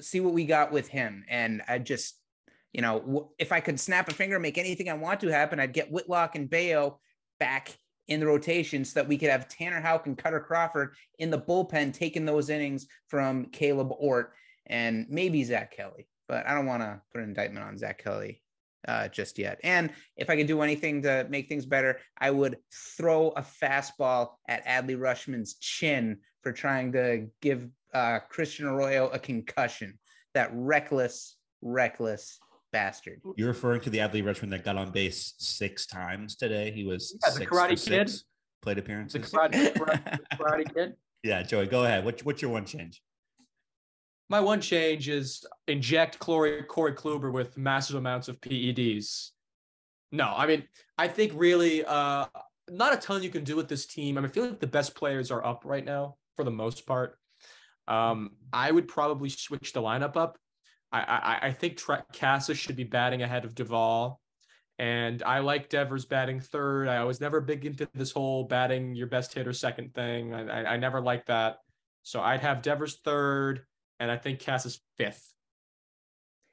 see 0.01 0.21
what 0.21 0.35
we 0.35 0.45
got 0.45 0.73
with 0.73 0.88
him 0.88 1.25
and 1.29 1.62
i 1.69 1.79
just 1.79 2.21
you 2.73 2.83
know 2.83 3.33
if 3.38 3.51
i 3.51 3.61
could 3.61 3.81
snap 3.81 4.09
a 4.09 4.14
finger 4.14 4.38
make 4.38 4.59
anything 4.59 4.90
i 4.90 4.95
want 4.95 5.21
to 5.21 5.29
happen 5.29 5.59
i'd 5.59 5.73
get 5.73 5.90
whitlock 5.90 6.35
and 6.35 6.51
bello 6.51 7.01
back 7.40 7.77
in 8.09 8.21
the 8.21 8.27
rotation 8.27 8.85
so 8.85 9.01
that 9.01 9.09
we 9.09 9.17
could 9.17 9.31
have 9.31 9.49
tanner 9.49 9.81
houck 9.81 10.07
and 10.07 10.19
kutter 10.19 10.45
crawford 10.45 10.95
in 11.19 11.31
the 11.31 11.38
bullpen 11.38 11.93
taking 11.93 12.25
those 12.25 12.51
innings 12.51 12.87
from 13.09 13.47
caleb 13.47 13.90
ort 13.99 14.33
and 14.67 15.07
maybe 15.09 15.43
zack 15.45 15.75
kelly 15.75 16.07
but 16.29 16.47
i 16.47 16.55
don't 16.55 16.67
want 16.67 16.83
to 16.83 17.01
put 17.12 17.23
an 17.23 17.29
indictment 17.29 17.64
on 17.64 17.79
zack 17.79 18.03
kelly 18.03 18.40
uh, 18.88 19.09
just 19.09 19.38
yet. 19.38 19.59
And 19.64 19.90
if 20.17 20.31
I 20.31 20.37
could 20.37 20.47
do 20.47 20.62
anything 20.62 21.03
to 21.03 21.27
make 21.29 21.49
things 21.49 21.67
better, 21.67 22.01
I 22.19 22.31
would 22.31 22.59
throw 22.97 23.29
a 23.31 23.43
fastball 23.43 24.33
at 24.49 24.64
Adley 24.67 24.97
Rutschman's 24.97 25.55
chin 25.55 26.19
for 26.43 26.53
trying 26.53 26.93
to 26.93 27.29
give 27.40 27.69
uh, 27.93 28.21
Christian 28.29 28.67
Arroyo 28.67 29.09
a 29.09 29.19
concussion. 29.19 29.99
That 30.35 30.51
reckless, 30.53 31.37
reckless 31.62 32.38
bastard. 32.75 33.21
You're 33.37 33.47
referring 33.49 33.81
to 33.83 33.91
the 33.91 33.99
Adley 33.99 34.23
Rutschman 34.23 34.51
that 34.51 34.65
got 34.65 34.77
on 34.77 34.91
base 34.91 35.35
six 35.39 35.87
times 35.87 36.35
today. 36.35 36.73
He 36.73 36.83
was 36.85 37.17
Yeah, 37.23 37.31
the 37.31 37.37
six 37.37 37.51
Karate 37.51 37.69
for 37.85 37.91
Kid. 37.91 38.09
six 38.11 38.25
plate 38.63 38.75
The 38.75 38.81
appearances. 38.83 39.31
karate, 39.33 39.73
karate, 39.75 40.19
karate 40.35 40.75
kid. 40.75 40.95
Yeah, 41.23 41.43
Joey, 41.45 41.67
go 41.67 41.85
ahead. 41.85 42.05
What, 42.05 42.21
what's 42.25 42.43
your 42.43 42.51
one 42.51 42.65
change? 42.67 43.01
My 44.29 44.41
one 44.41 44.61
change 44.61 45.09
is 45.09 45.45
inject 45.69 46.19
Corey, 46.19 46.65
Corey 46.65 46.95
Kluber 46.95 47.33
with 47.33 47.57
massive 47.57 47.95
amounts 47.97 48.27
of 48.27 48.41
PEDs. 48.41 49.31
No, 50.11 50.33
I 50.37 50.47
mean, 50.47 50.65
I 50.99 51.07
think 51.07 51.31
really, 51.37 51.85
uh, 51.85 52.27
not 52.69 52.93
a 52.93 52.97
ton 52.97 53.23
you 53.23 53.31
can 53.31 53.45
do 53.45 53.55
with 53.55 53.69
this 53.69 53.87
team. 53.87 54.19
I 54.19 54.21
mean, 54.23 54.31
I 54.31 54.33
feel 54.33 54.47
like 54.47 54.59
the 54.61 54.67
best 54.67 54.97
players 54.97 55.31
are 55.31 55.45
up 55.47 55.63
right 55.65 55.85
now 55.85 56.17
for 56.37 56.45
the 56.45 56.51
most 56.51 56.87
part. 56.87 57.19
Um, 57.87 58.31
I 58.53 58.73
would 58.73 58.89
probably 58.89 59.29
switch 59.29 59.73
the 59.73 59.83
lineup 59.83 60.17
up. 60.17 60.39
I 61.00 61.38
I, 61.42 61.46
I 61.48 61.52
think 61.52 61.76
Tre- 61.76 62.02
Casas 62.12 62.59
should 62.59 62.76
be 62.76 62.85
batting 62.85 63.22
ahead 63.22 63.44
of 63.44 63.54
Duvall. 63.54 64.20
And 64.78 65.22
I 65.22 65.38
like 65.38 65.68
Devers 65.68 66.04
batting 66.04 66.40
third. 66.40 66.88
I 66.88 67.04
was 67.04 67.20
never 67.20 67.40
big 67.40 67.64
into 67.64 67.88
this 67.94 68.11
whole 68.11 68.44
batting 68.44 68.94
your 68.96 69.07
best 69.07 69.33
hitter 69.33 69.52
second 69.52 69.94
thing. 69.94 70.35
I, 70.35 70.46
I, 70.62 70.72
I 70.72 70.76
never 70.78 71.00
liked 71.00 71.28
that. 71.28 71.59
So 72.02 72.20
I'd 72.20 72.40
have 72.40 72.61
Devers 72.61 72.98
third, 73.04 73.64
and 74.00 74.11
I 74.11 74.16
think 74.16 74.44
Casas 74.44 74.80
fifth. 74.96 75.33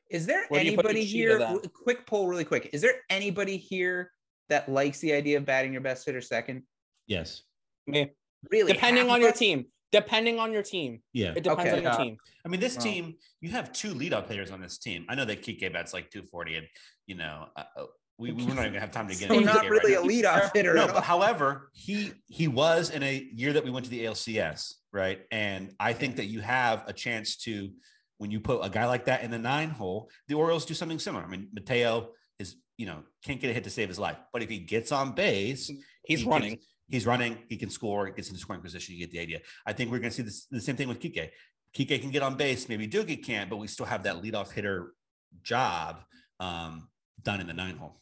Is 0.09 0.25
there 0.25 0.45
Where 0.49 0.61
do 0.63 0.69
you 0.69 0.75
put 0.75 0.85
anybody 0.85 1.03
here? 1.05 1.39
w- 1.39 1.61
Quick 1.83 2.05
poll, 2.05 2.27
really 2.27 2.43
quick. 2.45 2.69
Is 2.73 2.81
there 2.81 2.95
anybody 3.09 3.57
here 3.57 4.11
that 4.49 4.69
likes 4.69 4.99
the 4.99 5.13
idea 5.13 5.37
of 5.37 5.45
batting 5.45 5.71
your 5.71 5.81
best 5.81 6.05
hitter 6.05 6.21
second? 6.21 6.63
Yes. 7.07 7.41
Me. 7.87 8.11
Really? 8.51 8.73
Depending 8.73 9.09
on 9.09 9.19
your 9.21 9.31
team. 9.31 9.65
Depending 9.91 10.39
on 10.39 10.53
your 10.53 10.63
team. 10.63 11.01
Yeah. 11.13 11.33
It 11.35 11.43
depends 11.43 11.59
Okay. 11.61 11.71
on 11.77 11.83
your 11.83 11.91
Yeah. 11.91 11.97
team. 11.97 12.17
I 12.45 12.47
mean, 12.47 12.59
this 12.61 12.77
Wow. 12.77 12.83
team, 12.83 13.15
you 13.41 13.49
have 13.49 13.73
two 13.73 13.93
leadoff 13.93 14.25
players 14.27 14.49
on 14.51 14.61
this 14.61 14.77
team. 14.77 15.05
I 15.09 15.15
know 15.15 15.25
that 15.25 15.41
Kike 15.43 15.71
bats 15.73 15.93
like 15.93 16.09
240, 16.09 16.55
and 16.55 16.67
you 17.07 17.15
know, 17.15 17.49
uh, 17.55 17.63
uh, 17.75 17.85
we, 18.17 18.31
we 18.31 18.43
we're 18.45 18.49
not 18.53 18.61
even 18.61 18.73
gonna 18.73 18.79
have 18.81 18.91
time 18.91 19.07
to 19.09 19.15
get 19.15 19.27
So 19.29 19.33
into 19.35 19.45
not 19.45 19.67
really 19.67 19.95
right 19.95 20.05
a 20.05 20.07
leadoff 20.07 20.53
hitter. 20.53 20.75
No, 20.75 20.87
but 20.87 21.03
however, 21.03 21.71
he 21.73 22.11
he 22.27 22.47
was 22.47 22.89
in 22.91 23.03
a 23.03 23.17
year 23.33 23.51
that 23.53 23.63
we 23.63 23.71
went 23.71 23.85
to 23.85 23.91
the 23.91 24.05
ALCS, 24.05 24.75
right? 24.93 25.25
And 25.31 25.75
I 25.79 25.93
think 25.93 26.15
that 26.17 26.25
you 26.25 26.39
have 26.41 26.87
a 26.87 26.93
chance 26.93 27.35
to, 27.37 27.71
when 28.19 28.29
you 28.31 28.39
put 28.39 28.59
a 28.63 28.69
guy 28.69 28.85
like 28.85 29.05
that 29.05 29.23
in 29.23 29.31
the 29.31 29.39
nine 29.39 29.71
hole, 29.71 30.09
the 30.27 30.35
Orioles 30.35 30.65
do 30.65 30.73
something 30.75 30.99
similar. 30.99 31.23
I 31.23 31.27
mean, 31.27 31.49
Mateo 31.51 32.11
is, 32.37 32.55
you 32.77 32.85
know, 32.85 33.03
can't 33.25 33.41
get 33.41 33.49
a 33.49 33.53
hit 33.53 33.63
to 33.65 33.69
save 33.71 33.89
his 33.89 33.97
life, 33.99 34.17
but 34.31 34.43
if 34.43 34.49
he 34.49 34.59
gets 34.59 34.91
on 34.91 35.13
base, 35.13 35.67
He's 36.05 36.19
he 36.19 36.23
can- 36.25 36.31
running. 36.31 36.59
He's 36.91 37.05
running, 37.05 37.37
he 37.49 37.57
can 37.57 37.69
score, 37.69 38.05
he 38.05 38.11
gets 38.11 38.27
into 38.29 38.39
scoring 38.39 38.61
position. 38.61 38.93
You 38.95 38.99
get 39.01 39.11
the 39.11 39.19
idea. 39.19 39.39
I 39.65 39.73
think 39.73 39.91
we're 39.91 39.99
going 39.99 40.11
to 40.11 40.15
see 40.15 40.23
this, 40.23 40.45
the 40.51 40.61
same 40.61 40.75
thing 40.75 40.87
with 40.89 40.99
Kike. 40.99 41.29
Kike 41.75 42.01
can 42.01 42.11
get 42.11 42.21
on 42.21 42.35
base, 42.35 42.67
maybe 42.67 42.87
Doogie 42.87 43.23
can't, 43.23 43.49
but 43.49 43.57
we 43.57 43.67
still 43.67 43.85
have 43.85 44.03
that 44.03 44.21
leadoff 44.21 44.51
hitter 44.51 44.93
job 45.41 46.01
um, 46.39 46.89
done 47.23 47.39
in 47.39 47.47
the 47.47 47.53
nine 47.53 47.77
hole. 47.77 48.01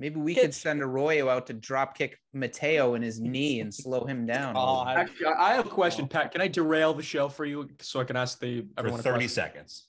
Maybe 0.00 0.18
we 0.18 0.34
could 0.34 0.52
send 0.54 0.82
Arroyo 0.82 1.28
out 1.28 1.46
to 1.46 1.52
drop 1.52 1.96
kick 1.96 2.18
Mateo 2.32 2.94
in 2.94 3.02
his 3.02 3.20
knee 3.20 3.60
and 3.60 3.72
slow 3.72 4.04
him 4.04 4.26
down. 4.26 4.54
Oh, 4.56 4.78
I- 4.78 4.94
Actually, 4.94 5.26
I 5.26 5.52
I 5.52 5.54
have 5.54 5.66
a 5.66 5.70
question, 5.70 6.08
Pat. 6.08 6.32
Can 6.32 6.40
I 6.40 6.48
derail 6.48 6.92
the 6.92 7.04
show 7.04 7.28
for 7.28 7.44
you 7.44 7.68
so 7.78 8.00
I 8.00 8.04
can 8.04 8.16
ask 8.16 8.40
the 8.40 8.66
everyone 8.76 8.98
a 8.98 9.02
30 9.02 9.28
seconds. 9.28 9.86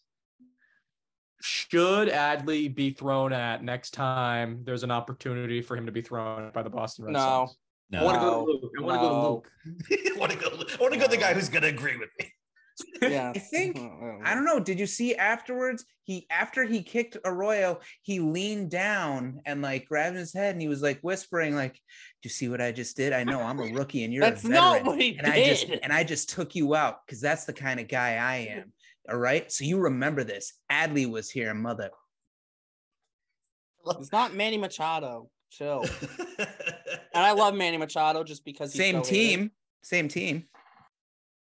Should 1.42 2.10
Adley 2.10 2.74
be 2.74 2.92
thrown 2.92 3.34
at 3.34 3.64
next 3.64 3.92
time? 3.92 4.62
There's 4.64 4.84
an 4.84 4.92
opportunity 4.92 5.62
for 5.62 5.76
him 5.76 5.88
to 5.88 5.92
be 5.92 6.02
thrown 6.02 6.52
by 6.54 6.62
the 6.64 6.70
Boston 6.70 7.06
Red 7.06 7.14
No. 7.14 7.20
Sox. 7.20 7.56
No. 7.94 8.00
I 8.00 8.04
want 8.04 8.16
to 8.16 8.22
go 8.22 8.46
to 8.46 8.52
Luke. 8.52 8.74
I 8.78 8.82
want 8.82 9.02
to 9.02 9.08
go 9.08 9.10
to 9.10 9.14
No. 9.14 9.30
Luke. 9.32 9.48
I 10.16 10.20
want 10.20 10.32
to 10.32 10.38
go. 10.40 10.46
I 10.50 10.82
want 10.82 10.94
to 10.94 11.00
go. 11.00 11.08
The 11.08 11.18
guy 11.18 11.34
who's 11.34 11.50
going 11.50 11.62
to 11.64 11.70
agree 11.70 11.98
with 11.98 12.10
me. 12.20 12.30
Yeah. 13.04 13.34
I 13.36 13.38
think- 13.38 13.78
mm-hmm. 13.78 14.26
I 14.26 14.34
don't 14.34 14.46
know. 14.46 14.60
Did 14.60 14.80
you 14.80 14.88
see 14.88 15.16
afterwards? 15.16 15.86
He 16.06 16.26
after 16.32 16.64
he 16.64 16.82
kicked 16.82 17.18
Arroyo, 17.24 17.80
he 18.02 18.20
leaned 18.20 18.72
down 18.72 19.42
and 19.46 19.62
like 19.62 19.86
grabbed 19.88 20.16
his 20.18 20.34
head 20.34 20.54
and 20.56 20.62
he 20.62 20.68
was 20.68 20.82
like 20.82 21.00
whispering, 21.02 21.54
like, 21.56 21.74
"Do 21.76 21.80
you 22.24 22.30
see 22.32 22.50
what 22.50 22.62
I 22.62 22.72
just 22.72 22.98
did? 22.98 23.14
I 23.14 23.24
know 23.26 23.42
I'm 23.42 23.60
a 23.60 23.72
rookie 23.72 24.04
and 24.04 24.12
you're 24.12 24.22
That's 24.22 24.44
a 24.44 24.48
veteran, 24.48 24.64
not 24.84 24.86
what 24.86 25.00
he 25.00 25.16
and 25.18 25.28
I 25.28 25.44
just 25.46 25.68
did. 25.68 25.82
and 25.84 25.94
I 25.94 26.04
just 26.04 26.30
took 26.32 26.56
you 26.56 26.74
out 26.74 27.06
because 27.06 27.22
that's 27.22 27.46
the 27.46 27.54
kind 27.54 27.80
of 27.80 27.88
guy 27.88 28.16
I 28.16 28.36
am. 28.50 28.74
All 29.10 29.18
right, 29.18 29.52
so 29.52 29.66
you 29.66 29.78
remember 29.80 30.24
this? 30.24 30.54
Adley 30.72 31.08
was 31.10 31.30
here, 31.30 31.54
mother. 31.54 31.92
It's 34.00 34.12
not 34.12 34.34
Manny 34.34 34.58
Machado. 34.58 35.30
Chill. 35.52 35.86
And 37.14 37.24
I 37.24 37.32
love 37.34 37.54
Manny 37.56 37.78
Machado 37.78 38.24
just 38.24 38.44
because 38.44 38.74
he's 38.74 38.82
Same 38.82 39.04
so 39.04 39.10
hated. 39.10 39.10
team, 39.38 39.52
same 39.84 40.08
team. 40.08 40.46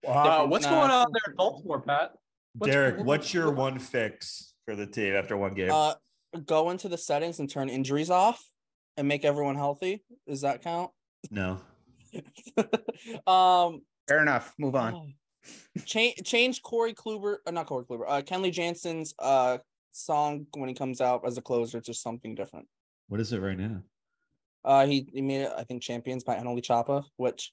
Wow, 0.03 0.23
Different- 0.23 0.49
what's 0.49 0.65
nah, 0.65 0.71
going 0.71 0.91
on 0.91 1.07
there 1.13 1.31
in 1.31 1.35
Baltimore, 1.35 1.81
Pat? 1.81 2.13
What's- 2.57 2.73
Derek, 2.73 3.05
what's 3.05 3.33
your 3.33 3.51
one 3.51 3.79
fix 3.79 4.53
for 4.65 4.75
the 4.75 4.85
team 4.85 5.13
after 5.13 5.37
one 5.37 5.53
game? 5.53 5.71
Uh, 5.71 5.93
go 6.45 6.69
into 6.71 6.89
the 6.89 6.97
settings 6.97 7.39
and 7.39 7.49
turn 7.49 7.69
injuries 7.69 8.09
off 8.09 8.43
and 8.97 9.07
make 9.07 9.23
everyone 9.23 9.55
healthy. 9.55 10.03
Does 10.27 10.41
that 10.41 10.61
count? 10.61 10.91
no. 11.29 11.61
um, 13.27 13.81
Fair 14.07 14.21
enough. 14.21 14.53
Move 14.57 14.75
on. 14.75 15.13
change 15.85 16.15
change 16.25 16.61
Corey 16.61 16.93
Kluber, 16.93 17.37
uh, 17.47 17.51
not 17.51 17.67
Corey 17.67 17.85
Kluber, 17.85 18.03
uh, 18.07 18.21
Kenley 18.21 18.51
Jansen's 18.51 19.13
uh 19.19 19.57
song 19.93 20.45
when 20.57 20.67
he 20.67 20.75
comes 20.75 20.99
out 20.99 21.25
as 21.25 21.37
a 21.37 21.41
closer 21.41 21.79
to 21.79 21.93
something 21.93 22.35
different. 22.35 22.67
What 23.07 23.21
is 23.21 23.31
it 23.31 23.39
right 23.39 23.57
now? 23.57 23.81
Uh, 24.63 24.85
he, 24.85 25.07
he 25.13 25.21
made 25.21 25.41
it, 25.41 25.51
I 25.57 25.63
think, 25.63 25.81
Champions 25.81 26.23
by 26.23 26.35
Annalie 26.35 26.63
Chapa, 26.63 27.03
which 27.17 27.51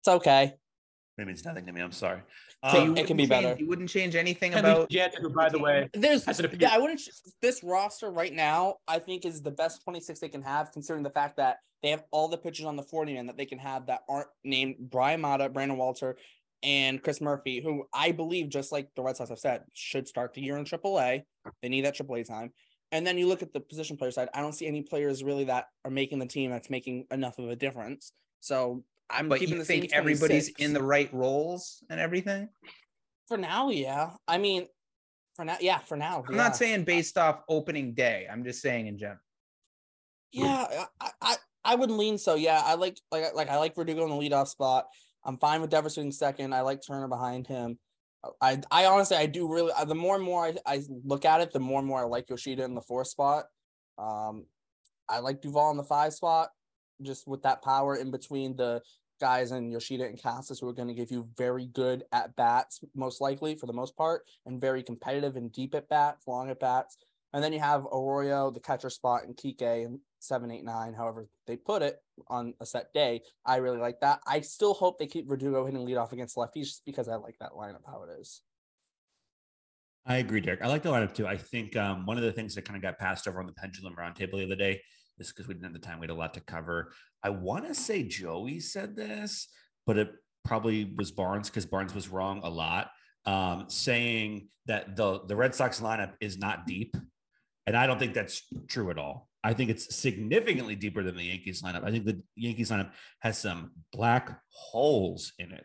it's 0.00 0.08
okay. 0.08 0.54
It 1.18 1.26
means 1.26 1.44
nothing 1.44 1.66
to 1.66 1.72
me. 1.72 1.80
I'm 1.80 1.92
sorry. 1.92 2.20
So 2.70 2.80
Um, 2.82 2.88
you- 2.88 3.02
it 3.02 3.06
can 3.06 3.16
be 3.16 3.24
wouldn't 3.24 3.30
change- 3.30 3.44
better. 3.44 3.60
You 3.60 3.68
wouldn't 3.68 3.88
change 3.90 4.16
anything 4.16 4.52
Kenley 4.52 4.58
about. 4.60 4.90
Jansen, 4.90 5.22
who, 5.22 5.30
by 5.30 5.48
the 5.48 5.58
way, 5.58 5.88
There's 5.92 6.24
Has 6.24 6.38
it 6.40 6.46
appeared- 6.46 6.62
yeah, 6.62 6.70
I 6.72 6.78
wouldn't. 6.78 7.00
This 7.40 7.62
roster 7.62 8.10
right 8.10 8.32
now, 8.32 8.76
I 8.88 8.98
think, 8.98 9.24
is 9.24 9.42
the 9.42 9.50
best 9.50 9.82
26 9.84 10.20
they 10.20 10.28
can 10.28 10.42
have, 10.42 10.72
considering 10.72 11.02
the 11.02 11.10
fact 11.10 11.36
that 11.36 11.58
they 11.82 11.90
have 11.90 12.04
all 12.12 12.28
the 12.28 12.38
pitchers 12.38 12.64
on 12.66 12.76
the 12.76 12.82
40 12.82 13.14
man 13.14 13.26
that 13.26 13.36
they 13.36 13.46
can 13.46 13.58
have 13.58 13.86
that 13.86 14.02
aren't 14.08 14.28
named 14.44 14.76
Bryan 14.78 15.20
Mata, 15.20 15.48
Brandon 15.48 15.76
Walter, 15.76 16.16
and 16.62 17.02
Chris 17.02 17.20
Murphy, 17.20 17.60
who 17.60 17.86
I 17.92 18.12
believe, 18.12 18.48
just 18.48 18.70
like 18.72 18.88
the 18.94 19.02
Red 19.02 19.16
Sox 19.16 19.30
have 19.30 19.38
said, 19.40 19.64
should 19.74 20.06
start 20.06 20.32
the 20.32 20.40
year 20.42 20.56
in 20.56 20.64
AAA. 20.64 21.24
They 21.60 21.68
need 21.68 21.84
that 21.84 21.94
AAA 21.96 22.22
time. 22.26 22.52
And 22.92 23.06
then 23.06 23.18
you 23.18 23.26
look 23.26 23.42
at 23.42 23.52
the 23.52 23.60
position 23.60 23.96
player 23.96 24.10
side. 24.10 24.28
I 24.34 24.40
don't 24.40 24.52
see 24.52 24.66
any 24.66 24.82
players 24.82 25.24
really 25.24 25.44
that 25.44 25.66
are 25.84 25.90
making 25.90 26.18
the 26.18 26.26
team 26.26 26.50
that's 26.50 26.70
making 26.70 27.06
enough 27.10 27.38
of 27.38 27.48
a 27.48 27.56
difference. 27.56 28.12
So 28.40 28.84
I'm 29.10 29.28
But 29.28 29.40
keeping 29.40 29.54
you 29.54 29.60
the 29.60 29.64
same 29.64 29.80
think 29.80 29.92
everybody's 29.92 30.48
in 30.58 30.72
the 30.72 30.82
right 30.82 31.12
roles 31.12 31.82
and 31.90 31.98
everything? 31.98 32.48
for 33.32 33.38
now. 33.38 33.70
Yeah, 33.70 34.10
I 34.28 34.36
mean, 34.38 34.66
for 35.36 35.44
now, 35.44 35.56
yeah, 35.60 35.78
for 35.78 35.96
now. 35.96 36.22
I'm 36.28 36.34
yeah. 36.34 36.42
not 36.42 36.56
saying 36.56 36.84
based 36.84 37.16
off 37.16 37.40
opening 37.48 37.94
day. 37.94 38.26
I'm 38.30 38.44
just 38.44 38.60
saying 38.60 38.86
in 38.86 38.98
general. 38.98 39.20
Yeah, 40.32 40.66
I, 41.00 41.10
I 41.20 41.36
I 41.64 41.74
would 41.74 41.90
lean 41.90 42.18
so. 42.18 42.34
Yeah, 42.34 42.60
I 42.62 42.74
like 42.74 42.98
like 43.10 43.34
like 43.34 43.48
I 43.48 43.56
like 43.56 43.74
Verdugo 43.74 44.04
in 44.04 44.10
the 44.10 44.16
leadoff 44.16 44.48
spot. 44.48 44.86
I'm 45.24 45.38
fine 45.38 45.60
with 45.60 45.70
Devers 45.70 45.96
being 45.96 46.12
second. 46.12 46.54
I 46.54 46.60
like 46.62 46.80
Turner 46.86 47.08
behind 47.08 47.46
him. 47.46 47.78
I 48.40 48.60
I 48.70 48.86
honestly 48.86 49.16
I 49.16 49.26
do 49.26 49.52
really 49.52 49.72
uh, 49.76 49.84
the 49.84 49.94
more 49.94 50.14
and 50.14 50.24
more 50.24 50.44
I, 50.46 50.54
I 50.66 50.82
look 51.04 51.24
at 51.24 51.40
it, 51.40 51.52
the 51.52 51.60
more 51.60 51.78
and 51.78 51.88
more 51.88 52.00
I 52.00 52.04
like 52.04 52.30
Yoshida 52.30 52.64
in 52.64 52.74
the 52.74 52.80
four 52.80 53.04
spot. 53.04 53.46
Um, 53.98 54.46
I 55.08 55.18
like 55.18 55.42
Duvall 55.42 55.70
in 55.70 55.76
the 55.76 55.82
five 55.82 56.12
spot, 56.12 56.50
just 57.02 57.26
with 57.26 57.42
that 57.42 57.62
power 57.62 57.96
in 57.96 58.10
between 58.10 58.56
the 58.56 58.80
guys 59.20 59.52
and 59.52 59.70
Yoshida 59.70 60.04
and 60.04 60.20
Casas 60.20 60.58
who 60.58 60.68
are 60.68 60.72
going 60.72 60.88
to 60.88 60.94
give 60.94 61.10
you 61.10 61.28
very 61.36 61.66
good 61.66 62.04
at 62.12 62.34
bats, 62.34 62.80
most 62.94 63.20
likely 63.20 63.54
for 63.54 63.66
the 63.66 63.72
most 63.72 63.96
part, 63.96 64.22
and 64.46 64.60
very 64.60 64.82
competitive 64.82 65.36
and 65.36 65.52
deep 65.52 65.74
at 65.74 65.88
bats, 65.88 66.26
long 66.26 66.50
at 66.50 66.60
bats. 66.60 66.96
And 67.32 67.42
then 67.42 67.52
you 67.52 67.60
have 67.60 67.86
Arroyo, 67.86 68.50
the 68.50 68.60
catcher 68.60 68.90
spot, 68.90 69.24
and 69.24 69.36
Kike 69.36 69.86
and 69.86 70.00
seven, 70.22 70.50
eight, 70.50 70.64
nine, 70.64 70.94
however 70.94 71.28
they 71.46 71.56
put 71.56 71.82
it 71.82 71.98
on 72.28 72.54
a 72.60 72.66
set 72.66 72.92
day. 72.92 73.22
I 73.44 73.56
really 73.56 73.78
like 73.78 74.00
that. 74.00 74.20
I 74.26 74.40
still 74.40 74.74
hope 74.74 74.98
they 74.98 75.06
keep 75.06 75.28
Verdugo 75.28 75.64
hitting 75.66 75.84
lead 75.84 75.96
off 75.96 76.12
against 76.12 76.36
lefties 76.36 76.66
just 76.66 76.84
because 76.86 77.08
I 77.08 77.16
like 77.16 77.36
that 77.40 77.52
lineup 77.52 77.84
how 77.86 78.04
it 78.04 78.20
is. 78.20 78.42
I 80.06 80.16
agree, 80.16 80.40
Derek. 80.40 80.62
I 80.62 80.68
like 80.68 80.82
the 80.82 80.90
lineup 80.90 81.14
too. 81.14 81.26
I 81.26 81.36
think 81.36 81.76
um, 81.76 82.06
one 82.06 82.16
of 82.16 82.24
the 82.24 82.32
things 82.32 82.54
that 82.54 82.64
kind 82.64 82.76
of 82.76 82.82
got 82.82 82.98
passed 82.98 83.28
over 83.28 83.40
on 83.40 83.46
the 83.46 83.52
pendulum 83.52 83.94
roundtable 83.96 84.38
the 84.38 84.44
other 84.44 84.56
day 84.56 84.80
is 85.18 85.28
because 85.28 85.46
we 85.46 85.54
didn't 85.54 85.64
have 85.64 85.72
the 85.72 85.78
time. 85.78 86.00
We 86.00 86.04
had 86.04 86.10
a 86.10 86.14
lot 86.14 86.34
to 86.34 86.40
cover. 86.40 86.92
I 87.22 87.30
want 87.30 87.66
to 87.66 87.74
say 87.74 88.02
Joey 88.02 88.60
said 88.60 88.96
this, 88.96 89.48
but 89.86 89.98
it 89.98 90.10
probably 90.44 90.92
was 90.96 91.12
Barnes 91.12 91.48
because 91.48 91.66
Barnes 91.66 91.94
was 91.94 92.08
wrong 92.08 92.40
a 92.42 92.50
lot, 92.50 92.90
um, 93.26 93.66
saying 93.68 94.48
that 94.66 94.96
the 94.96 95.20
the 95.26 95.36
Red 95.36 95.54
Sox 95.54 95.80
lineup 95.80 96.12
is 96.20 96.38
not 96.38 96.66
deep, 96.66 96.96
and 97.66 97.76
I 97.76 97.86
don't 97.86 97.98
think 97.98 98.14
that's 98.14 98.42
true 98.68 98.90
at 98.90 98.98
all. 98.98 99.28
I 99.44 99.54
think 99.54 99.70
it's 99.70 99.94
significantly 99.94 100.76
deeper 100.76 101.02
than 101.02 101.16
the 101.16 101.24
Yankees 101.24 101.62
lineup. 101.62 101.84
I 101.84 101.90
think 101.90 102.04
the 102.04 102.22
Yankees 102.36 102.70
lineup 102.70 102.92
has 103.20 103.38
some 103.38 103.72
black 103.92 104.40
holes 104.50 105.32
in 105.38 105.50
it. 105.52 105.64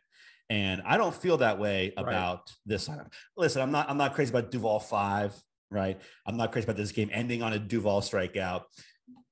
And 0.50 0.82
I 0.86 0.98
don't 0.98 1.14
feel 1.14 1.38
that 1.38 1.60
way 1.60 1.94
Right. 1.98 2.08
about 2.08 2.52
this 2.66 2.88
lineup. 2.88 3.12
Listen, 3.36 3.62
I'm 3.62 3.72
not 3.72 3.90
I'm 3.90 3.98
not 3.98 4.14
crazy 4.16 4.30
about 4.32 4.50
Duvall 4.50 4.80
five, 4.80 5.36
right? 5.70 6.00
I'm 6.26 6.38
not 6.38 6.52
crazy 6.52 6.66
about 6.66 6.78
this 6.78 6.92
game 6.92 7.10
ending 7.12 7.44
on 7.44 7.54
a 7.54 7.60
Duvall 7.60 8.02
strikeout. 8.02 8.64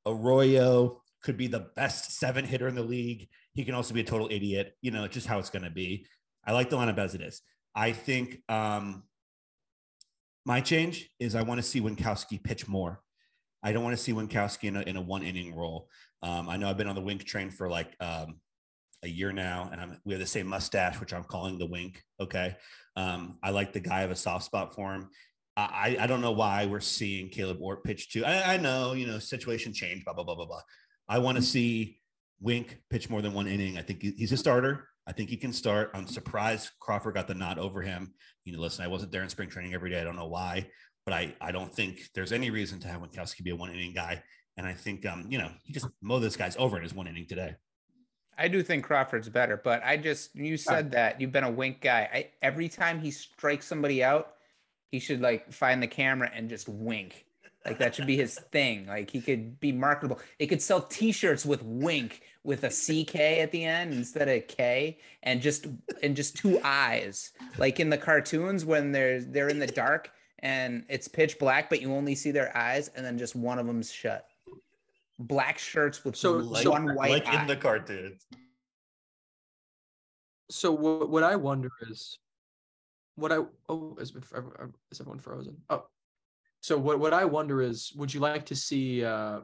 Arroyo 0.05 1.01
could 1.23 1.38
be 1.38 1.47
the 1.47 1.67
best 1.75 2.12
seven 2.19 2.45
hitter 2.45 2.67
in 2.67 2.75
the 2.75 2.84
league. 2.84 3.27
He 3.53 3.63
can 3.65 3.73
also 3.73 3.93
be 3.93 4.01
a 4.01 4.03
total 4.03 4.27
idiot. 4.29 4.75
You 4.81 4.91
know, 4.91 5.08
just 5.08 5.25
how 5.25 5.39
it's 5.39 5.49
going 5.49 5.63
to 5.63 5.71
be. 5.71 6.05
I 6.45 6.51
like 6.51 6.69
the 6.69 6.77
lineup 6.77 6.97
as 6.99 7.15
it 7.15 7.21
is. 7.21 7.41
I 7.73 7.93
think 7.93 8.41
um, 8.50 9.04
my 10.46 10.62
change 10.62 11.10
is 11.19 11.33
I 11.33 11.41
want 11.41 11.58
to 11.60 11.63
see 11.63 11.81
Winckowski 11.81 12.43
pitch 12.43 12.67
more. 12.67 13.02
I 13.66 13.74
don't 13.74 13.84
want 13.84 13.98
to 13.98 14.02
see 14.02 14.13
Winckowski 14.13 14.70
in 14.70 14.76
a, 14.76 14.82
in 14.82 14.96
a 14.96 15.02
one 15.02 15.24
inning 15.24 15.56
role. 15.56 15.90
Um, 16.22 16.48
I 16.48 16.56
know 16.56 16.70
I've 16.70 16.78
been 16.78 16.88
on 16.88 16.96
the 16.96 17.02
Wink 17.02 17.26
train 17.26 17.50
for 17.50 17.68
like 17.68 17.96
um, 18.00 18.40
a 19.04 19.08
year 19.08 19.32
now, 19.32 19.70
and 19.72 19.82
I'm, 19.82 20.00
we 20.06 20.13
have 20.13 20.22
the 20.22 20.28
same 20.28 20.48
mustache, 20.48 21.00
which 21.00 21.13
I'm 21.13 21.24
calling 21.24 21.58
the 21.58 21.66
Wink. 21.66 22.02
Okay. 22.20 22.56
Um, 22.96 23.40
I 23.42 23.50
like 23.50 23.74
the 23.74 23.80
guy. 23.80 23.98
I 23.98 24.02
have 24.02 24.12
a 24.12 24.16
soft 24.16 24.46
spot 24.46 24.76
for 24.76 24.94
him. 24.94 25.10
I, 25.58 25.98
I 26.00 26.08
don't 26.08 26.22
know 26.22 26.32
why 26.32 26.66
we're 26.66 26.80
seeing 26.80 27.30
Caleb 27.30 27.60
Ort 27.62 27.84
pitch 27.84 28.12
too. 28.12 28.24
I, 28.26 28.56
I 28.56 28.58
know, 28.58 28.94
you 28.94 29.08
know, 29.08 29.20
situation 29.20 29.74
change, 29.74 30.04
blah, 30.04 30.13
blah, 30.13 30.26
blah, 30.26 30.36
blah, 30.36 30.46
blah. 30.46 30.62
I 31.08 31.20
want 31.20 31.38
to 31.38 31.42
see 31.42 32.00
Wink 32.42 32.78
pitch 32.90 33.10
more 33.10 33.22
than 33.22 33.34
one 33.34 33.48
inning. 33.48 33.78
I 33.78 33.82
think 33.82 34.02
he's 34.02 34.32
a 34.32 34.38
starter. 34.38 34.90
I 35.08 35.13
think 35.13 35.30
he 35.30 35.38
can 35.38 35.54
start. 35.54 35.92
I'm 35.94 36.08
surprised 36.08 36.72
Crawford 36.80 37.13
got 37.13 37.28
the 37.28 37.36
nod 37.36 37.58
over 37.58 37.82
him. 37.82 38.13
You 38.44 38.54
know, 38.54 38.60
listen, 38.60 38.84
I 38.84 38.90
wasn't 38.90 39.12
there 39.12 39.24
in 39.24 39.30
spring 39.30 39.50
training 39.50 39.74
every 39.74 39.90
day. 39.90 40.02
I 40.02 40.04
don't 40.04 40.18
know 40.18 40.28
why, 40.28 40.68
but 41.06 41.13
I, 41.13 41.35
I 41.39 41.51
don't 41.51 41.73
think 41.73 42.10
there's 42.13 42.31
any 42.31 42.49
reason 42.49 42.79
to 42.79 42.87
have 42.87 43.01
Winckowski 43.01 43.43
be 43.43 43.51
a 43.51 43.56
one 43.56 43.71
inning 43.71 43.93
guy. 43.93 44.23
And 44.58 44.65
I 44.65 44.73
think, 44.73 45.06
um, 45.06 45.25
you 45.29 45.37
know, 45.37 45.51
he 45.63 45.73
just 45.73 45.87
mow 46.01 46.19
this 46.19 46.35
guy's 46.35 46.58
over 46.58 46.77
in 46.77 46.83
his 46.83 46.93
one 46.93 47.08
inning 47.08 47.27
today. 47.27 47.56
I 48.37 48.47
do 48.47 48.63
think 48.63 48.83
Crawford's 48.83 49.29
better, 49.29 49.62
but 49.63 49.81
I 49.83 49.95
just 49.95 50.35
you 50.35 50.58
said 50.58 50.91
that 50.91 51.21
you've 51.21 51.31
been 51.31 51.45
a 51.45 51.51
wink 51.51 51.79
guy. 51.79 52.10
I, 52.13 52.29
every 52.41 52.67
time 52.67 52.99
he 52.99 53.12
strikes 53.12 53.65
somebody 53.65 54.03
out, 54.03 54.33
he 54.91 54.99
should 54.99 55.21
like 55.21 55.53
find 55.53 55.81
the 55.81 55.87
camera 55.87 56.29
and 56.33 56.49
just 56.49 56.67
wink. 56.67 57.25
Like 57.65 57.79
that 57.79 57.95
should 57.95 58.08
be 58.08 58.17
his 58.17 58.37
thing. 58.51 58.87
Like 58.87 59.10
he 59.10 59.21
could 59.21 59.60
be 59.60 59.71
marketable. 59.71 60.19
He 60.37 60.47
could 60.47 60.62
sell 60.62 60.81
T-shirts 60.81 61.45
with 61.45 61.63
wink 61.63 62.23
with 62.43 62.63
a 62.63 62.69
CK 62.69 63.15
at 63.15 63.51
the 63.51 63.63
end 63.63 63.93
instead 63.93 64.27
of 64.27 64.47
K, 64.47 64.99
and 65.23 65.41
just 65.41 65.67
and 66.03 66.15
just 66.15 66.35
two 66.35 66.60
eyes, 66.63 67.31
like 67.58 67.79
in 67.79 67.89
the 67.89 67.97
cartoons 67.97 68.65
when 68.65 68.91
they're 68.91 69.21
they're 69.21 69.49
in 69.49 69.60
the 69.60 69.67
dark 69.67 70.12
and 70.46 70.85
it's 70.89 71.08
pitch 71.08 71.39
black, 71.39 71.71
but 71.71 71.81
you 71.81 71.91
only 71.91 72.13
see 72.13 72.29
their 72.29 72.56
eyes, 72.56 72.89
and 72.89 73.04
then 73.04 73.17
just 73.17 73.35
one 73.35 73.58
of 73.58 73.65
them's 73.65 73.91
shut. 73.91 74.27
Black 75.17 75.58
shirts 75.58 76.06
with 76.06 76.15
So- 76.15 76.46
one 76.46 76.62
so 76.62 76.71
white 76.93 77.10
like 77.10 77.27
eye. 77.27 77.41
in 77.41 77.48
the 77.48 77.56
cartoons. 77.56 78.27
So 80.52 80.71
what, 80.71 81.10
what 81.10 81.23
I 81.23 81.35
wonder 81.35 81.71
is, 81.89 82.19
what 83.15 83.31
I 83.31 83.39
oh 83.69 83.98
is, 84.00 84.13
is 84.15 85.02
everyone 85.02 85.19
frozen? 85.19 85.58
Oh, 85.71 85.87
so 86.62 86.77
what 86.77 87.00
what 87.00 87.13
I 87.13 87.25
wonder 87.25 87.63
is, 87.63 87.91
would 87.96 88.13
you 88.13 88.19
like 88.19 88.46
to 88.46 88.56
see 88.56 89.04
uh, 89.04 89.39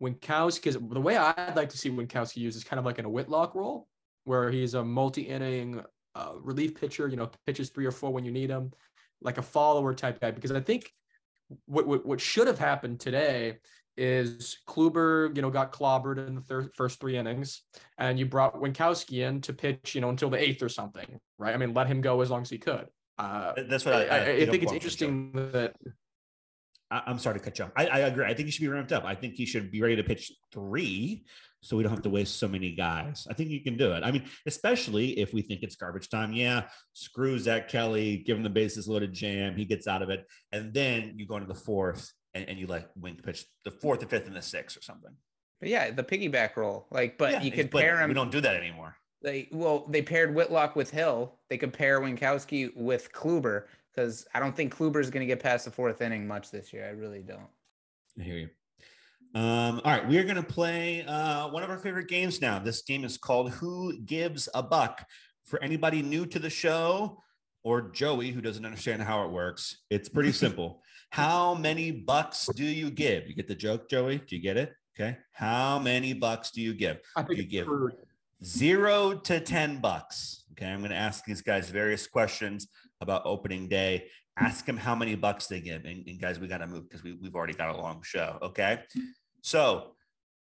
Winckowski? 0.00 0.62
Because 0.62 0.74
the 0.74 1.00
way 1.00 1.16
I'd 1.16 1.56
like 1.56 1.70
to 1.70 1.78
see 1.78 1.90
Winckowski 1.90 2.36
used 2.36 2.56
is 2.56 2.62
kind 2.62 2.78
of 2.78 2.84
like 2.84 3.00
in 3.00 3.04
a 3.04 3.10
Whitlock 3.10 3.56
role, 3.56 3.88
where 4.24 4.48
he's 4.48 4.74
a 4.74 4.84
multi-inning 4.84 5.82
uh, 6.14 6.34
relief 6.40 6.80
pitcher. 6.80 7.08
You 7.08 7.16
know, 7.16 7.30
pitches 7.46 7.70
three 7.70 7.86
or 7.86 7.90
four 7.90 8.12
when 8.12 8.24
you 8.24 8.30
need 8.30 8.50
him, 8.50 8.70
like 9.22 9.38
a 9.38 9.42
follower 9.42 9.94
type 9.94 10.20
guy. 10.20 10.30
Because 10.30 10.52
I 10.52 10.60
think 10.60 10.90
what 11.66 11.86
what, 11.86 12.06
what 12.06 12.20
should 12.20 12.46
have 12.46 12.58
happened 12.58 13.00
today 13.00 13.58
is 13.96 14.58
Kluber, 14.66 15.34
you 15.36 15.42
know, 15.42 15.50
got 15.50 15.72
clobbered 15.72 16.26
in 16.26 16.34
the 16.34 16.40
third, 16.40 16.70
first 16.74 17.00
three 17.00 17.16
innings, 17.16 17.62
and 17.98 18.18
you 18.18 18.26
brought 18.26 18.54
Winckowski 18.54 19.26
in 19.26 19.40
to 19.42 19.52
pitch, 19.52 19.94
you 19.94 20.00
know, 20.00 20.08
until 20.08 20.30
the 20.30 20.42
eighth 20.42 20.62
or 20.62 20.68
something, 20.68 21.20
right? 21.38 21.54
I 21.54 21.58
mean, 21.58 21.74
let 21.74 21.86
him 21.86 22.00
go 22.00 22.20
as 22.20 22.30
long 22.30 22.42
as 22.42 22.50
he 22.50 22.58
could. 22.58 22.86
Uh, 23.18 23.52
That's 23.68 23.84
what 23.84 23.94
I, 23.94 24.04
I, 24.04 24.30
I, 24.30 24.44
know, 24.44 24.50
think 24.50 24.62
it's 24.62 24.72
interesting 24.72 25.32
that 25.52 25.74
I, 26.90 27.02
I'm 27.06 27.18
sorry 27.18 27.38
to 27.38 27.44
cut 27.44 27.58
you 27.58 27.66
off. 27.66 27.72
I, 27.76 27.86
I 27.86 27.98
agree. 28.00 28.24
I 28.24 28.32
think 28.32 28.46
he 28.46 28.52
should 28.52 28.62
be 28.62 28.68
ramped 28.68 28.92
up. 28.92 29.04
I 29.04 29.14
think 29.14 29.34
he 29.34 29.44
should 29.44 29.70
be 29.70 29.82
ready 29.82 29.96
to 29.96 30.02
pitch 30.02 30.32
three 30.52 31.24
so 31.62 31.76
we 31.76 31.82
don't 31.82 31.92
have 31.92 32.02
to 32.02 32.10
waste 32.10 32.38
so 32.38 32.48
many 32.48 32.72
guys. 32.72 33.26
I 33.30 33.34
think 33.34 33.50
you 33.50 33.62
can 33.62 33.76
do 33.76 33.92
it. 33.92 34.02
I 34.02 34.10
mean, 34.10 34.24
especially 34.46 35.18
if 35.18 35.34
we 35.34 35.42
think 35.42 35.62
it's 35.62 35.76
garbage 35.76 36.08
time. 36.08 36.32
Yeah, 36.32 36.64
screw 36.94 37.38
Zack 37.38 37.68
Kelly, 37.68 38.18
give 38.26 38.36
him 38.36 38.42
the 38.42 38.50
bases 38.50 38.88
loaded 38.88 39.12
jam. 39.12 39.56
He 39.56 39.64
gets 39.64 39.86
out 39.86 40.02
of 40.02 40.10
it. 40.10 40.26
And 40.52 40.72
then 40.72 41.14
you 41.16 41.26
go 41.26 41.36
into 41.36 41.48
the 41.48 41.54
fourth 41.54 42.12
and, 42.34 42.48
and 42.48 42.58
you 42.58 42.66
like 42.66 42.88
Wink 42.96 43.22
pitch 43.22 43.44
the 43.64 43.70
fourth, 43.70 44.00
the 44.00 44.06
fifth, 44.06 44.26
and 44.26 44.36
the 44.36 44.42
sixth 44.42 44.76
or 44.76 44.82
something. 44.82 45.12
But 45.60 45.68
yeah, 45.68 45.90
the 45.90 46.02
piggyback 46.02 46.56
roll. 46.56 46.86
Like, 46.90 47.18
but 47.18 47.32
Yeah, 47.32 47.42
you 47.42 47.50
could 47.50 47.70
but 47.70 47.82
pair 47.82 48.00
him. 48.00 48.08
We 48.08 48.14
don't 48.14 48.32
do 48.32 48.40
that 48.40 48.56
anymore. 48.56 48.96
They 49.22 49.48
well, 49.52 49.84
they 49.88 50.00
paired 50.00 50.34
Whitlock 50.34 50.76
with 50.76 50.90
Hill. 50.90 51.34
They 51.50 51.58
could 51.58 51.74
pair 51.74 52.00
Winckowski 52.00 52.74
with 52.74 53.12
Kluber 53.12 53.64
because 53.94 54.26
I 54.32 54.40
don't 54.40 54.56
think 54.56 54.74
Kluber 54.74 55.00
is 55.00 55.10
going 55.10 55.20
to 55.20 55.26
get 55.26 55.42
past 55.42 55.66
the 55.66 55.70
fourth 55.70 56.00
inning 56.00 56.26
much 56.26 56.50
this 56.50 56.72
year. 56.72 56.86
I 56.86 56.90
really 56.90 57.20
don't. 57.20 57.48
I 58.18 58.22
hear 58.22 58.38
you. 58.38 58.48
Um, 59.34 59.80
all 59.84 59.92
right, 59.92 60.06
we 60.08 60.18
are 60.18 60.24
going 60.24 60.36
to 60.36 60.42
play 60.42 61.04
uh, 61.04 61.48
one 61.48 61.62
of 61.62 61.70
our 61.70 61.78
favorite 61.78 62.08
games 62.08 62.40
now. 62.40 62.58
This 62.58 62.82
game 62.82 63.04
is 63.04 63.16
called 63.16 63.50
Who 63.52 63.96
Gives 64.00 64.48
a 64.54 64.62
Buck. 64.62 65.04
For 65.44 65.62
anybody 65.62 66.02
new 66.02 66.26
to 66.26 66.38
the 66.38 66.50
show 66.50 67.22
or 67.64 67.90
Joey 67.90 68.30
who 68.30 68.40
doesn't 68.40 68.64
understand 68.64 69.02
how 69.02 69.24
it 69.24 69.30
works, 69.30 69.82
it's 69.90 70.08
pretty 70.08 70.32
simple. 70.44 70.82
how 71.10 71.54
many 71.54 71.90
bucks 71.90 72.48
do 72.54 72.64
you 72.64 72.90
give? 72.90 73.26
You 73.28 73.34
get 73.34 73.48
the 73.48 73.54
joke, 73.54 73.88
Joey? 73.88 74.18
Do 74.18 74.36
you 74.36 74.42
get 74.42 74.56
it? 74.56 74.72
Okay. 74.98 75.16
How 75.32 75.78
many 75.78 76.12
bucks 76.12 76.50
do 76.50 76.60
you 76.60 76.74
give? 76.74 76.98
I 77.16 77.22
think 77.22 77.38
You 77.38 77.44
it's 77.44 77.52
give- 77.52 77.66
for- 77.66 77.92
Zero 78.42 79.12
to 79.12 79.38
10 79.38 79.80
bucks. 79.82 80.44
Okay. 80.52 80.66
I'm 80.66 80.78
going 80.78 80.90
to 80.92 80.96
ask 80.96 81.24
these 81.26 81.42
guys 81.42 81.68
various 81.68 82.06
questions 82.06 82.68
about 83.02 83.20
opening 83.26 83.68
day. 83.68 84.06
Ask 84.38 84.64
them 84.64 84.78
how 84.78 84.94
many 84.94 85.14
bucks 85.14 85.46
they 85.46 85.60
give. 85.60 85.84
And, 85.84 86.06
and 86.08 86.18
guys, 86.18 86.40
we 86.40 86.48
got 86.48 86.58
to 86.58 86.66
move 86.66 86.88
because 86.88 87.04
we, 87.04 87.12
we've 87.20 87.34
already 87.34 87.52
got 87.52 87.74
a 87.74 87.78
long 87.78 88.00
show. 88.02 88.38
Okay. 88.40 88.78
So, 89.42 89.92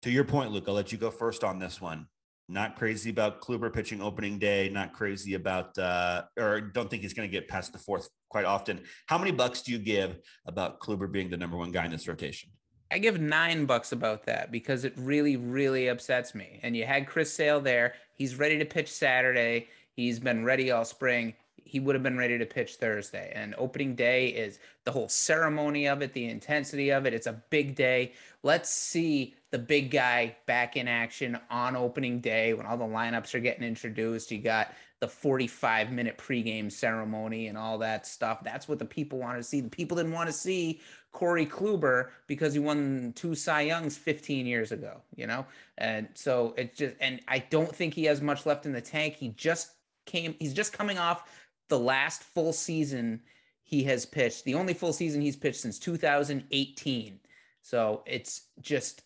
to 0.03 0.11
your 0.11 0.23
point, 0.23 0.51
Luke, 0.51 0.65
I'll 0.67 0.73
let 0.73 0.91
you 0.91 0.97
go 0.97 1.11
first 1.11 1.43
on 1.43 1.59
this 1.59 1.81
one. 1.81 2.07
Not 2.47 2.75
crazy 2.75 3.11
about 3.11 3.41
Kluber 3.41 3.71
pitching 3.71 4.01
opening 4.01 4.39
day. 4.39 4.69
Not 4.69 4.93
crazy 4.93 5.35
about, 5.35 5.77
uh, 5.77 6.23
or 6.37 6.61
don't 6.61 6.89
think 6.89 7.03
he's 7.03 7.13
going 7.13 7.29
to 7.29 7.31
get 7.31 7.47
past 7.47 7.71
the 7.73 7.77
fourth 7.77 8.09
quite 8.29 8.45
often. 8.45 8.81
How 9.05 9.19
many 9.19 9.31
bucks 9.31 9.61
do 9.61 9.71
you 9.71 9.77
give 9.77 10.17
about 10.47 10.79
Kluber 10.79 11.11
being 11.11 11.29
the 11.29 11.37
number 11.37 11.57
one 11.57 11.71
guy 11.71 11.85
in 11.85 11.91
this 11.91 12.07
rotation? 12.07 12.49
I 12.91 12.97
give 12.97 13.19
nine 13.19 13.65
bucks 13.65 13.91
about 13.91 14.25
that 14.25 14.51
because 14.51 14.83
it 14.83 14.93
really, 14.97 15.37
really 15.37 15.89
upsets 15.89 16.33
me. 16.33 16.59
And 16.63 16.75
you 16.75 16.85
had 16.85 17.05
Chris 17.05 17.31
Sale 17.31 17.61
there. 17.61 17.93
He's 18.15 18.39
ready 18.39 18.57
to 18.57 18.65
pitch 18.65 18.91
Saturday. 18.91 19.67
He's 19.93 20.19
been 20.19 20.43
ready 20.43 20.71
all 20.71 20.85
spring. 20.85 21.35
He 21.69 21.79
would 21.79 21.95
have 21.95 22.03
been 22.03 22.17
ready 22.17 22.37
to 22.37 22.45
pitch 22.45 22.75
Thursday. 22.75 23.31
And 23.35 23.53
opening 23.57 23.95
day 23.95 24.29
is 24.29 24.59
the 24.85 24.91
whole 24.91 25.07
ceremony 25.07 25.87
of 25.87 26.01
it, 26.01 26.13
the 26.13 26.25
intensity 26.25 26.89
of 26.89 27.05
it. 27.05 27.13
It's 27.13 27.27
a 27.27 27.41
big 27.49 27.75
day. 27.75 28.13
Let's 28.43 28.69
see 28.69 29.35
the 29.51 29.59
big 29.59 29.91
guy 29.91 30.35
back 30.45 30.75
in 30.75 30.87
action 30.87 31.37
on 31.49 31.75
opening 31.75 32.19
day 32.19 32.53
when 32.53 32.65
all 32.65 32.77
the 32.77 32.85
lineups 32.85 33.33
are 33.35 33.39
getting 33.39 33.63
introduced. 33.63 34.31
You 34.31 34.39
got 34.39 34.73
the 34.99 35.07
45 35.07 35.91
minute 35.91 36.17
pregame 36.17 36.71
ceremony 36.71 37.47
and 37.47 37.57
all 37.57 37.77
that 37.77 38.05
stuff. 38.05 38.43
That's 38.43 38.67
what 38.67 38.79
the 38.79 38.85
people 38.85 39.19
want 39.19 39.37
to 39.37 39.43
see. 39.43 39.61
The 39.61 39.69
people 39.69 39.95
didn't 39.95 40.11
want 40.11 40.27
to 40.27 40.33
see 40.33 40.81
Corey 41.11 41.45
Kluber 41.45 42.09
because 42.27 42.53
he 42.53 42.59
won 42.59 43.13
two 43.15 43.33
Cy 43.33 43.61
Youngs 43.61 43.97
15 43.97 44.45
years 44.45 44.71
ago, 44.71 45.01
you 45.15 45.25
know? 45.25 45.45
And 45.77 46.09
so 46.13 46.53
it's 46.57 46.77
just, 46.77 46.95
and 46.99 47.21
I 47.27 47.39
don't 47.39 47.73
think 47.73 47.93
he 47.93 48.05
has 48.05 48.21
much 48.21 48.45
left 48.45 48.65
in 48.65 48.73
the 48.73 48.81
tank. 48.81 49.15
He 49.15 49.29
just 49.29 49.71
came, 50.05 50.35
he's 50.39 50.53
just 50.53 50.73
coming 50.73 50.97
off 50.97 51.29
the 51.69 51.79
last 51.79 52.23
full 52.23 52.53
season 52.53 53.21
he 53.63 53.83
has 53.83 54.05
pitched, 54.05 54.43
the 54.45 54.55
only 54.55 54.73
full 54.73 54.93
season 54.93 55.21
he's 55.21 55.35
pitched 55.35 55.61
since 55.61 55.79
2018. 55.79 57.19
So 57.61 58.03
it's 58.05 58.47
just, 58.61 59.03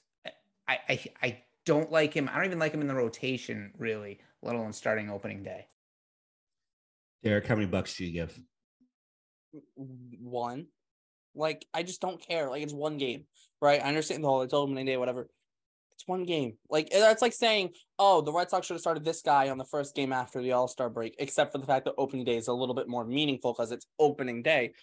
I, 0.67 0.79
I, 0.89 1.05
I 1.21 1.43
don't 1.65 1.91
like 1.91 2.13
him. 2.13 2.29
I 2.31 2.37
don't 2.37 2.45
even 2.45 2.59
like 2.59 2.73
him 2.73 2.81
in 2.81 2.87
the 2.87 2.95
rotation, 2.95 3.71
really, 3.77 4.19
let 4.41 4.55
alone 4.55 4.73
starting 4.73 5.09
opening 5.09 5.43
day. 5.43 5.67
Derek, 7.23 7.47
how 7.47 7.55
many 7.55 7.67
bucks 7.67 7.95
do 7.95 8.05
you 8.05 8.13
give? 8.13 8.39
one. 9.75 10.67
Like 11.35 11.65
I 11.73 11.83
just 11.83 12.01
don't 12.01 12.25
care. 12.25 12.49
Like 12.49 12.63
it's 12.63 12.73
one 12.73 12.97
game, 12.97 13.25
right? 13.61 13.81
I 13.83 13.87
understand 13.87 14.23
the 14.23 14.27
whole 14.27 14.41
it's 14.41 14.53
opening 14.53 14.85
day, 14.85 14.97
whatever. 14.97 15.27
It's 15.95 16.07
one 16.07 16.25
game. 16.25 16.57
Like 16.69 16.89
that's 16.89 17.21
like 17.21 17.33
saying, 17.33 17.71
oh, 17.99 18.21
the 18.21 18.33
Red 18.33 18.49
Sox 18.49 18.67
should 18.67 18.73
have 18.73 18.81
started 18.81 19.05
this 19.05 19.21
guy 19.21 19.49
on 19.49 19.57
the 19.57 19.65
first 19.65 19.95
game 19.95 20.11
after 20.11 20.41
the 20.41 20.51
All 20.53 20.67
Star 20.67 20.89
break, 20.89 21.15
except 21.19 21.51
for 21.51 21.57
the 21.57 21.65
fact 21.65 21.85
that 21.85 21.93
opening 21.97 22.25
day 22.25 22.37
is 22.37 22.47
a 22.47 22.53
little 22.53 22.75
bit 22.75 22.87
more 22.87 23.05
meaningful 23.05 23.53
because 23.53 23.71
it's 23.71 23.87
opening 23.99 24.41
day. 24.41 24.65
At 24.65 24.73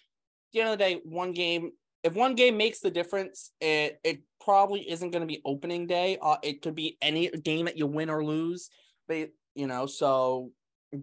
the 0.53 0.61
end 0.61 0.71
of 0.71 0.79
the 0.79 0.85
day, 0.85 1.01
one 1.05 1.33
game. 1.33 1.73
If 2.03 2.15
one 2.15 2.35
game 2.35 2.57
makes 2.57 2.81
the 2.81 2.91
difference, 2.91 3.53
it 3.61 4.01
it 4.05 4.23
probably 4.41 4.89
isn't 4.91 5.11
going 5.11 5.21
to 5.21 5.27
be 5.27 5.43
opening 5.45 5.87
day. 5.87 6.17
Uh, 6.21 6.37
it 6.43 6.63
could 6.63 6.75
be 6.75 6.97
any 7.03 7.29
game 7.29 7.67
that 7.67 7.77
you 7.77 7.87
win 7.87 8.09
or 8.09 8.25
lose, 8.25 8.71
but 9.07 9.31
you 9.55 9.67
know, 9.67 9.87
so 9.87 10.51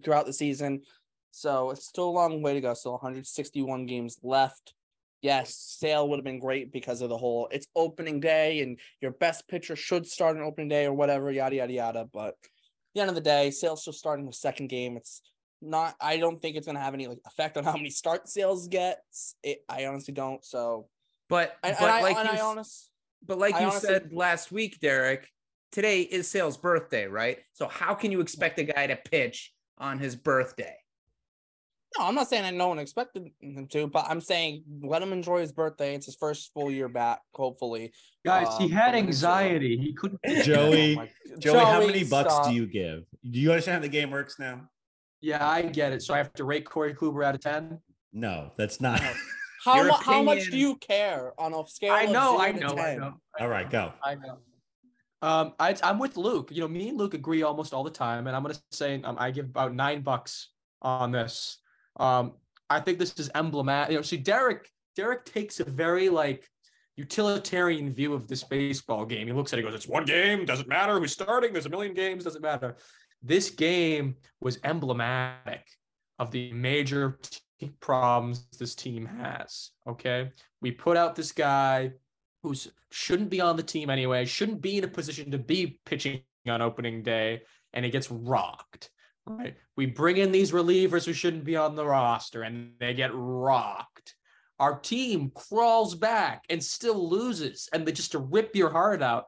throughout 0.02 0.26
the 0.26 0.32
season. 0.32 0.82
So 1.30 1.70
it's 1.70 1.86
still 1.86 2.08
a 2.08 2.10
long 2.10 2.42
way 2.42 2.54
to 2.54 2.60
go. 2.60 2.74
Still 2.74 2.92
161 2.92 3.86
games 3.86 4.18
left. 4.22 4.74
Yes, 5.20 5.54
Sale 5.78 6.08
would 6.08 6.18
have 6.18 6.24
been 6.24 6.38
great 6.38 6.72
because 6.72 7.02
of 7.02 7.08
the 7.08 7.16
whole 7.18 7.48
it's 7.50 7.66
opening 7.74 8.20
day 8.20 8.60
and 8.60 8.78
your 9.00 9.10
best 9.10 9.48
pitcher 9.48 9.74
should 9.74 10.06
start 10.06 10.36
on 10.36 10.42
opening 10.42 10.68
day 10.68 10.86
or 10.86 10.92
whatever, 10.92 11.30
yada 11.30 11.56
yada 11.56 11.72
yada. 11.72 12.08
But 12.12 12.28
at 12.28 12.34
the 12.94 13.00
end 13.00 13.08
of 13.10 13.16
the 13.16 13.20
day, 13.20 13.50
Sale's 13.50 13.80
still 13.80 13.92
starting 13.92 14.26
the 14.26 14.32
second 14.32 14.68
game. 14.68 14.96
It's 14.96 15.22
not 15.60 15.96
I 16.00 16.18
don't 16.18 16.40
think 16.40 16.56
it's 16.56 16.66
gonna 16.66 16.78
have 16.80 16.94
any 16.94 17.08
like 17.08 17.18
effect 17.26 17.56
on 17.56 17.64
how 17.64 17.72
many 17.72 17.90
start 17.90 18.28
sales 18.28 18.68
gets. 18.68 19.34
It 19.42 19.58
I 19.68 19.86
honestly 19.86 20.14
don't. 20.14 20.44
So 20.44 20.88
But, 21.28 21.56
and, 21.64 21.76
but 21.78 21.84
and 21.84 21.92
I, 21.92 22.02
like 22.02 22.16
you, 22.24 22.30
I 22.30 22.34
s- 22.34 22.40
honest 22.42 22.90
but 23.26 23.38
like 23.38 23.54
I 23.56 23.60
you 23.60 23.66
honestly- 23.66 23.88
said 23.88 24.12
last 24.12 24.52
week, 24.52 24.78
Derek, 24.80 25.28
today 25.72 26.02
is 26.02 26.28
Sale's 26.28 26.56
birthday, 26.56 27.06
right? 27.06 27.38
So 27.54 27.66
how 27.66 27.94
can 27.94 28.12
you 28.12 28.20
expect 28.20 28.60
a 28.60 28.64
guy 28.64 28.86
to 28.86 28.94
pitch 28.96 29.52
on 29.78 29.98
his 29.98 30.14
birthday? 30.14 30.76
No, 31.96 32.04
I'm 32.06 32.14
not 32.14 32.28
saying 32.28 32.42
that 32.42 32.54
no 32.54 32.68
one 32.68 32.78
expected 32.78 33.30
him 33.40 33.66
to, 33.68 33.86
but 33.86 34.04
I'm 34.08 34.20
saying 34.20 34.64
let 34.82 35.00
him 35.00 35.12
enjoy 35.12 35.40
his 35.40 35.52
birthday. 35.52 35.94
It's 35.94 36.06
his 36.06 36.16
first 36.16 36.52
full 36.52 36.70
year 36.70 36.88
back, 36.88 37.20
hopefully. 37.34 37.92
guys, 38.26 38.48
he 38.58 38.64
Um, 38.64 38.70
had 38.72 38.94
anxiety. 38.94 39.78
He 39.78 39.94
couldn't. 39.94 40.20
Joey, 40.44 40.92
Oh 40.92 40.96
my- 40.96 41.10
Joey, 41.38 41.58
how 41.64 41.80
many 41.80 42.04
bucks 42.04 42.32
stop. 42.34 42.48
do 42.48 42.54
you 42.54 42.66
give? 42.66 43.04
Do 43.30 43.38
you 43.38 43.50
understand 43.52 43.76
how 43.76 43.82
the 43.82 43.88
game 43.88 44.10
works 44.10 44.38
now? 44.38 44.68
Yeah, 45.20 45.46
I 45.48 45.62
get 45.62 45.92
it. 45.92 46.02
So 46.02 46.12
I 46.14 46.18
have 46.18 46.32
to 46.34 46.44
rate 46.44 46.64
Corey 46.64 46.94
Kluber 46.94 47.24
out 47.24 47.34
of 47.34 47.40
ten. 47.40 47.80
No, 48.12 48.52
that's 48.56 48.80
not. 48.80 49.00
How, 49.64 49.82
mu- 49.82 49.90
how 49.90 50.22
much 50.22 50.50
do 50.52 50.56
you 50.56 50.76
care 50.76 51.32
on 51.36 51.52
a 51.52 51.66
scale? 51.66 51.92
I 51.92 52.02
of 52.04 52.12
know, 52.12 52.38
I 52.38 52.52
know, 52.52 52.78
I 52.78 52.94
know. 52.94 53.14
All 53.40 53.48
right, 53.48 53.68
go. 53.68 53.92
I 54.04 54.14
know. 54.14 54.38
Um, 55.20 55.54
I, 55.58 55.74
I'm 55.82 55.98
with 55.98 56.16
Luke. 56.16 56.50
You 56.52 56.60
know, 56.60 56.68
me 56.68 56.90
and 56.90 56.96
Luke 56.96 57.12
agree 57.14 57.42
almost 57.42 57.74
all 57.74 57.82
the 57.82 57.90
time, 57.90 58.28
and 58.28 58.36
I'm 58.36 58.42
gonna 58.42 58.54
say 58.70 59.02
um, 59.02 59.16
I 59.18 59.32
give 59.32 59.46
about 59.46 59.74
nine 59.74 60.02
bucks 60.02 60.50
on 60.80 61.10
this. 61.10 61.58
Um, 61.98 62.32
I 62.70 62.80
think 62.80 62.98
this 62.98 63.18
is 63.18 63.30
emblematic. 63.34 63.92
You 63.92 63.98
know, 63.98 64.02
see, 64.02 64.16
Derek 64.16 64.68
Derek 64.96 65.24
takes 65.24 65.60
a 65.60 65.64
very 65.64 66.08
like 66.08 66.48
utilitarian 66.96 67.92
view 67.94 68.14
of 68.14 68.26
this 68.26 68.42
baseball 68.44 69.04
game. 69.04 69.26
He 69.26 69.32
looks 69.32 69.52
at 69.52 69.58
it, 69.58 69.62
goes, 69.62 69.74
"It's 69.74 69.86
one 69.86 70.04
game, 70.04 70.44
doesn't 70.44 70.68
matter 70.68 70.98
who's 70.98 71.12
starting. 71.12 71.52
There's 71.52 71.66
a 71.66 71.70
million 71.70 71.94
games, 71.94 72.24
doesn't 72.24 72.42
matter." 72.42 72.76
This 73.22 73.50
game 73.50 74.16
was 74.40 74.58
emblematic 74.64 75.64
of 76.18 76.30
the 76.30 76.52
major 76.52 77.18
t- 77.22 77.70
problems 77.80 78.46
this 78.58 78.74
team 78.74 79.06
has. 79.06 79.70
Okay, 79.86 80.30
we 80.60 80.72
put 80.72 80.96
out 80.96 81.16
this 81.16 81.32
guy 81.32 81.92
who 82.42 82.54
shouldn't 82.90 83.30
be 83.30 83.40
on 83.40 83.56
the 83.56 83.62
team 83.62 83.90
anyway, 83.90 84.24
shouldn't 84.24 84.60
be 84.60 84.78
in 84.78 84.84
a 84.84 84.88
position 84.88 85.30
to 85.30 85.38
be 85.38 85.80
pitching 85.84 86.22
on 86.48 86.62
opening 86.62 87.02
day, 87.02 87.42
and 87.72 87.84
he 87.84 87.90
gets 87.90 88.10
rocked. 88.10 88.90
Right? 89.28 89.56
We 89.76 89.86
bring 89.86 90.16
in 90.16 90.32
these 90.32 90.52
relievers 90.52 91.04
who 91.04 91.12
shouldn't 91.12 91.44
be 91.44 91.56
on 91.56 91.76
the 91.76 91.86
roster, 91.86 92.42
and 92.42 92.72
they 92.80 92.94
get 92.94 93.10
rocked. 93.14 94.14
Our 94.58 94.78
team 94.78 95.30
crawls 95.34 95.94
back 95.94 96.44
and 96.48 96.62
still 96.62 97.08
loses, 97.08 97.68
and 97.72 97.86
they 97.86 97.92
just 97.92 98.12
to 98.12 98.18
rip 98.18 98.56
your 98.56 98.70
heart 98.70 99.02
out. 99.02 99.26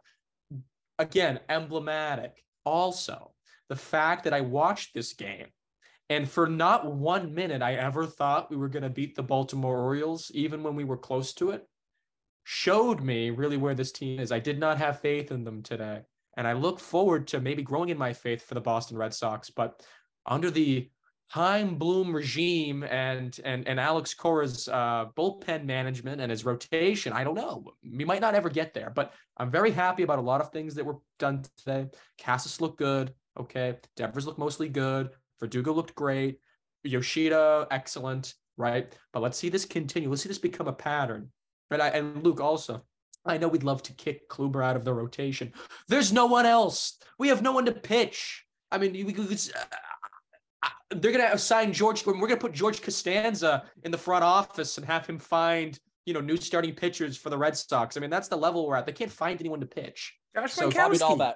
Again, 0.99 1.41
emblematic. 1.49 2.43
Also, 2.65 3.33
the 3.69 3.77
fact 3.77 4.25
that 4.25 4.35
I 4.35 4.41
watched 4.41 4.93
this 4.93 5.13
game 5.13 5.47
and 6.11 6.29
for 6.29 6.49
not 6.49 6.93
one 6.93 7.33
minute, 7.35 7.63
I 7.63 7.75
ever 7.77 8.05
thought 8.05 8.51
we 8.51 8.57
were 8.57 8.69
going 8.69 8.83
to 8.83 8.91
beat 8.91 9.15
the 9.15 9.23
Baltimore 9.23 9.79
Orioles, 9.79 10.33
even 10.35 10.65
when 10.65 10.75
we 10.75 10.83
were 10.83 10.97
close 10.97 11.33
to 11.35 11.51
it, 11.51 11.65
showed 12.43 13.01
me 13.01 13.31
really 13.31 13.57
where 13.57 13.77
this 13.77 13.93
team 13.93 14.19
is. 14.19 14.33
I 14.33 14.41
did 14.41 14.59
not 14.59 14.79
have 14.79 15.01
faith 15.01 15.31
in 15.31 15.45
them 15.45 15.63
today. 15.63 16.01
And 16.37 16.47
I 16.47 16.53
look 16.53 16.81
forward 16.81 17.27
to 17.29 17.41
maybe 17.41 17.63
growing 17.63 17.89
in 17.89 17.99
my 17.99 18.13
faith 18.13 18.43
for 18.43 18.55
the 18.55 18.61
Boston 18.61 18.97
Red 18.97 19.13
Sox. 19.13 19.51
But 19.51 19.83
under 20.27 20.51
the 20.51 20.89
Chaim 21.31 21.77
Bloom 21.77 22.15
regime 22.15 22.83
and 22.83 23.39
and 23.45 23.67
and 23.69 23.79
Alex 23.79 24.15
Cora's 24.15 24.69
uh, 24.69 25.07
bullpen 25.17 25.65
management 25.65 26.21
and 26.21 26.29
his 26.29 26.45
rotation, 26.45 27.13
I 27.13 27.23
don't 27.23 27.37
know. 27.37 27.65
We 27.83 28.05
might 28.05 28.21
not 28.21 28.35
ever 28.35 28.51
get 28.51 28.75
there, 28.75 28.91
but 28.91 29.15
I'm 29.37 29.51
very 29.51 29.71
happy 29.71 30.03
about 30.03 30.19
a 30.19 30.23
lot 30.23 30.41
of 30.41 30.51
things 30.51 30.75
that 30.75 30.85
were 30.85 30.99
done 31.21 31.45
today. 31.57 31.87
Casas 32.19 32.61
looked 32.61 32.79
good. 32.79 33.15
Okay, 33.39 33.77
Devers 33.97 34.27
looked 34.27 34.41
mostly 34.41 34.69
good. 34.69 35.11
Verdugo 35.39 35.73
looked 35.73 35.95
great. 35.95 36.41
Yoshida, 36.83 37.69
excellent, 37.71 38.35
right? 38.57 38.93
But 39.13 39.23
let's 39.23 39.39
see 39.39 39.51
this 39.51 39.65
continue. 39.65 40.11
Let's 40.11 40.23
see 40.23 40.29
this 40.29 40.39
become 40.39 40.67
a 40.67 40.73
pattern, 40.73 41.31
right? 41.71 41.81
I, 41.81 41.89
and 41.91 42.25
Luke 42.25 42.41
also. 42.41 42.83
I 43.25 43.39
know 43.39 43.49
we'd 43.49 43.63
love 43.63 43.83
to 43.85 43.93
kick 43.93 44.29
Kluber 44.29 44.65
out 44.65 44.77
of 44.77 44.85
the 44.85 44.95
rotation. 44.95 45.53
There's 45.89 46.13
no 46.13 46.27
one 46.27 46.47
else. 46.47 46.99
We 47.19 47.29
have 47.29 47.43
no 47.43 47.53
one 47.53 47.67
to 47.67 47.73
pitch. 47.73 48.45
I 48.73 48.79
mean, 48.79 48.93
we 48.93 49.13
could, 49.13 49.31
uh, 49.31 49.77
uh, 50.63 50.69
they're 50.91 51.13
going 51.13 51.25
to 51.25 51.35
assign 51.35 51.73
George. 51.73 52.07
We're 52.07 52.15
going 52.15 52.31
to 52.31 52.37
put 52.37 52.53
George 52.53 52.81
Costanza 52.81 53.65
in 53.85 53.91
the 53.91 53.99
front 53.99 54.25
office 54.25 54.79
and 54.79 54.87
have 54.87 55.07
him 55.07 55.19
find, 55.19 55.79
you 56.07 56.15
know, 56.15 56.21
new 56.21 56.37
starting 56.37 56.75
pitchers 56.75 57.17
for 57.17 57.31
the 57.31 57.37
Red 57.37 57.57
Sox. 57.57 57.97
I 57.97 58.01
mean, 58.01 58.11
that's 58.11 58.29
the 58.29 58.37
level 58.37 58.67
we're 58.67 58.77
at. 58.77 58.87
They 58.87 58.93
can't 58.93 59.13
find 59.13 59.39
anyone 59.39 59.61
to 59.61 59.67
pitch. 59.67 60.15
Josh 60.35 60.53
so 60.53 60.71
Bobby 60.71 60.97
Dalbec. 60.97 61.35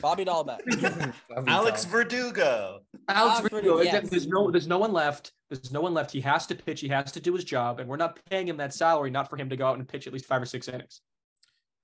Bobby 0.00 0.24
Dalbec. 0.24 1.14
Alex 1.46 1.84
Verdugo. 1.86 2.80
Alex 3.08 3.48
Verdugo. 3.48 3.80
Yes. 3.80 4.08
There's 4.10 4.26
no 4.26 4.50
there's 4.50 4.66
no 4.66 4.78
one 4.78 4.92
left. 4.92 5.32
There's 5.48 5.72
no 5.72 5.80
one 5.80 5.94
left. 5.94 6.10
He 6.12 6.20
has 6.20 6.46
to 6.48 6.54
pitch. 6.54 6.80
He 6.80 6.88
has 6.88 7.12
to 7.12 7.20
do 7.20 7.32
his 7.32 7.44
job, 7.44 7.80
and 7.80 7.88
we're 7.88 7.96
not 7.96 8.18
paying 8.28 8.46
him 8.46 8.58
that 8.58 8.74
salary 8.74 9.10
not 9.10 9.30
for 9.30 9.36
him 9.36 9.48
to 9.48 9.56
go 9.56 9.66
out 9.66 9.78
and 9.78 9.88
pitch 9.88 10.06
at 10.06 10.12
least 10.12 10.26
five 10.26 10.42
or 10.42 10.46
six 10.46 10.68
innings. 10.68 11.00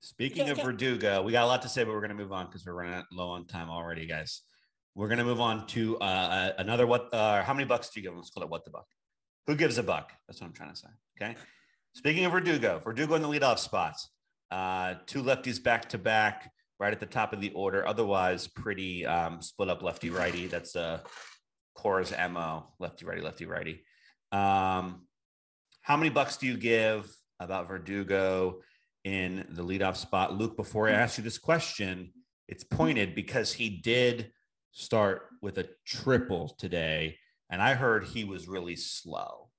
Speaking 0.03 0.49
of 0.49 0.57
Verdugo, 0.57 1.21
we 1.21 1.31
got 1.31 1.45
a 1.45 1.47
lot 1.47 1.61
to 1.61 1.69
say, 1.69 1.85
but 1.85 1.93
we're 1.93 2.01
going 2.01 2.09
to 2.09 2.15
move 2.15 2.33
on 2.33 2.47
because 2.47 2.65
we're 2.65 2.73
running 2.73 3.01
low 3.13 3.29
on 3.29 3.45
time 3.45 3.69
already, 3.69 4.05
guys. 4.05 4.41
We're 4.95 5.07
going 5.07 5.19
to 5.19 5.23
move 5.23 5.39
on 5.39 5.65
to 5.67 5.97
uh, 5.99 6.03
uh, 6.03 6.51
another 6.57 6.85
what? 6.85 7.07
Uh, 7.13 7.41
how 7.41 7.53
many 7.53 7.63
bucks 7.63 7.89
do 7.89 8.01
you 8.01 8.03
give? 8.03 8.13
Let's 8.13 8.29
call 8.29 8.43
it 8.43 8.49
what 8.49 8.65
the 8.65 8.71
buck. 8.71 8.85
Who 9.47 9.55
gives 9.55 9.77
a 9.77 9.83
buck? 9.83 10.11
That's 10.27 10.41
what 10.41 10.47
I'm 10.47 10.53
trying 10.53 10.71
to 10.71 10.75
say. 10.75 10.89
Okay. 11.17 11.37
Speaking 11.93 12.25
of 12.25 12.33
Verdugo, 12.33 12.81
Verdugo 12.83 13.15
in 13.15 13.21
the 13.21 13.29
leadoff 13.29 13.59
spots. 13.59 14.09
Uh, 14.51 14.95
two 15.05 15.23
lefties 15.23 15.63
back 15.63 15.87
to 15.89 15.97
back 15.97 16.51
right 16.81 16.91
at 16.91 16.99
the 16.99 17.05
top 17.05 17.31
of 17.31 17.39
the 17.39 17.51
order. 17.51 17.87
Otherwise, 17.87 18.49
pretty 18.49 19.05
um, 19.05 19.41
split 19.41 19.69
up 19.69 19.81
lefty 19.81 20.09
righty. 20.09 20.47
That's 20.47 20.75
uh, 20.75 20.99
Cora's 21.75 22.11
mo 22.29 22.65
lefty 22.77 23.05
righty 23.05 23.21
lefty 23.21 23.45
righty. 23.45 23.85
Um, 24.33 25.07
how 25.81 25.95
many 25.95 26.09
bucks 26.09 26.35
do 26.35 26.45
you 26.45 26.57
give 26.57 27.09
about 27.39 27.69
Verdugo 27.69 28.59
in 29.03 29.45
the 29.49 29.63
leadoff 29.63 29.97
spot, 29.97 30.37
Luke? 30.37 30.55
Before 30.55 30.87
I 30.87 30.93
ask 30.93 31.17
you 31.17 31.23
this 31.23 31.37
question, 31.37 32.11
it's 32.47 32.63
pointed 32.63 33.15
because 33.15 33.53
he 33.53 33.69
did 33.69 34.31
start 34.71 35.27
with 35.41 35.57
a 35.57 35.67
triple 35.85 36.49
today, 36.57 37.17
and 37.49 37.61
I 37.61 37.73
heard 37.73 38.05
he 38.05 38.23
was 38.23 38.47
really 38.47 38.75
slow. 38.75 39.49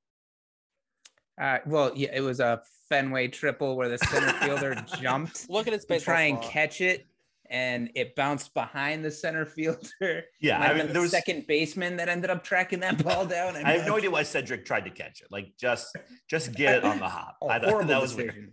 Uh, 1.40 1.58
well, 1.66 1.92
yeah, 1.94 2.10
it 2.14 2.20
was 2.20 2.40
a 2.40 2.62
Fenway 2.88 3.28
triple 3.28 3.76
where 3.76 3.88
the 3.88 3.98
center 3.98 4.32
fielder 4.34 4.74
jumped. 5.00 5.48
Look 5.50 5.66
at 5.66 5.72
his 5.72 5.84
to 5.86 6.00
try 6.00 6.22
and 6.22 6.40
catch 6.40 6.80
it, 6.80 7.06
and 7.50 7.90
it 7.94 8.16
bounced 8.16 8.54
behind 8.54 9.04
the 9.04 9.10
center 9.10 9.44
fielder. 9.44 9.78
Yeah, 10.40 10.60
I 10.60 10.74
mean, 10.74 10.92
there 10.92 11.00
was 11.00 11.10
second 11.10 11.46
baseman 11.46 11.96
that 11.96 12.08
ended 12.08 12.28
up 12.28 12.44
tracking 12.44 12.80
that 12.80 13.02
ball 13.02 13.24
down. 13.36 13.56
I 13.56 13.78
have 13.78 13.86
no 13.86 13.96
idea 13.96 14.10
why 14.10 14.22
Cedric 14.22 14.64
tried 14.64 14.84
to 14.84 14.90
catch 14.90 15.22
it. 15.22 15.28
Like, 15.30 15.52
just 15.58 15.96
just 16.28 16.52
get 16.56 16.76
it 16.76 16.84
on 16.84 16.98
the 16.98 17.08
hop. 17.08 17.36
Oh, 17.40 17.48
I 17.48 17.58
thought 17.58 17.86
that 17.86 18.00
was 18.00 18.14
decision. 18.14 18.52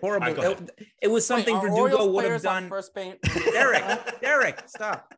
horrible. 0.00 0.26
Right, 0.34 0.38
it, 0.38 0.88
it, 1.02 1.08
was 1.08 1.26
something 1.26 1.54
Wait, 1.54 1.68
Verdugo 1.68 2.06
would 2.06 2.24
have 2.24 2.42
done. 2.42 2.68
First 2.68 2.94
paint. 2.94 3.18
Derek, 3.52 4.20
Derek, 4.20 4.62
stop. 4.66 5.14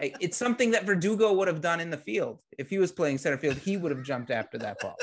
It's 0.00 0.36
something 0.36 0.70
that 0.70 0.84
Verdugo 0.84 1.32
would 1.34 1.48
have 1.48 1.60
done 1.60 1.78
in 1.80 1.90
the 1.90 1.98
field 1.98 2.38
if 2.58 2.70
he 2.70 2.78
was 2.78 2.90
playing 2.90 3.18
center 3.18 3.36
field. 3.36 3.56
He 3.56 3.76
would 3.76 3.92
have 3.92 4.02
jumped 4.02 4.30
after 4.30 4.58
that 4.58 4.80
ball. 4.80 4.96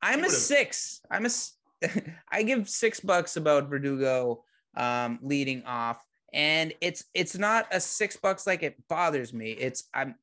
I'm 0.00 0.24
a 0.24 0.30
six. 0.30 1.00
I'm 1.10 1.26
a. 1.26 1.30
I 2.30 2.42
give 2.42 2.68
six 2.68 3.00
bucks 3.00 3.36
about 3.36 3.68
Verdugo 3.68 4.44
um, 4.76 5.18
leading 5.22 5.64
off 5.64 6.02
and 6.32 6.72
it's 6.80 7.04
it's 7.14 7.36
not 7.36 7.66
a 7.72 7.80
six 7.80 8.16
bucks 8.16 8.46
like 8.46 8.62
it 8.62 8.76
bothers 8.88 9.32
me. 9.32 9.52
It's 9.52 9.84
i'm 9.94 10.14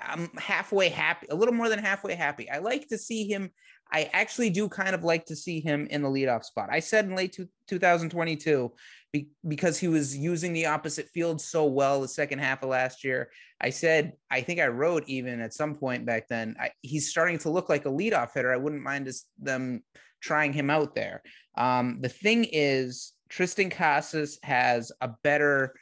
i'm 0.00 0.30
halfway 0.38 0.88
happy 0.88 1.26
a 1.30 1.34
little 1.34 1.54
more 1.54 1.68
than 1.68 1.78
halfway 1.78 2.14
happy. 2.14 2.50
I 2.50 2.58
like 2.58 2.88
to 2.88 2.98
see 2.98 3.26
him 3.26 3.50
i 3.92 4.10
actually 4.12 4.50
do 4.50 4.68
kind 4.68 4.94
of 4.94 5.04
like 5.04 5.24
to 5.26 5.36
see 5.36 5.60
him 5.60 5.86
in 5.90 6.02
the 6.02 6.08
leadoff 6.08 6.44
spot. 6.44 6.68
I 6.70 6.80
said 6.80 7.04
in 7.04 7.14
late 7.14 7.32
two, 7.32 7.48
2022 7.68 8.72
be, 9.12 9.28
because 9.46 9.78
he 9.78 9.88
was 9.88 10.16
using 10.16 10.52
the 10.52 10.66
opposite 10.66 11.08
field 11.10 11.40
so 11.40 11.66
well 11.66 12.00
the 12.00 12.08
second 12.08 12.40
half 12.40 12.62
of 12.62 12.70
last 12.70 13.04
year. 13.04 13.30
I 13.60 13.70
said 13.70 14.14
i 14.30 14.40
think 14.40 14.60
i 14.60 14.66
wrote 14.66 15.04
even 15.06 15.40
at 15.40 15.54
some 15.54 15.74
point 15.74 16.06
back 16.06 16.28
then 16.28 16.56
I, 16.58 16.70
he's 16.82 17.10
starting 17.10 17.38
to 17.38 17.50
look 17.50 17.68
like 17.68 17.86
a 17.86 17.90
leadoff 17.90 18.32
hitter. 18.32 18.52
I 18.52 18.56
wouldn't 18.56 18.82
mind 18.82 19.10
them 19.38 19.82
trying 20.20 20.52
him 20.52 20.70
out 20.70 20.94
there. 20.94 21.22
Um, 21.56 21.98
the 22.00 22.08
thing 22.08 22.44
is 22.50 23.12
Triston 23.30 23.70
Casas 23.70 24.38
has 24.42 24.92
a 25.00 25.10
better 25.22 25.74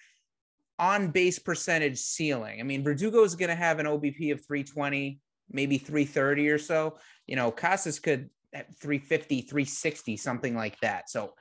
on 0.78 1.08
base 1.08 1.38
percentage 1.38 1.98
ceiling. 1.98 2.60
I 2.60 2.64
mean, 2.64 2.82
Verdugo 2.82 3.22
is 3.22 3.34
going 3.34 3.50
to 3.50 3.54
have 3.54 3.78
an 3.78 3.86
OBP 3.86 4.32
of 4.32 4.44
320, 4.44 5.20
maybe 5.50 5.78
330 5.78 6.48
or 6.48 6.58
so. 6.58 6.98
You 7.26 7.36
know, 7.36 7.50
Casas 7.50 7.98
could 7.98 8.30
350, 8.52 9.42
360, 9.42 10.16
something 10.16 10.54
like 10.54 10.78
that. 10.80 11.10
So 11.10 11.34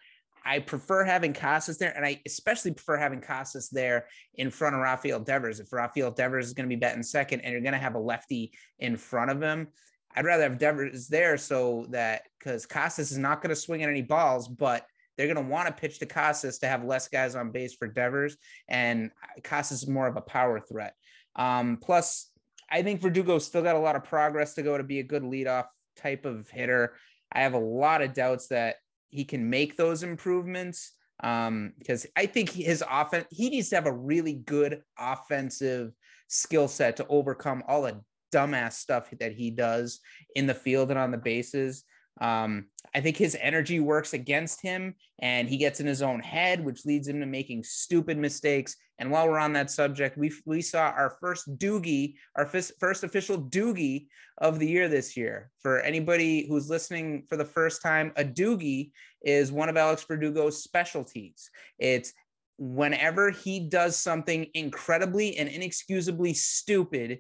I 0.46 0.60
prefer 0.60 1.04
having 1.06 1.34
Casas 1.34 1.78
there, 1.78 1.96
and 1.96 2.06
I 2.06 2.22
especially 2.26 2.72
prefer 2.72 2.98
having 2.98 3.22
Casas 3.22 3.70
there 3.70 4.08
in 4.36 4.50
front 4.50 4.76
of 4.76 4.82
Rafael 4.82 5.20
Devers. 5.20 5.60
If 5.60 5.72
Rafael 5.72 6.12
Devers 6.12 6.48
is 6.48 6.54
going 6.54 6.68
to 6.68 6.76
be 6.76 6.80
batting 6.80 7.04
second, 7.04 7.42
and 7.42 7.52
you're 7.54 7.62
going 7.62 7.74
to 7.74 7.80
have 7.80 7.96
a 7.96 8.00
lefty 8.00 8.52
in 8.80 8.98
front 8.98 9.32
of 9.32 9.42
him, 9.42 9.70
I'd 10.16 10.26
rather 10.26 10.44
have 10.44 10.58
Devers 10.58 11.08
there 11.08 11.38
so 11.38 11.88
that 11.90 12.24
because 12.38 12.66
Casas 12.66 13.12
is 13.12 13.18
not 13.18 13.42
going 13.42 13.50
to 13.50 13.56
swing 13.56 13.84
at 13.84 13.90
any 13.90 14.02
balls, 14.02 14.48
but 14.48 14.86
they're 15.18 15.32
going 15.32 15.44
to 15.44 15.52
want 15.52 15.68
to 15.68 15.74
pitch 15.74 16.00
to 16.00 16.06
Casas 16.06 16.60
to 16.60 16.68
have 16.68 16.84
less 16.84 17.08
guys 17.08 17.36
on 17.36 17.52
base 17.52 17.74
for 17.74 17.88
Devers, 17.88 18.38
and 18.68 19.12
Casas 19.44 19.84
is 19.84 19.88
more 19.88 20.08
of 20.08 20.18
a 20.18 20.22
power 20.22 20.60
threat. 20.60 20.96
Um, 21.36 21.78
plus, 21.82 22.30
I 22.70 22.82
think 22.82 23.02
Verdugo 23.02 23.40
still 23.40 23.62
got 23.62 23.76
a 23.76 23.80
lot 23.80 23.96
of 23.96 24.04
progress 24.04 24.54
to 24.56 24.64
go 24.64 24.78
to 24.78 24.84
be 24.84 25.00
a 25.00 25.04
good 25.04 25.24
leadoff 25.24 25.66
type 25.98 26.26
of 26.26 26.50
hitter. 26.50 26.96
I 27.32 27.42
have 27.42 27.54
a 27.54 27.60
lot 27.60 28.02
of 28.02 28.14
doubts 28.14 28.48
that 28.48 28.76
he 29.10 29.26
can 29.26 29.50
make 29.50 29.78
those 29.78 30.04
improvements 30.04 30.94
um, 31.24 31.74
because 31.78 32.06
I 32.16 32.26
think 32.26 32.50
his 32.50 32.84
offense, 32.90 33.28
he 33.32 33.50
needs 33.50 33.70
to 33.70 33.76
have 33.76 33.86
a 33.86 33.92
really 33.92 34.34
good 34.34 34.82
offensive 34.98 35.94
skill 36.28 36.68
set 36.68 36.98
to 36.98 37.08
overcome 37.08 37.64
all 37.68 37.84
the 37.84 38.02
dumbass 38.34 38.74
stuff 38.74 39.10
that 39.20 39.34
he 39.34 39.52
does 39.52 40.00
in 40.36 40.48
the 40.48 40.54
field 40.54 40.90
and 40.90 41.00
on 41.00 41.12
the 41.12 41.18
bases. 41.18 41.84
Um, 42.22 42.68
I 42.96 43.02
think 43.02 43.18
his 43.18 43.36
energy 43.40 43.80
works 43.80 44.14
against 44.14 44.62
him 44.62 44.96
and 45.20 45.50
he 45.50 45.58
gets 45.58 45.80
in 45.80 45.88
his 45.88 46.02
own 46.02 46.20
head, 46.20 46.64
which 46.64 46.86
leads 46.86 47.08
him 47.08 47.20
to 47.20 47.26
making 47.26 47.64
stupid 47.64 48.18
mistakes. 48.18 48.76
And 49.00 49.10
while 49.10 49.28
we're 49.28 49.40
on 49.40 49.54
that 49.54 49.72
subject, 49.72 50.18
we, 50.18 50.32
we 50.46 50.62
saw 50.62 50.90
our 50.90 51.18
first 51.20 51.58
doogie, 51.58 52.16
our 52.36 52.46
first, 52.46 52.74
first 52.80 53.04
official 53.04 53.42
doogie 53.42 54.08
of 54.38 54.60
the 54.60 54.68
year 54.68 54.88
this 54.88 55.18
year. 55.18 55.50
For 55.62 55.80
anybody 55.80 56.48
who's 56.48 56.70
listening 56.70 57.26
for 57.28 57.36
the 57.36 57.46
first 57.46 57.82
time, 57.82 58.14
a 58.16 58.24
doogie 58.24 58.92
is 59.24 59.52
one 59.52 59.70
of 59.70 59.78
Alex 59.78 60.06
Verdugo's 60.08 60.64
specialties. 60.64 61.50
It's 61.80 62.14
whenever 62.60 63.32
he 63.32 63.60
does 63.60 63.98
something 63.98 64.46
incredibly 64.54 65.38
and 65.38 65.50
inexcusably 65.50 66.36
stupid 66.36 67.20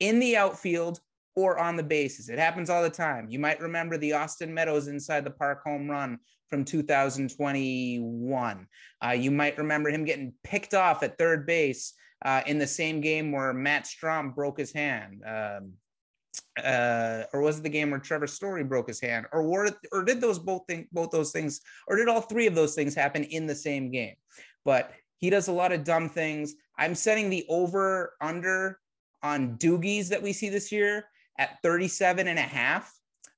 in 0.00 0.18
the 0.18 0.36
outfield 0.36 1.00
or 1.36 1.58
on 1.58 1.76
the 1.76 1.82
bases. 1.82 2.30
It 2.30 2.38
happens 2.38 2.70
all 2.70 2.82
the 2.82 2.90
time. 2.90 3.28
You 3.28 3.38
might 3.38 3.60
remember 3.60 3.98
the 3.98 4.14
Austin 4.14 4.52
Meadows 4.52 4.88
inside 4.88 5.24
the 5.24 5.30
park 5.30 5.62
home 5.62 5.88
run 5.88 6.18
from 6.48 6.64
2021. 6.64 8.66
Uh, 9.04 9.10
you 9.10 9.30
might 9.30 9.58
remember 9.58 9.90
him 9.90 10.04
getting 10.04 10.32
picked 10.42 10.72
off 10.72 11.02
at 11.02 11.18
third 11.18 11.46
base 11.46 11.92
uh, 12.24 12.40
in 12.46 12.58
the 12.58 12.66
same 12.66 13.02
game 13.02 13.32
where 13.32 13.52
Matt 13.52 13.84
Strahm 13.84 14.34
broke 14.34 14.58
his 14.58 14.72
hand. 14.72 15.22
Um, 15.26 15.74
uh, 16.62 17.24
or 17.32 17.42
was 17.42 17.58
it 17.58 17.62
the 17.62 17.68
game 17.68 17.90
where 17.90 18.00
Trevor 18.00 18.26
Story 18.26 18.64
broke 18.64 18.88
his 18.88 19.00
hand, 19.00 19.26
or 19.32 19.42
were, 19.42 19.70
or 19.92 20.04
did 20.04 20.20
those 20.20 20.38
both 20.38 20.62
thing, 20.68 20.86
both 20.92 21.10
those 21.10 21.32
things, 21.32 21.60
or 21.86 21.96
did 21.96 22.08
all 22.08 22.20
three 22.20 22.46
of 22.46 22.54
those 22.54 22.74
things 22.74 22.94
happen 22.94 23.24
in 23.24 23.46
the 23.46 23.54
same 23.54 23.90
game? 23.90 24.14
But 24.64 24.92
he 25.18 25.30
does 25.30 25.48
a 25.48 25.52
lot 25.52 25.72
of 25.72 25.84
dumb 25.84 26.08
things. 26.08 26.54
I'm 26.78 26.94
setting 26.94 27.30
the 27.30 27.44
over 27.48 28.14
under 28.20 28.78
on 29.22 29.56
doogies 29.56 30.08
that 30.08 30.22
we 30.22 30.32
see 30.32 30.48
this 30.48 30.70
year 30.70 31.06
at 31.38 31.58
37 31.62 32.28
and 32.28 32.38
a 32.38 32.42
half. 32.42 32.92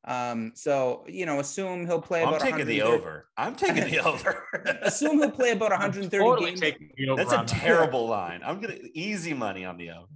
Um, 0.04 0.52
so 0.54 1.04
you 1.08 1.26
know, 1.26 1.40
assume 1.40 1.84
he'll 1.86 2.00
play 2.00 2.22
I'm 2.22 2.28
about. 2.28 2.40
taking 2.40 2.66
the 2.66 2.82
over. 2.82 3.28
I'm 3.36 3.54
taking 3.54 3.84
the 3.90 3.98
over. 4.06 4.44
assume 4.82 5.18
he'll 5.18 5.30
play 5.30 5.50
about 5.50 5.70
130 5.70 6.24
Totally 6.24 6.50
games. 6.50 6.60
taking 6.60 6.90
the 6.96 7.08
over 7.10 7.16
That's 7.22 7.32
a 7.34 7.38
on 7.38 7.46
that. 7.46 7.54
terrible 7.56 8.06
line. 8.08 8.40
I'm 8.44 8.60
gonna 8.60 8.78
easy 8.94 9.34
money 9.34 9.64
on 9.64 9.76
the 9.76 9.90
over. 9.90 10.06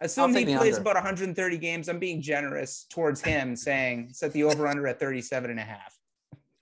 Assume 0.00 0.34
he 0.34 0.44
plays 0.46 0.76
under. 0.76 0.80
about 0.90 0.94
130 0.96 1.58
games. 1.58 1.88
I'm 1.88 2.00
being 2.00 2.20
generous 2.20 2.86
towards 2.90 3.20
him, 3.20 3.54
saying 3.54 4.10
set 4.12 4.32
the 4.32 4.42
over 4.44 4.66
under 4.66 4.86
at 4.88 4.98
37 4.98 5.50
and 5.50 5.60
a 5.60 5.62
half. 5.62 5.94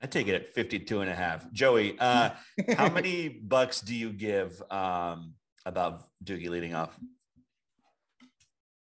I 0.03 0.07
take 0.07 0.29
it 0.29 0.35
at 0.35 0.55
52 0.55 1.01
and 1.01 1.11
a 1.11 1.15
half. 1.15 1.51
Joey, 1.53 1.97
uh, 1.99 2.31
how 2.77 2.89
many 2.91 3.29
bucks 3.43 3.81
do 3.81 3.95
you 3.95 4.11
give 4.13 4.61
um, 4.71 5.35
about 5.65 6.03
Doogie 6.25 6.49
leading 6.51 6.75
off? 6.75 6.99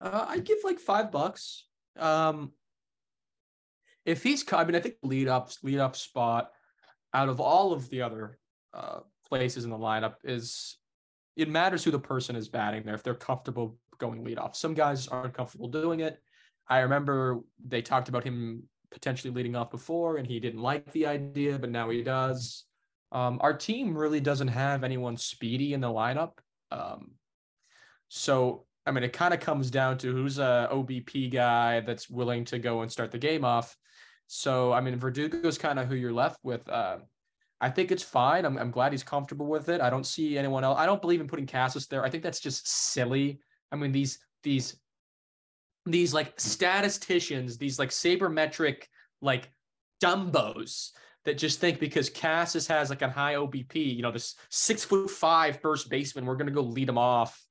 Uh, 0.01 0.27
I'd 0.29 0.45
give 0.45 0.59
like 0.65 0.79
five 0.79 1.11
bucks. 1.11 1.67
Um, 1.99 2.53
if 4.05 4.23
he's, 4.23 4.45
I 4.53 4.65
mean, 4.65 4.77
I 4.77 4.81
think 4.81 4.97
lead 5.03 5.29
up, 5.29 5.51
lead 5.63 5.79
up 5.79 5.97
spot 5.97 6.51
out 7.13 7.29
of 7.29 7.41
all 7.41 7.73
of 7.73 7.89
the 7.91 8.03
other 8.03 8.39
uh, 8.75 9.01
places 9.29 9.65
in 9.65 9.71
the 9.71 9.79
lineup 9.79 10.15
is 10.23 10.77
it 11.37 11.49
matters 11.49 11.83
who 11.83 11.91
the 11.91 11.99
person 11.99 12.37
is 12.37 12.49
batting 12.49 12.85
there 12.85 12.95
if 12.95 13.03
they're 13.03 13.15
comfortable 13.15 13.79
going 13.99 14.25
lead 14.25 14.39
off. 14.39 14.57
Some 14.57 14.75
guys 14.75 15.09
aren't 15.09 15.35
comfortable 15.35 15.69
doing 15.69 16.01
it. 16.01 16.21
I 16.69 16.81
remember 16.81 17.41
they 17.65 17.83
talked 17.83 18.09
about 18.09 18.25
him 18.25 18.65
potentially 18.91 19.33
leading 19.33 19.57
off 19.57 19.71
before, 19.71 20.17
and 20.17 20.27
he 20.27 20.41
didn't 20.41 20.61
like 20.61 20.91
the 20.93 21.07
idea, 21.07 21.59
but 21.59 21.71
now 21.71 21.91
he 21.91 22.03
does. 22.03 22.65
Um, 23.13 23.39
our 23.41 23.55
team 23.55 23.97
really 23.97 24.21
doesn't 24.21 24.49
have 24.49 24.85
anyone 24.85 25.17
speedy 25.17 25.75
in 25.75 25.81
the 25.81 25.89
lineup. 25.89 26.33
Um, 26.71 27.13
so, 28.09 28.66
I 28.87 28.93
mean, 28.93 29.03
it 29.03 29.13
kind 29.13 29.35
of 29.35 29.41
comes 29.41 29.71
down 29.71 29.99
to 29.99 30.13
who's 30.13 30.39
a 30.39 30.69
OBP 30.73 31.33
guy 31.33 31.81
that's 31.81 32.09
willing 32.09 32.45
to 32.47 32.59
go 32.59 32.83
and 32.83 32.91
start 32.91 33.11
the 33.11 33.19
game 33.19 33.45
off. 33.45 33.77
So, 34.29 34.73
I 34.73 34.81
mean, 34.81 34.97
Verdugo 34.97 35.47
is 35.47 35.59
kind 35.59 35.79
of 35.79 35.89
who 35.89 35.97
you're 35.97 36.13
left 36.13 36.39
with. 36.43 36.69
Uh, 36.69 36.99
I 37.61 37.71
think 37.71 37.91
it's 37.91 38.03
fine. 38.03 38.45
I'm, 38.45 38.59
I'm 38.59 38.71
glad 38.71 38.93
he's 38.93 39.03
comfortable 39.03 39.47
with 39.47 39.69
it. 39.69 39.81
I 39.81 39.91
don't 39.91 40.07
see 40.07 40.37
anyone 40.37 40.63
else. 40.63 40.79
I 40.79 40.87
don't 40.87 41.01
believe 41.01 41.21
in 41.21 41.27
putting 41.27 41.47
Casas 41.47 41.87
there. 41.87 42.05
I 42.05 42.11
think 42.11 42.23
that's 42.23 42.41
just 42.41 42.69
silly. 42.69 43.41
I 43.73 43.77
mean, 43.77 43.93
these 43.93 44.19
these 44.43 44.79
these 45.87 46.13
like 46.13 46.39
statisticians, 46.39 47.57
these 47.57 47.79
like 47.79 47.91
sabermetric 47.91 48.85
like 49.23 49.51
dumbos 50.03 50.91
that 51.25 51.39
just 51.39 51.59
think 51.59 51.81
because 51.81 52.11
Casas 52.11 52.67
has 52.67 52.91
like 52.91 53.03
a 53.03 53.11
high 53.11 53.35
OBP, 53.35 53.97
you 53.97 54.03
know, 54.03 54.13
this 54.13 54.35
six 54.51 54.85
foot 54.85 55.11
five 55.11 55.61
first 55.61 55.89
baseman, 55.89 56.27
we're 56.27 56.37
gonna 56.37 56.51
go 56.51 56.61
lead 56.61 56.89
him 56.89 56.99
off, 56.99 57.46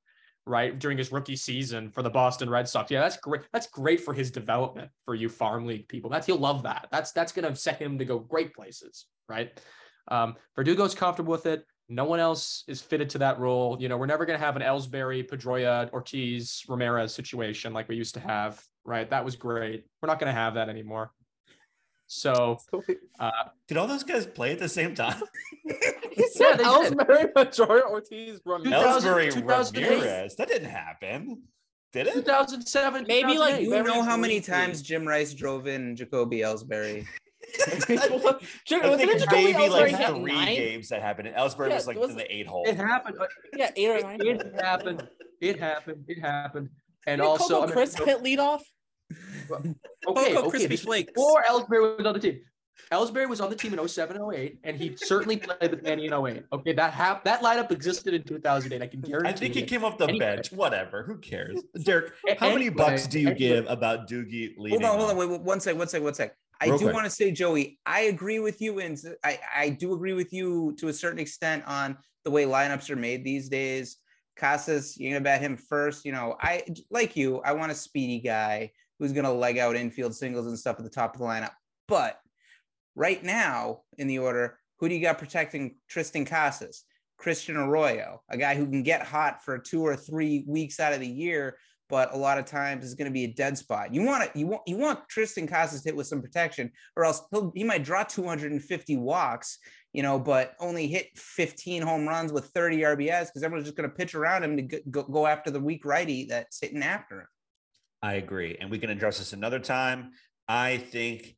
right, 0.46 0.78
during 0.78 0.96
his 0.96 1.12
rookie 1.12 1.36
season 1.36 1.90
for 1.90 2.02
the 2.02 2.10
Boston 2.10 2.48
Red 2.48 2.68
Sox. 2.68 2.90
Yeah, 2.90 3.00
that's 3.00 3.16
great. 3.16 3.42
That's 3.52 3.66
great 3.66 4.00
for 4.00 4.14
his 4.14 4.30
development 4.30 4.90
for 5.04 5.14
you 5.14 5.28
farm 5.28 5.66
league 5.66 5.88
people. 5.88 6.08
That's 6.08 6.26
he'll 6.26 6.38
love 6.38 6.62
that. 6.62 6.88
That's 6.90 7.12
that's 7.12 7.32
gonna 7.32 7.54
set 7.56 7.78
him 7.80 7.98
to 7.98 8.04
go 8.04 8.18
great 8.18 8.54
places, 8.54 9.06
right? 9.28 9.60
Um, 10.08 10.36
Verdugo's 10.56 10.94
comfortable 10.94 11.32
with 11.32 11.46
it. 11.46 11.66
No 11.88 12.04
one 12.04 12.20
else 12.20 12.64
is 12.66 12.80
fitted 12.80 13.10
to 13.10 13.18
that 13.18 13.38
role. 13.38 13.76
You 13.80 13.88
know, 13.88 13.96
we're 13.96 14.06
never 14.06 14.26
to 14.38 14.44
have 14.44 14.56
an 14.56 14.62
Ellsbury, 14.62 15.28
Pedroia, 15.28 15.92
Ortiz, 15.92 16.64
Ramirez 16.68 17.14
situation 17.14 17.72
like 17.72 17.88
we 17.88 17.96
used 17.96 18.14
to 18.14 18.20
have, 18.20 18.60
right? 18.84 19.08
That 19.08 19.24
was 19.24 19.36
great. 19.36 19.84
We're 20.02 20.08
not 20.08 20.18
to 20.32 20.38
have 20.38 20.54
that 20.54 20.68
anymore. 20.68 21.12
So, 22.06 22.58
uh, 23.20 23.30
Did 23.68 23.76
all 23.76 23.86
those 23.86 24.04
guys 24.04 24.26
play 24.26 24.52
at 24.52 24.58
the 24.58 24.68
same 24.68 24.94
time? 24.94 25.22
He 26.16 26.26
said 26.28 26.52
they 26.52 26.64
did. 26.64 26.66
Ellsbury, 26.66 27.32
Pedroia, 27.34 27.90
Ortiz, 27.90 28.40
Ramirez. 28.46 29.02
2000 29.02 29.12
Ellsbury 29.12 29.34
2008. 29.34 29.90
Ramirez. 29.90 30.36
That 30.36 30.48
didn't 30.48 30.70
happen. 30.70 31.42
Did 31.92 32.06
it? 32.06 32.14
2007, 32.14 33.04
Maybe, 33.06 33.36
like, 33.36 33.60
You 33.60 33.82
know 33.82 34.02
how 34.02 34.16
many 34.16 34.40
times 34.40 34.80
Jim 34.80 35.06
Rice 35.06 35.34
drove 35.34 35.66
in 35.66 35.94
Jacoby 35.94 36.38
Ellsbury? 36.38 37.04
I 37.66 37.70
think 37.70 39.30
maybe 39.30 39.68
like 39.68 39.96
three 39.96 40.32
nine? 40.32 40.54
games 40.54 40.88
that 40.88 41.02
happened. 41.02 41.28
And 41.28 41.36
Ellsbury 41.36 41.68
Yeah, 41.68 41.74
was 41.76 41.86
like 41.86 41.98
was- 41.98 42.10
in 42.10 42.16
the 42.16 42.34
eight 42.34 42.46
hole. 42.46 42.64
It 42.66 42.76
happened. 42.76 43.18
Yeah, 43.54 43.70
eight 43.76 43.88
or 43.90 44.00
nine. 44.00 44.20
It, 44.20 44.40
it 44.40 44.60
happened. 44.60 45.08
It 45.40 45.58
happened. 45.60 46.04
It 46.08 46.20
happened. 46.20 46.70
And 47.06 47.20
Didn't 47.20 47.30
also, 47.30 47.54
Coco 47.54 47.62
I 47.62 47.66
mean, 47.66 47.72
Chris 47.74 47.94
hit 47.94 48.22
lead 48.22 48.38
off. 48.40 48.64
okay, 49.50 49.74
Coco 50.06 50.20
okay, 50.20 50.48
Crispy 50.50 50.68
this- 50.68 50.82
Flakes. 50.84 51.12
Before 51.12 51.42
Ellsbury 51.48 51.96
was 51.96 52.06
on 52.06 52.14
the 52.14 52.20
team. 52.20 52.40
Ellsbury 52.92 53.26
was 53.28 53.40
on 53.40 53.48
the 53.48 53.56
team 53.56 53.72
in 53.76 53.88
07, 53.88 54.20
08, 54.34 54.58
and 54.62 54.76
he 54.76 54.94
certainly 54.96 55.38
played 55.38 55.70
with 55.70 55.82
Manny 55.82 56.06
in 56.06 56.12
08. 56.12 56.44
Okay, 56.52 56.72
that 56.74 56.92
hap- 56.92 57.24
that 57.24 57.40
lineup 57.42 57.70
existed 57.72 58.12
in 58.12 58.22
2008. 58.22 58.82
I 58.82 58.86
can 58.86 59.00
guarantee 59.00 59.28
I 59.28 59.32
think 59.32 59.54
he 59.54 59.60
you. 59.60 59.66
came 59.66 59.82
off 59.84 59.96
the 59.96 60.04
Anyway. 60.04 60.18
bench. 60.18 60.52
Whatever. 60.52 61.02
Who 61.02 61.16
cares? 61.18 61.62
Derek, 61.84 62.12
A- 62.28 62.34
how 62.38 62.50
many 62.50 62.68
bucks 62.68 63.06
do 63.06 63.18
you 63.18 63.28
anyway. 63.30 63.38
give 63.38 63.66
about 63.68 64.08
Doogie 64.08 64.54
leading? 64.58 64.82
Hold 64.82 64.84
on, 64.92 64.98
hold 64.98 65.10
on, 65.10 65.16
off? 65.16 65.16
wait, 65.16 65.30
wait, 65.30 65.40
one 65.40 65.58
sec, 65.58 65.76
one 65.76 65.88
sec, 65.88 66.02
one 66.02 66.14
sec. 66.14 66.36
I 66.60 66.66
Real 66.66 66.78
do 66.78 66.84
quick. 66.84 66.94
want 66.94 67.04
to 67.06 67.10
say, 67.10 67.30
Joey, 67.32 67.78
I 67.86 68.02
agree 68.02 68.38
with 68.40 68.60
you, 68.60 68.78
and 68.80 68.96
I, 69.24 69.38
I 69.54 69.68
do 69.70 69.94
agree 69.94 70.12
with 70.12 70.32
you 70.32 70.74
to 70.78 70.88
a 70.88 70.92
certain 70.92 71.18
extent 71.18 71.64
on 71.66 71.96
the 72.24 72.30
way 72.30 72.44
lineups 72.44 72.88
are 72.90 72.96
made 72.96 73.24
these 73.24 73.48
days. 73.48 73.96
Casas, 74.36 74.98
you're 74.98 75.12
gonna 75.12 75.24
bat 75.24 75.40
him 75.40 75.56
first. 75.56 76.04
You 76.04 76.12
know, 76.12 76.36
I 76.40 76.62
like 76.90 77.16
you. 77.16 77.40
I 77.40 77.52
want 77.52 77.72
a 77.72 77.74
speedy 77.74 78.20
guy 78.20 78.70
who's 78.98 79.12
gonna 79.12 79.32
leg 79.32 79.58
out 79.58 79.76
infield 79.76 80.14
singles 80.14 80.46
and 80.46 80.58
stuff 80.58 80.78
at 80.78 80.84
the 80.84 80.90
top 80.90 81.14
of 81.14 81.20
the 81.20 81.26
lineup. 81.26 81.52
But 81.88 82.18
right 82.94 83.22
now 83.22 83.82
in 83.98 84.06
the 84.06 84.18
order, 84.18 84.58
who 84.78 84.88
do 84.88 84.94
you 84.94 85.00
got 85.00 85.18
protecting 85.18 85.76
Triston 85.90 86.26
Casas? 86.26 86.84
Christian 87.18 87.56
Arroyo, 87.56 88.22
a 88.28 88.36
guy 88.36 88.54
who 88.54 88.66
can 88.66 88.82
get 88.82 89.02
hot 89.02 89.42
for 89.42 89.58
two 89.58 89.82
or 89.82 89.96
three 89.96 90.44
weeks 90.46 90.80
out 90.80 90.92
of 90.92 91.00
the 91.00 91.06
year, 91.06 91.56
but 91.88 92.12
a 92.12 92.16
lot 92.16 92.38
of 92.38 92.44
times 92.44 92.84
is 92.84 92.94
going 92.94 93.10
to 93.10 93.14
be 93.14 93.24
a 93.24 93.32
dead 93.32 93.56
spot. 93.56 93.94
You 93.94 94.02
want 94.02 94.24
to 94.24 94.38
you 94.38 94.46
want 94.46 94.62
you 94.66 94.76
want 94.76 95.00
Triston 95.08 95.48
Casas 95.48 95.82
to 95.82 95.88
hit 95.88 95.96
with 95.96 96.06
some 96.06 96.20
protection, 96.20 96.70
or 96.96 97.04
else 97.04 97.22
he 97.54 97.64
might 97.64 97.84
draw 97.84 98.02
250 98.02 98.96
walks, 98.96 99.58
you 99.92 100.02
know, 100.02 100.18
but 100.18 100.54
only 100.60 100.86
hit 100.88 101.06
15 101.16 101.82
home 101.82 102.06
runs 102.06 102.32
with 102.32 102.46
30 102.46 102.78
RBIs 102.78 103.26
because 103.26 103.42
everyone's 103.42 103.66
just 103.66 103.76
going 103.76 103.88
to 103.88 103.96
pitch 103.96 104.14
around 104.14 104.44
him 104.44 104.56
to 104.56 104.62
go, 104.62 104.78
go, 104.90 105.02
go 105.04 105.26
after 105.26 105.50
the 105.50 105.60
weak 105.60 105.84
righty 105.84 106.26
that's 106.26 106.60
hitting 106.60 106.82
after 106.82 107.20
him. 107.20 107.26
I 108.02 108.14
agree. 108.14 108.56
And 108.60 108.70
we 108.70 108.78
can 108.78 108.90
address 108.90 109.18
this 109.18 109.32
another 109.32 109.58
time. 109.58 110.12
I 110.48 110.78
think 110.78 111.36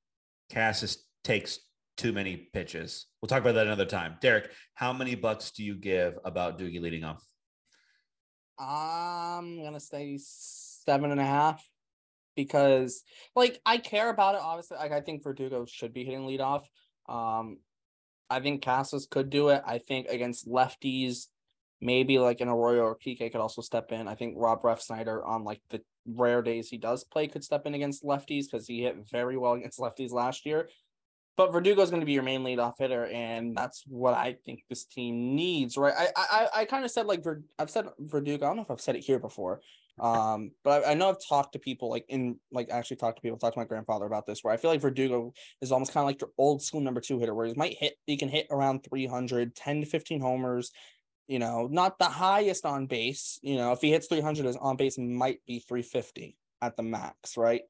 Casas 0.53 1.05
takes 1.25 1.61
too 1.97 2.13
many 2.13 2.49
pitches. 2.53 3.07
We'll 3.21 3.29
talk 3.29 3.41
about 3.41 3.55
that 3.55 3.67
another 3.67 3.87
time. 3.87 4.17
Derek, 4.21 4.51
how 4.75 4.93
many 4.93 5.15
bucks 5.15 5.51
do 5.51 5.65
you 5.65 5.75
give 5.75 6.19
about 6.25 6.59
Doogie 6.59 6.81
leading 6.81 7.05
off? 7.05 7.25
I'm 8.59 9.63
gonna 9.63 9.81
say 9.81 10.19
seven 10.21 11.11
and 11.11 11.21
a 11.21 11.25
half 11.25 11.65
because 12.35 13.03
like 13.37 13.61
I 13.65 13.79
care 13.79 14.11
about 14.11 14.35
it. 14.35 14.41
Obviously, 14.41 14.79
like 14.79 14.93
I 14.93 15.01
think 15.01 15.23
Verdugo 15.23 15.65
should 15.67 15.93
be 15.93 16.05
hitting 16.05 16.27
lead 16.27 16.41
off. 16.41 16.69
Um, 17.09 17.59
I 18.31 18.41
think 18.41 18.65
Casas 18.65 19.07
could 19.11 19.31
do 19.31 19.49
it. 19.49 19.63
I 19.67 19.79
think 19.79 20.09
against 20.09 20.49
lefties, 20.49 21.27
maybe 21.81 22.19
like 22.19 22.41
an 22.41 22.49
Arroyo 22.49 22.83
or 22.83 22.97
PK 22.97 23.31
could 23.31 23.41
also 23.41 23.63
step 23.63 23.93
in. 23.93 24.09
I 24.09 24.15
think 24.15 24.35
Rob 24.37 24.63
Refsnyder 24.63 25.27
on 25.27 25.45
like 25.45 25.61
the 25.71 25.81
rare 26.15 26.43
days 26.43 26.69
he 26.69 26.79
does 26.79 27.05
play 27.05 27.27
could 27.27 27.45
step 27.45 27.67
in 27.67 27.75
against 27.75 28.05
lefties 28.05 28.45
because 28.51 28.67
he 28.67 28.83
hit 28.83 28.97
very 29.11 29.37
well 29.37 29.55
against 29.55 29.79
lefties 29.79 30.13
last 30.13 30.47
year. 30.47 30.69
But 31.37 31.53
Verdugo 31.53 31.83
is 31.83 31.91
going 31.91 32.01
to 32.01 32.07
be 32.07 32.15
your 32.15 32.25
main 32.25 32.43
leadoff 32.43 32.75
hitter, 32.79 33.07
and 33.07 33.57
that's 33.57 33.85
what 33.87 34.15
I 34.15 34.37
think 34.45 34.65
this 34.69 34.85
team 34.85 35.37
needs, 35.37 35.77
right? 35.77 35.95
I 35.97 36.09
I, 36.17 36.49
I 36.63 36.65
kind 36.65 36.85
of 36.85 36.91
said 36.91 37.07
like 37.07 37.23
Ver, 37.23 37.43
I've 37.59 37.71
said 37.71 37.87
Verdugo. 38.01 38.45
I 38.45 38.49
don't 38.49 38.57
know 38.57 38.63
if 38.63 38.71
I've 38.73 38.81
said 38.81 38.97
it 38.97 39.05
here 39.05 39.21
before, 39.21 39.61
um, 40.01 40.51
but 40.65 40.85
I, 40.85 40.91
I 40.91 40.95
know 40.95 41.09
I've 41.09 41.25
talked 41.27 41.53
to 41.53 41.59
people 41.59 41.91
like 41.91 42.05
in 42.09 42.41
like 42.51 42.71
actually 42.71 42.97
talked 42.97 43.19
to 43.19 43.23
people, 43.23 43.39
talked 43.39 43.55
to 43.55 43.61
my 43.61 43.67
grandfather 43.67 44.07
about 44.07 44.27
this, 44.27 44.43
where 44.43 44.53
I 44.53 44.57
feel 44.57 44.71
like 44.71 44.81
Verdugo 44.81 45.33
is 45.61 45.73
almost 45.73 45.93
kind 45.93 46.03
of 46.03 46.09
like 46.09 46.21
your 46.21 46.31
old 46.39 46.63
school 46.63 46.81
number 46.81 47.01
two 47.01 47.19
hitter, 47.19 47.35
where 47.35 47.47
he 47.47 47.55
might 47.55 47.77
hit, 47.79 47.95
he 48.07 48.17
can 48.17 48.29
hit 48.29 48.47
around 48.51 48.85
300, 48.89 49.55
10 49.55 49.81
to 49.81 49.87
15 49.87 50.21
homers, 50.21 50.73
you 51.29 51.39
know, 51.39 51.68
not 51.70 51.99
the 51.99 52.07
highest 52.07 52.64
on 52.64 52.87
base. 52.87 53.39
You 53.43 53.57
know, 53.57 53.72
if 53.72 53.81
he 53.81 53.91
hits 53.91 54.09
300, 54.09 54.47
his 54.47 54.57
on 54.57 54.76
base 54.76 54.99
might 54.99 55.41
be 55.47 55.61
350 55.61 56.37
at 56.62 56.76
the 56.76 56.83
max, 56.83 57.37
right? 57.37 57.62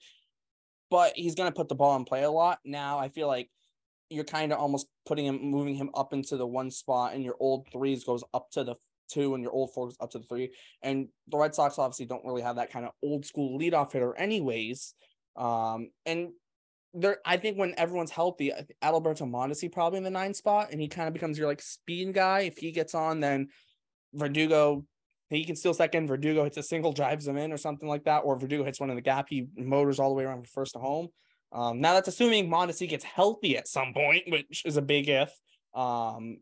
But 0.91 1.13
he's 1.17 1.35
going 1.35 1.51
to 1.51 1.55
put 1.55 1.69
the 1.69 1.75
ball 1.75 1.97
in 1.97 2.05
play 2.05 2.23
a 2.23 2.31
lot. 2.31 2.61
Now, 2.65 2.99
I 2.99 3.09
feel 3.09 3.27
like 3.27 3.51
you're 4.11 4.25
kind 4.25 4.53
of 4.53 4.59
almost 4.59 4.87
putting 5.05 5.27
him, 5.27 5.43
moving 5.43 5.75
him 5.75 5.91
up 5.95 6.13
into 6.13 6.37
the 6.37 6.47
one 6.47 6.71
spot, 6.71 7.15
and 7.15 7.25
your 7.25 7.37
old 7.41 7.67
threes 7.73 8.05
goes 8.05 8.25
up 8.33 8.49
to 8.53 8.65
the 8.65 8.77
two, 9.11 9.35
and 9.35 9.43
your 9.43 9.53
old 9.53 9.75
fours 9.75 9.97
up 10.01 10.11
to 10.13 10.19
the 10.19 10.25
three. 10.25 10.53
And 10.83 11.09
the 11.27 11.37
Red 11.37 11.55
Sox 11.55 11.79
obviously 11.79 12.07
don't 12.07 12.25
really 12.25 12.43
have 12.43 12.57
that 12.57 12.73
kind 12.73 12.87
of 12.87 12.93
old 13.03 13.27
school 13.27 13.59
leadoff 13.59 13.93
hitter, 13.93 14.17
anyways. 14.17 14.95
Um, 15.37 15.91
and 16.07 16.31
there, 16.95 17.19
I 17.25 17.37
think 17.37 17.59
when 17.59 17.75
everyone's 17.79 18.11
healthy, 18.11 18.53
Adalberto 18.83 19.29
Mondesi 19.29 19.71
probably 19.71 19.99
in 19.99 20.05
the 20.05 20.11
nine 20.11 20.35
spot, 20.35 20.69
and 20.73 20.81
he 20.81 20.89
kind 20.89 21.09
of 21.09 21.15
becomes 21.15 21.39
your 21.39 21.47
like 21.47 21.63
speed 21.63 22.15
guy. 22.15 22.41
If 22.41 22.59
he 22.59 22.73
gets 22.73 22.95
on, 22.95 23.21
then 23.21 23.49
Verdugo 24.15 24.85
he 25.31 25.45
can 25.45 25.57
steal 25.57 25.75
second. 25.75 26.07
Verdugo 26.09 26.45
hits 26.45 26.57
a 26.57 26.63
single, 26.63 26.93
drives 26.93 27.29
him 27.29 27.37
in, 27.37 27.53
or 27.53 27.59
something 27.59 27.89
like 27.89 28.05
that. 28.05 28.21
Or 28.21 28.39
Verdugo 28.39 28.65
hits 28.65 28.81
one 28.81 28.91
in 28.91 28.97
the 28.97 29.03
gap. 29.03 29.27
He 29.29 29.47
motors 29.57 29.99
all 29.99 30.09
the 30.09 30.15
way 30.15 30.25
around 30.25 30.39
from 30.39 30.47
first 30.47 30.73
to 30.73 30.79
home. 30.79 31.09
Um, 31.53 31.81
now 31.81 31.95
that's 31.95 32.09
assuming 32.09 32.49
Mondesi 32.49 32.89
gets 32.89 33.05
healthy 33.05 33.57
at 33.57 33.69
some 33.69 33.93
point, 33.93 34.25
which 34.29 34.65
is 34.65 34.77
a 34.77 34.83
big 34.83 35.09
if. 35.09 35.31
Um, 35.75 36.39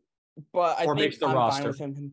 but 0.53 0.78
I 0.78 0.84
or 0.84 0.94
think 0.94 1.07
makes 1.07 1.18
the 1.18 1.26
I'm 1.26 1.34
roster. 1.34 1.72
fine 1.72 1.88
with 1.90 1.99
him. 1.99 2.12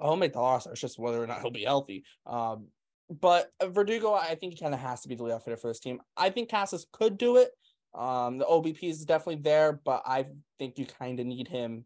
I'll 0.00 0.16
make 0.16 0.32
the 0.32 0.40
roster. 0.40 0.72
It's 0.72 0.80
just 0.80 0.98
whether 0.98 1.22
or 1.22 1.26
not 1.26 1.40
he'll 1.40 1.50
be 1.50 1.64
healthy. 1.64 2.04
Um, 2.26 2.68
but 3.08 3.50
Verdugo, 3.62 4.14
I 4.14 4.34
think 4.34 4.54
he 4.54 4.60
kind 4.60 4.74
of 4.74 4.80
has 4.80 5.02
to 5.02 5.08
be 5.08 5.14
the 5.14 5.24
leadoff 5.24 5.44
hitter 5.44 5.56
for 5.56 5.68
this 5.68 5.80
team. 5.80 6.00
I 6.16 6.30
think 6.30 6.50
Casas 6.50 6.86
could 6.92 7.18
do 7.18 7.36
it. 7.36 7.50
Um, 7.94 8.38
the 8.38 8.44
OBP 8.44 8.82
is 8.84 9.04
definitely 9.04 9.42
there, 9.42 9.80
but 9.84 10.02
I 10.04 10.26
think 10.58 10.78
you 10.78 10.86
kind 10.86 11.18
of 11.20 11.26
need 11.26 11.48
him. 11.48 11.84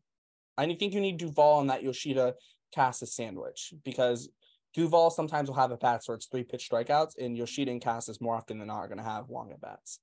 I 0.59 0.66
think 0.66 0.93
you 0.95 1.01
need 1.01 1.18
Duvall 1.18 1.61
on 1.61 1.68
that 1.68 1.83
Yoshida 1.83 2.35
Casas 2.75 3.14
sandwich 3.14 3.73
because 3.85 4.29
Duvall 4.75 5.11
sometimes 5.11 5.49
will 5.49 5.57
have 5.57 5.73
at 5.73 5.81
bats 5.81 6.09
where 6.09 6.16
it's 6.16 6.27
three 6.27 6.45
pitch 6.45 6.68
strikeouts, 6.71 7.18
and 7.18 7.37
Yoshida 7.37 7.71
and 7.71 7.83
Casas 7.83 8.21
more 8.21 8.37
often 8.37 8.59
than 8.59 8.68
not 8.68 8.79
are 8.79 8.89
going 8.89 8.99
to 8.99 9.05
have 9.05 9.31
long 9.31 9.51
at 9.53 9.61
bats. 9.61 10.01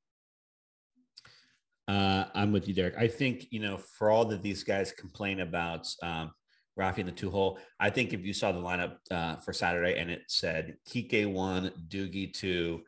Uh, 1.88 2.26
I'm 2.36 2.52
with 2.52 2.68
you, 2.68 2.74
Derek. 2.74 2.96
I 2.98 3.08
think, 3.08 3.48
you 3.50 3.62
know, 3.62 3.78
for 3.78 4.10
all 4.10 4.26
that 4.26 4.44
these 4.44 4.64
guys 4.64 4.92
complain 4.92 5.40
about 5.40 5.88
um, 6.04 6.32
Rafi 6.78 7.00
in 7.00 7.06
the 7.06 7.12
two 7.12 7.32
hole, 7.32 7.60
I 7.80 7.90
think 7.90 8.14
if 8.14 8.26
you 8.26 8.34
saw 8.34 8.52
the 8.52 8.60
lineup 8.60 8.98
uh, 9.10 9.38
for 9.38 9.54
Saturday 9.54 10.00
and 10.00 10.10
it 10.12 10.24
said 10.28 10.76
Kike 10.90 11.32
one, 11.32 11.72
Doogie 11.88 12.34
two, 12.34 12.82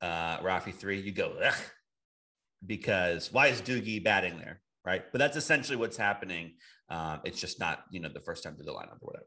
uh, 0.00 0.38
Rafi 0.38 0.74
three, 0.74 1.00
you 1.00 1.12
go, 1.12 1.34
Ugh. 1.44 1.54
because 2.64 3.32
why 3.32 3.48
is 3.48 3.60
Doogie 3.60 4.02
batting 4.02 4.38
there? 4.38 4.60
Right. 4.84 5.02
But 5.12 5.18
that's 5.18 5.36
essentially 5.36 5.76
what's 5.76 5.96
happening. 5.98 6.54
Um, 6.88 7.20
it's 7.24 7.40
just 7.40 7.60
not, 7.60 7.84
you 7.90 8.00
know, 8.00 8.08
the 8.08 8.20
first 8.20 8.42
time 8.42 8.56
through 8.56 8.64
the 8.64 8.72
lineup 8.72 9.02
or 9.02 9.08
whatever. 9.08 9.26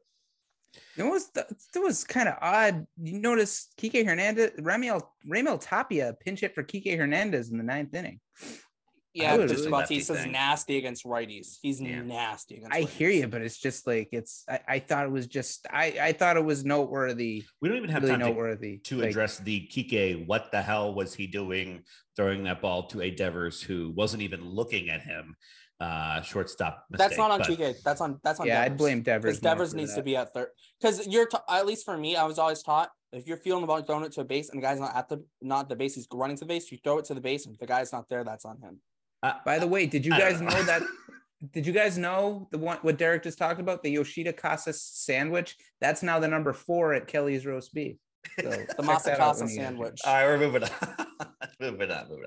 It 0.97 1.03
was 1.03 1.29
it 1.35 1.79
was 1.79 2.03
kind 2.03 2.29
of 2.29 2.35
odd. 2.41 2.87
You 3.01 3.19
notice 3.19 3.67
Kike 3.77 4.05
Hernandez, 4.05 4.51
Raimel 4.59 5.01
Raimel 5.29 5.59
Tapia 5.59 6.15
pinch 6.19 6.39
hit 6.39 6.55
for 6.55 6.63
Kike 6.63 6.97
Hernandez 6.97 7.51
in 7.51 7.57
the 7.57 7.63
ninth 7.63 7.93
inning. 7.93 8.19
Yeah, 9.13 9.33
I 9.33 9.37
would 9.37 9.47
because 9.49 9.65
really- 9.65 9.71
Bautista's 9.71 10.25
nasty 10.25 10.77
against 10.77 11.03
righties. 11.05 11.57
He's 11.61 11.81
Yeah. 11.81 12.01
nasty 12.01 12.55
against. 12.57 12.73
I 12.73 12.83
righties. 12.83 12.89
hear 12.89 13.09
you, 13.09 13.27
but 13.27 13.41
it's 13.41 13.57
just 13.57 13.85
like 13.85 14.09
it's. 14.13 14.45
I, 14.47 14.59
I 14.67 14.79
thought 14.79 15.05
it 15.05 15.11
was 15.11 15.27
just. 15.27 15.67
I 15.69 15.97
I 16.01 16.13
thought 16.13 16.37
it 16.37 16.45
was 16.45 16.63
noteworthy. 16.63 17.43
We 17.61 17.67
don't 17.69 17.77
even 17.77 17.89
have 17.89 18.03
Really 18.03 18.13
time 18.13 18.19
to, 18.21 18.25
noteworthy 18.27 18.77
to 18.77 18.97
like, 18.99 19.09
address 19.09 19.39
the 19.39 19.67
Kike. 19.71 20.25
What 20.27 20.51
the 20.51 20.61
hell 20.61 20.93
was 20.93 21.13
he 21.13 21.27
doing 21.27 21.83
throwing 22.15 22.43
that 22.45 22.61
ball 22.61 22.87
to 22.87 23.01
a 23.01 23.11
Devers 23.11 23.61
who 23.61 23.91
wasn't 23.95 24.23
even 24.23 24.45
looking 24.49 24.89
at 24.89 25.01
him? 25.01 25.35
Uh, 25.81 26.21
shortstop. 26.21 26.85
That's 26.91 27.17
not 27.17 27.31
on 27.31 27.39
but- 27.39 27.47
TK. 27.49 27.81
That's 27.83 27.99
on. 28.01 28.19
That's 28.23 28.39
on. 28.39 28.47
Yeah, 28.47 28.61
I'd 28.61 28.77
blame 28.77 29.01
Devers. 29.01 29.39
because 29.39 29.43
more 29.43 29.53
Devers 29.55 29.71
for 29.71 29.77
needs 29.77 29.95
to 29.95 30.03
be 30.03 30.15
at 30.15 30.31
third. 30.33 30.49
Because 30.79 31.05
you're 31.07 31.25
t- 31.25 31.37
at 31.49 31.65
least 31.65 31.83
for 31.85 31.97
me, 31.97 32.15
I 32.15 32.23
was 32.25 32.37
always 32.39 32.61
taught 32.63 32.89
if 33.11 33.27
you're 33.27 33.37
feeling 33.37 33.61
the 33.61 33.67
ball 33.67 33.81
throwing 33.81 34.05
it 34.05 34.11
to 34.13 34.21
a 34.21 34.23
base 34.23 34.49
and 34.51 34.61
the 34.61 34.65
guy's 34.65 34.79
not 34.79 34.95
at 34.95 35.09
the 35.09 35.25
not 35.41 35.67
the 35.67 35.75
base, 35.75 35.95
he's 35.95 36.07
running 36.13 36.37
to 36.37 36.41
the 36.41 36.45
base. 36.47 36.71
You 36.71 36.77
throw 36.83 36.99
it 36.99 37.05
to 37.05 37.13
the 37.13 37.19
base, 37.19 37.45
and 37.45 37.55
if 37.55 37.59
the 37.59 37.65
guy's 37.67 37.91
not 37.91 38.07
there, 38.09 38.23
that's 38.23 38.45
on 38.45 38.61
him. 38.61 38.79
Uh, 39.23 39.33
By 39.45 39.59
the 39.59 39.67
way, 39.67 39.85
did 39.85 40.05
you 40.05 40.13
I 40.13 40.19
guys 40.19 40.41
know. 40.41 40.49
know 40.49 40.63
that? 40.63 40.81
Did 41.53 41.65
you 41.65 41.73
guys 41.73 41.97
know 41.97 42.47
the 42.51 42.57
one 42.59 42.77
what 42.83 42.97
Derek 42.97 43.23
just 43.23 43.37
talked 43.39 43.59
about 43.59 43.81
the 43.83 43.89
Yoshida 43.91 44.31
Casas 44.33 44.81
sandwich? 44.81 45.55
That's 45.79 46.03
now 46.03 46.19
the 46.19 46.27
number 46.27 46.53
four 46.53 46.93
at 46.93 47.07
Kelly's 47.07 47.45
roast 47.45 47.73
beef. 47.73 47.97
So 48.39 48.49
The 48.49 48.57
check 48.57 48.67
that 48.67 48.77
Masakasa 48.85 49.39
when 49.41 49.49
you 49.49 49.55
get 49.55 49.63
a 49.63 49.65
sandwich. 49.65 50.01
chance. 50.03 50.05
All 50.05 50.13
right, 50.13 50.25
we're 50.27 50.37
moving 50.37 50.63
on. 50.63 50.69
moving 51.59 51.91
on, 51.91 52.07
moving 52.09 52.25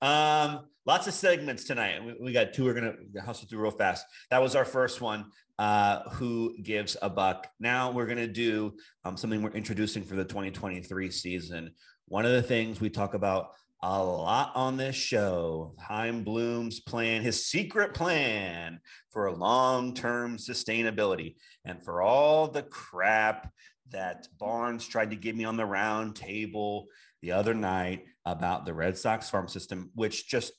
on. 0.00 0.48
Um, 0.56 0.64
lots 0.86 1.06
of 1.06 1.12
segments 1.14 1.64
tonight. 1.64 2.02
We, 2.04 2.14
we 2.20 2.32
got 2.32 2.54
two. 2.54 2.64
We're 2.64 2.72
gonna 2.74 2.94
hustle 3.24 3.46
through 3.48 3.60
real 3.60 3.70
fast. 3.70 4.06
That 4.30 4.40
was 4.42 4.56
our 4.56 4.64
first 4.64 5.02
one. 5.02 5.26
Uh, 5.58 6.08
who 6.10 6.56
gives 6.62 6.96
a 7.02 7.10
buck? 7.10 7.46
Now 7.60 7.90
we're 7.90 8.06
gonna 8.06 8.26
do 8.26 8.74
um, 9.04 9.18
something 9.18 9.42
we're 9.42 9.50
introducing 9.50 10.02
for 10.04 10.16
the 10.16 10.24
2023 10.24 11.10
season. 11.10 11.72
One 12.06 12.24
of 12.24 12.32
the 12.32 12.42
things 12.42 12.80
we 12.80 12.88
talk 12.90 13.12
about 13.14 13.48
a 13.82 14.02
lot 14.02 14.52
on 14.54 14.76
this 14.76 14.96
show, 14.96 15.74
Chaim 15.78 16.24
Bloom's 16.24 16.80
plan, 16.80 17.22
his 17.22 17.46
secret 17.46 17.92
plan 17.94 18.80
for 19.10 19.30
long-term 19.30 20.38
sustainability, 20.38 21.36
and 21.64 21.82
for 21.82 22.00
all 22.00 22.48
the 22.48 22.62
crap 22.62 23.52
that 23.90 24.26
Barnes 24.38 24.86
tried 24.88 25.10
to 25.10 25.16
give 25.16 25.36
me 25.36 25.44
on 25.44 25.56
the 25.56 25.66
round 25.66 26.16
table 26.16 26.86
the 27.22 27.32
other 27.32 27.54
night 27.54 28.04
about 28.24 28.64
the 28.64 28.74
Red 28.74 28.96
Sox 28.96 29.28
farm 29.28 29.48
system, 29.48 29.90
which 29.94 30.28
just 30.28 30.52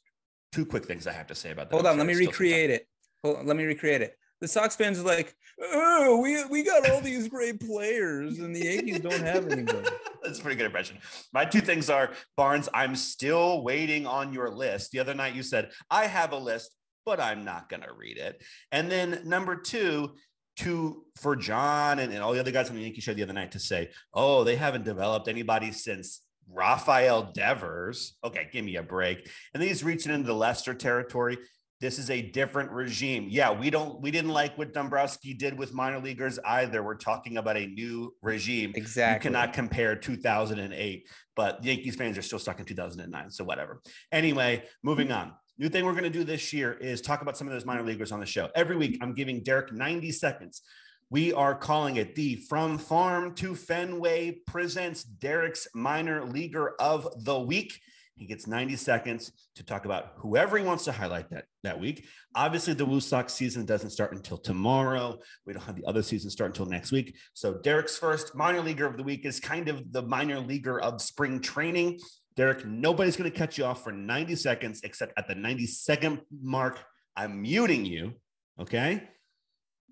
two 0.52 0.66
quick 0.66 0.86
things 0.86 1.08
I 1.08 1.12
have 1.12 1.28
to 1.28 1.36
say 1.36 1.52
about 1.52 1.70
that. 1.70 1.76
Hold 1.76 1.88
on, 1.88 1.98
let 1.98 2.08
me 2.08 2.14
still 2.14 2.26
some 2.26 2.34
time. 2.34 2.42
recreate 2.42 2.70
it. 2.70 2.88
Hold 3.24 3.38
on, 3.38 3.46
let 3.48 3.58
me 3.58 3.66
recreate 3.66 4.02
it. 4.02 4.18
The 4.42 4.48
Sox 4.48 4.76
fans 4.76 5.00
are 5.00 5.04
like, 5.04 5.36
oh, 5.62 6.20
we 6.22 6.44
we 6.46 6.64
got 6.64 6.90
all 6.90 7.02
these 7.02 7.28
great 7.28 7.60
players, 7.60 8.40
and 8.40 8.56
the 8.56 8.66
Yankees 8.66 9.00
don't 9.00 9.22
have 9.22 9.52
anybody. 9.52 9.90
That's 10.26 10.40
a 10.40 10.42
pretty 10.42 10.58
good 10.58 10.66
impression. 10.66 10.98
My 11.34 11.46
two 11.46 11.62
things 11.62 11.90
are 11.90 12.12
Barnes, 12.36 12.70
I'm 12.74 12.96
still 12.96 13.64
waiting 13.64 14.08
on 14.08 14.34
your 14.34 14.50
list. 14.50 14.92
The 14.92 15.00
other 15.00 15.14
night 15.14 15.36
you 15.36 15.44
said, 15.44 15.72
I 15.90 16.08
have 16.08 16.32
a 16.32 16.38
list, 16.38 16.76
but 17.06 17.20
I'm 17.20 17.46
not 17.46 17.70
going 17.70 17.84
to 17.84 17.94
read 17.96 18.18
it. 18.18 18.44
And 18.72 18.92
then 18.92 19.22
number 19.26 19.56
two, 19.56 20.16
to 20.58 21.04
for 21.18 21.36
John 21.36 22.00
and, 22.00 22.14
and 22.14 22.22
all 22.22 22.34
the 22.34 22.40
other 22.40 22.52
guys 22.52 22.70
on 22.70 22.76
the 22.76 22.82
Yankee 22.82 23.02
show 23.02 23.14
the 23.14 23.24
other 23.24 23.34
night 23.34 23.52
to 23.52 23.60
say, 23.60 23.90
oh, 24.14 24.44
they 24.44 24.56
haven't 24.56 24.86
developed 24.86 25.28
anybody 25.28 25.72
since 25.72 26.22
Rafael 26.50 27.32
Devers. 27.34 28.18
Okay, 28.24 28.48
give 28.52 28.64
me 28.64 28.76
a 28.78 28.84
break. 28.84 29.30
And 29.54 29.62
then 29.62 29.68
he's 29.68 29.84
reaching 29.84 30.14
into 30.14 30.28
the 30.28 30.34
Lester 30.34 30.74
territory. 30.74 31.38
This 31.86 32.00
is 32.00 32.10
a 32.10 32.20
different 32.20 32.72
regime. 32.72 33.28
Yeah, 33.30 33.52
we 33.52 33.70
don't 33.70 34.02
we 34.02 34.10
didn't 34.10 34.32
like 34.32 34.58
what 34.58 34.74
Dombrowski 34.74 35.36
did 35.36 35.56
with 35.56 35.72
minor 35.72 36.00
leaguers 36.00 36.40
either. 36.44 36.82
We're 36.82 36.96
talking 36.96 37.38
about 37.38 37.58
a 37.58 37.68
new 37.68 38.16
regime. 38.24 38.72
Exactly. 38.74 39.30
You 39.30 39.32
cannot 39.32 39.54
compare 39.54 39.96
2008, 39.96 41.08
but 41.36 41.64
Yankees 41.64 41.96
fans 41.96 42.18
are 42.18 42.24
still 42.24 42.40
stuck 42.40 42.60
in 42.60 42.66
2009. 42.66 43.30
So 43.30 43.44
whatever. 43.44 43.84
Anyway, 44.12 44.64
moving 44.82 45.12
on. 45.12 45.34
New 45.60 45.70
thing 45.70 45.86
we're 45.86 45.92
going 45.92 46.06
to 46.06 46.10
do 46.10 46.24
this 46.24 46.52
year 46.52 46.74
is 46.74 47.02
talk 47.02 47.22
about 47.22 47.38
some 47.38 47.46
of 47.46 47.54
those 47.54 47.66
minor 47.66 47.84
leaguers 47.84 48.12
on 48.12 48.20
the 48.20 48.26
show. 48.26 48.50
Every 48.56 48.76
week, 48.76 48.98
I'm 49.04 49.14
giving 49.14 49.44
Derek 49.44 49.72
90 49.72 50.12
seconds. 50.12 50.64
We 51.12 51.34
are 51.34 51.54
calling 51.54 51.98
it 51.98 52.16
the 52.16 52.38
From 52.50 52.80
Farm 52.80 53.36
to 53.36 53.54
Fenway 53.54 54.40
presents 54.48 55.04
Derek's 55.04 55.68
Minor 55.76 56.26
Leaguer 56.26 56.74
of 56.80 57.08
the 57.26 57.40
Week. 57.40 57.80
He 58.18 58.26
gets 58.26 58.48
90 58.48 58.78
seconds 58.78 59.32
to 59.56 59.64
talk 59.64 59.84
about 59.84 60.14
whoever 60.18 60.58
he 60.58 60.64
wants 60.64 60.86
to 60.86 60.92
highlight 60.94 61.30
that, 61.32 61.46
that 61.64 61.80
week. 61.80 62.06
Obviously, 62.34 62.74
the 62.74 62.86
WooSox 62.86 63.32
season 63.32 63.66
doesn't 63.66 63.90
start 63.90 64.14
until 64.14 64.38
tomorrow. 64.38 65.20
We 65.46 65.52
don't 65.52 65.64
have 65.64 65.76
the 65.76 65.86
other 65.86 66.02
season 66.02 66.30
start 66.30 66.52
until 66.52 66.66
next 66.66 66.94
week. 66.94 67.18
So 67.34 67.56
Derek's 67.56 67.98
first 67.98 68.34
minor 68.34 68.62
leaguer 68.62 68.86
of 68.86 68.96
the 68.96 69.04
week 69.04 69.26
is 69.26 69.42
kind 69.42 69.68
of 69.68 69.92
the 69.92 70.02
minor 70.02 70.40
leaguer 70.40 70.80
of 70.80 71.02
spring 71.02 71.42
training. 71.42 72.00
Derek, 72.38 72.66
nobody's 72.66 73.18
going 73.18 73.30
to 73.30 73.38
cut 73.38 73.58
you 73.58 73.66
off 73.66 73.84
for 73.84 73.92
90 73.92 74.36
seconds, 74.36 74.82
except 74.84 75.14
at 75.18 75.28
the 75.28 75.36
90 75.36 75.68
second 75.68 76.22
mark. 76.42 76.80
I'm 77.18 77.42
muting 77.42 77.86
you. 77.86 78.14
Okay. 78.60 79.04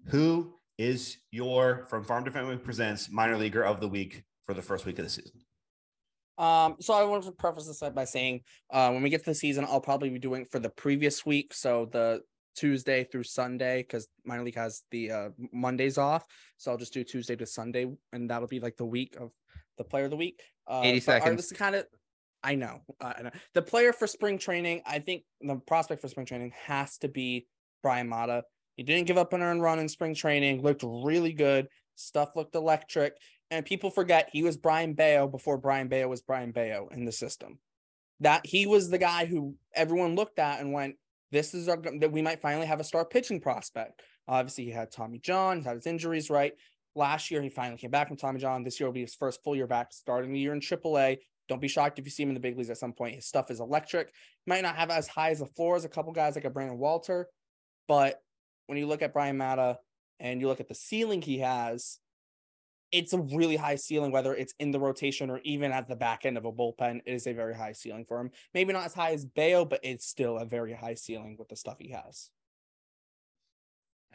Who 0.08 0.56
is 0.78 1.18
your 1.32 1.86
From 1.90 2.04
Farm 2.04 2.24
to 2.26 2.32
Fenway 2.32 2.58
Presents 2.58 3.10
minor 3.12 3.38
leaguer 3.38 3.64
of 3.64 3.82
the 3.82 3.88
week 3.88 4.24
for 4.46 4.54
the 4.54 4.62
first 4.62 4.86
week 4.86 4.98
of 5.00 5.06
the 5.06 5.12
season? 5.12 5.42
Um, 6.44 6.76
so 6.82 6.94
I 6.94 7.06
wanted 7.06 7.26
to 7.28 7.32
preface 7.32 7.68
this 7.68 7.82
by 7.92 8.04
saying, 8.04 8.42
uh, 8.70 8.90
when 8.92 9.02
we 9.02 9.10
get 9.10 9.24
to 9.24 9.30
the 9.30 9.36
season, 9.36 9.64
I'll 9.64 9.80
probably 9.80 10.10
be 10.10 10.20
doing 10.20 10.46
for 10.52 10.60
the 10.60 10.70
previous 10.70 11.26
week, 11.26 11.54
so 11.54 11.88
the 11.90 12.22
Tuesday 12.56 13.06
through 13.06 13.24
Sunday, 13.24 13.82
because 13.82 14.10
minor 14.26 14.44
league 14.44 14.56
has 14.56 14.84
the 14.92 15.12
uh, 15.12 15.30
Mondays 15.54 15.98
off. 15.98 16.26
So 16.58 16.72
I'll 16.72 16.78
just 16.78 16.94
do 16.94 17.04
Tuesday 17.06 17.38
to 17.38 17.46
Sunday, 17.46 17.88
and 18.12 18.30
that'll 18.30 18.50
be 18.50 18.60
like 18.60 18.76
the 18.76 18.86
week 18.86 19.16
of 19.20 19.32
the 19.78 19.86
player 19.86 20.06
of 20.06 20.12
the 20.12 20.18
week. 20.18 20.42
Uh, 20.68 20.82
80 20.84 21.00
but 21.06 21.14
our- 21.14 21.22
seconds. 21.22 21.38
This 21.38 21.52
is 21.54 21.58
kind 21.58 21.76
of, 21.76 21.86
I 22.44 22.56
know, 22.56 22.82
I 23.00 23.22
know. 23.22 23.32
The 23.54 23.62
player 23.62 23.94
for 23.94 24.06
spring 24.06 24.38
training, 24.38 24.82
I 24.86 25.00
think 25.00 25.24
the 25.40 25.56
prospect 25.56 26.02
for 26.02 26.10
spring 26.10 26.26
training 26.26 26.52
has 26.66 26.98
to 26.98 27.08
be 27.08 27.48
Bryan 27.82 28.10
Mata. 28.10 28.44
He 28.76 28.84
didn't 28.84 29.08
give 29.08 29.18
up 29.18 29.32
an 29.32 29.42
earned 29.42 29.62
run 29.62 29.80
in 29.80 29.88
spring 29.88 30.14
training. 30.14 30.62
Looked 30.62 30.84
really 30.84 31.32
good. 31.32 31.70
Stuff 31.96 32.36
looked 32.36 32.56
electric 32.56 33.14
and 33.54 33.66
people 33.66 33.92
forget 33.92 34.30
he 34.32 34.42
was 34.42 34.58
Brayan 34.58 34.94
Bello 34.94 35.28
before 35.28 35.58
Brayan 35.58 35.88
Bello 35.88 36.08
was 36.08 36.24
Brayan 36.24 36.52
Bello 36.52 36.90
in 36.92 37.06
the 37.06 37.12
system. 37.12 37.60
That 38.20 38.46
he 38.46 38.66
was 38.66 38.90
the 38.90 38.98
guy 38.98 39.26
who 39.26 39.56
everyone 39.76 40.16
looked 40.16 40.40
at 40.40 40.60
and 40.60 40.74
went, 40.74 40.96
"This 41.32 41.54
is 41.54 41.70
our 41.70 41.78
that 42.00 42.12
we 42.12 42.22
might 42.24 42.42
finally 42.42 42.66
have 42.66 42.80
a 42.80 42.84
star 42.84 43.06
pitching 43.06 43.40
prospect." 43.40 44.02
Obviously, 44.28 44.66
he 44.66 44.72
had 44.72 44.92
Tommy 44.92 45.20
John, 45.20 45.60
he 45.60 45.64
had 45.66 45.76
his 45.76 45.86
injuries 45.86 46.30
right. 46.30 46.54
Last 46.96 47.30
year, 47.30 47.42
he 47.42 47.50
finally 47.50 47.78
came 47.78 47.92
back 47.92 48.08
from 48.08 48.18
Tommy 48.18 48.40
John. 48.40 48.64
This 48.64 48.80
year 48.80 48.88
will 48.88 48.94
be 48.94 49.02
his 49.02 49.16
first 49.16 49.44
full 49.44 49.56
year 49.56 49.68
back, 49.68 49.94
starting 49.94 50.34
the 50.34 50.40
year 50.40 50.54
in 50.54 50.62
AAA. 50.62 51.20
Don't 51.48 51.62
be 51.62 51.68
shocked 51.68 52.00
if 52.00 52.06
you 52.06 52.12
see 52.12 52.24
him 52.24 52.30
in 52.30 52.36
the 52.36 52.40
big 52.40 52.58
leagues 52.58 52.70
at 52.70 52.78
some 52.78 52.94
point. 52.94 53.16
His 53.16 53.28
stuff 53.28 53.52
is 53.52 53.60
electric. 53.60 54.08
He 54.08 54.50
Might 54.50 54.62
not 54.62 54.78
have 54.78 54.90
as 54.90 55.08
high 55.08 55.32
as 55.32 55.42
a 55.42 55.46
floor 55.46 55.76
as 55.76 55.86
a 55.86 55.90
couple 55.90 56.14
guys 56.14 56.36
like 56.36 56.46
a 56.46 56.50
Brandon 56.50 56.78
Walter, 56.78 57.28
but 57.88 58.22
when 58.68 58.78
you 58.78 58.88
look 58.88 59.02
at 59.02 59.14
Bryan 59.14 59.38
Mata 59.38 59.78
and 60.20 60.40
you 60.40 60.48
look 60.48 60.62
at 60.62 60.70
the 60.70 60.76
ceiling 60.76 61.22
he 61.22 61.40
has, 61.40 62.00
it's 62.94 63.12
a 63.12 63.20
really 63.20 63.58
high 63.58 63.76
ceiling, 63.76 64.12
whether 64.12 64.34
it's 64.36 64.54
in 64.60 64.72
the 64.72 64.80
rotation 64.80 65.30
or 65.32 65.40
even 65.44 65.72
at 65.72 65.90
the 65.90 65.96
back 65.96 66.26
end 66.26 66.38
of 66.38 66.46
a 66.46 66.52
bullpen. 66.52 67.02
It 67.06 67.14
is 67.14 67.28
a 67.28 67.34
very 67.34 67.56
high 67.56 67.74
ceiling 67.74 68.06
for 68.08 68.20
him. 68.20 68.30
Maybe 68.54 68.72
not 68.72 68.86
as 68.86 68.94
high 68.94 69.12
as 69.12 69.26
Bello, 69.26 69.66
but 69.66 69.80
it's 69.84 70.06
still 70.06 70.38
a 70.38 70.46
very 70.46 70.74
high 70.74 70.94
ceiling 70.94 71.36
with 71.38 71.50
the 71.50 71.56
stuff 71.56 71.78
he 71.80 71.90
has. 71.90 72.30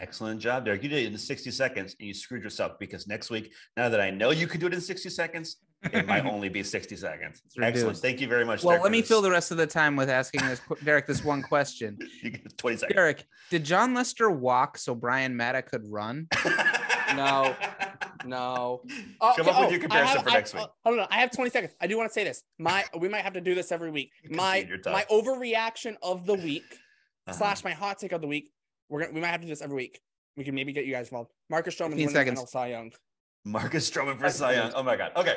Excellent 0.00 0.40
job, 0.40 0.64
Derek. 0.64 0.84
You 0.84 0.88
did 0.88 1.06
it 1.06 1.12
in 1.12 1.18
60 1.18 1.50
seconds 1.50 1.96
and 1.98 2.06
you 2.06 2.14
screwed 2.14 2.44
yourself 2.44 2.78
because 2.78 3.08
next 3.08 3.30
week, 3.30 3.52
now 3.76 3.88
that 3.88 4.00
I 4.00 4.10
know 4.10 4.30
you 4.30 4.46
could 4.46 4.60
do 4.60 4.68
it 4.68 4.74
in 4.74 4.80
60 4.80 5.10
seconds, 5.10 5.56
it 5.92 6.06
might 6.06 6.24
only 6.32 6.48
be 6.48 6.62
60 6.62 6.94
seconds. 6.94 7.42
Excellent. 7.60 7.98
Thank 7.98 8.20
you 8.20 8.28
very 8.28 8.44
much. 8.44 8.62
Well, 8.62 8.74
Derek, 8.74 8.84
let 8.84 8.92
me 8.92 9.02
for 9.02 9.08
fill 9.08 9.22
the 9.22 9.30
rest 9.32 9.50
of 9.50 9.56
the 9.56 9.66
time 9.66 9.96
with 9.96 10.08
asking 10.08 10.42
this 10.46 10.60
Derek 10.84 11.08
this 11.08 11.24
one 11.24 11.42
question. 11.42 11.98
20 12.56 12.76
seconds. 12.76 12.94
Derek, 12.94 13.24
did 13.50 13.64
Jon 13.64 13.92
Lester 13.92 14.30
walk 14.30 14.78
so 14.78 14.94
Bryan 14.94 15.36
Mata 15.36 15.62
could 15.62 15.82
run? 15.90 16.28
No. 17.16 17.54
No. 18.24 18.82
Oh, 19.20 19.32
Come 19.36 19.46
okay, 19.46 19.50
up 19.56 19.60
with 19.60 19.68
oh, 19.68 19.70
your 19.70 19.78
I 19.78 19.78
comparison 19.78 20.16
have- 20.16 20.24
for 20.24 20.30
I- 20.30 20.34
next 20.34 20.52
week. 20.54 20.62
uh, 20.64 20.66
Hold 20.84 20.98
on, 20.98 21.06
I 21.10 21.20
have 21.20 21.30
20 21.30 21.50
seconds. 21.50 21.72
I 21.80 21.86
do 21.86 21.96
want 21.96 22.10
to 22.10 22.12
say 22.12 22.24
this. 22.24 22.42
My 22.58 22.84
we 22.98 23.08
might 23.08 23.22
have 23.22 23.32
to 23.34 23.40
do 23.40 23.54
this 23.54 23.70
every 23.70 23.90
week. 23.92 24.10
My 24.28 24.62
see 24.62 24.68
your 24.68 24.78
time. 24.78 24.92
my 24.92 25.04
overreaction 25.08 25.94
of 26.02 26.26
the 26.26 26.34
week 26.34 26.64
Uh-huh. 27.28 27.32
slash 27.32 27.62
my 27.64 27.70
hot 27.70 27.98
take 27.98 28.10
of 28.12 28.20
the 28.20 28.26
week. 28.26 28.50
We're 28.88 29.02
gonna 29.02 29.12
we 29.12 29.20
might 29.20 29.28
have 29.28 29.40
to 29.40 29.46
do 29.46 29.50
this 29.52 29.62
every 29.62 29.76
week. 29.76 30.00
We 30.36 30.42
can 30.44 30.54
maybe 30.54 30.72
get 30.72 30.84
you 30.84 30.92
guys 30.92 31.08
involved. 31.08 31.30
Marcus 31.48 31.74
Stroman 31.76 31.90
15 31.90 31.96
winning 31.96 32.10
seconds. 32.14 32.40
the 32.40 32.44
NL 32.46 32.48
Cy 32.48 32.66
Young. 32.68 32.92
Marcus 33.44 33.88
Stroman 33.88 34.16
for 34.16 34.22
Back 34.24 34.32
Cy 34.32 34.52
Young. 34.54 34.72
Oh 34.74 34.82
my 34.82 34.96
God. 34.96 35.12
Okay. 35.16 35.36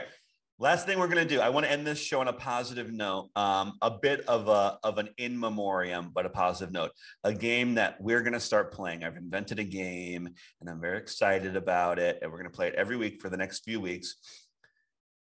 Last 0.62 0.86
thing 0.86 1.00
we're 1.00 1.08
gonna 1.08 1.26
do. 1.26 1.42
I 1.42 1.50
want 1.50 1.66
to 1.66 1.72
end 1.72 1.88
this 1.88 1.98
show 1.98 2.20
on 2.22 2.28
a 2.28 2.34
positive 2.34 2.94
note. 2.94 3.32
Um, 3.36 3.80
a 3.82 3.90
bit 3.90 4.22
of 4.28 4.48
a 4.48 4.78
of 4.84 5.00
an 5.00 5.10
in 5.18 5.40
memoriam, 5.40 6.12
but 6.14 6.28
a 6.28 6.30
positive 6.30 6.72
note. 6.72 6.92
A 7.24 7.34
game 7.34 7.74
that 7.76 8.00
we're 8.00 8.22
gonna 8.22 8.40
start 8.40 8.72
playing. 8.72 9.04
I've 9.04 9.18
invented 9.18 9.58
a 9.58 9.64
game, 9.64 10.30
and 10.60 10.70
I'm 10.70 10.80
very 10.80 11.00
excited 11.00 11.56
about 11.56 11.98
it. 11.98 12.20
And 12.22 12.32
we're 12.32 12.38
gonna 12.38 12.52
play 12.52 12.68
it 12.68 12.76
every 12.76 12.96
week 12.96 13.20
for 13.20 13.28
the 13.28 13.38
next 13.38 13.64
few 13.64 13.82
weeks. 13.82 14.18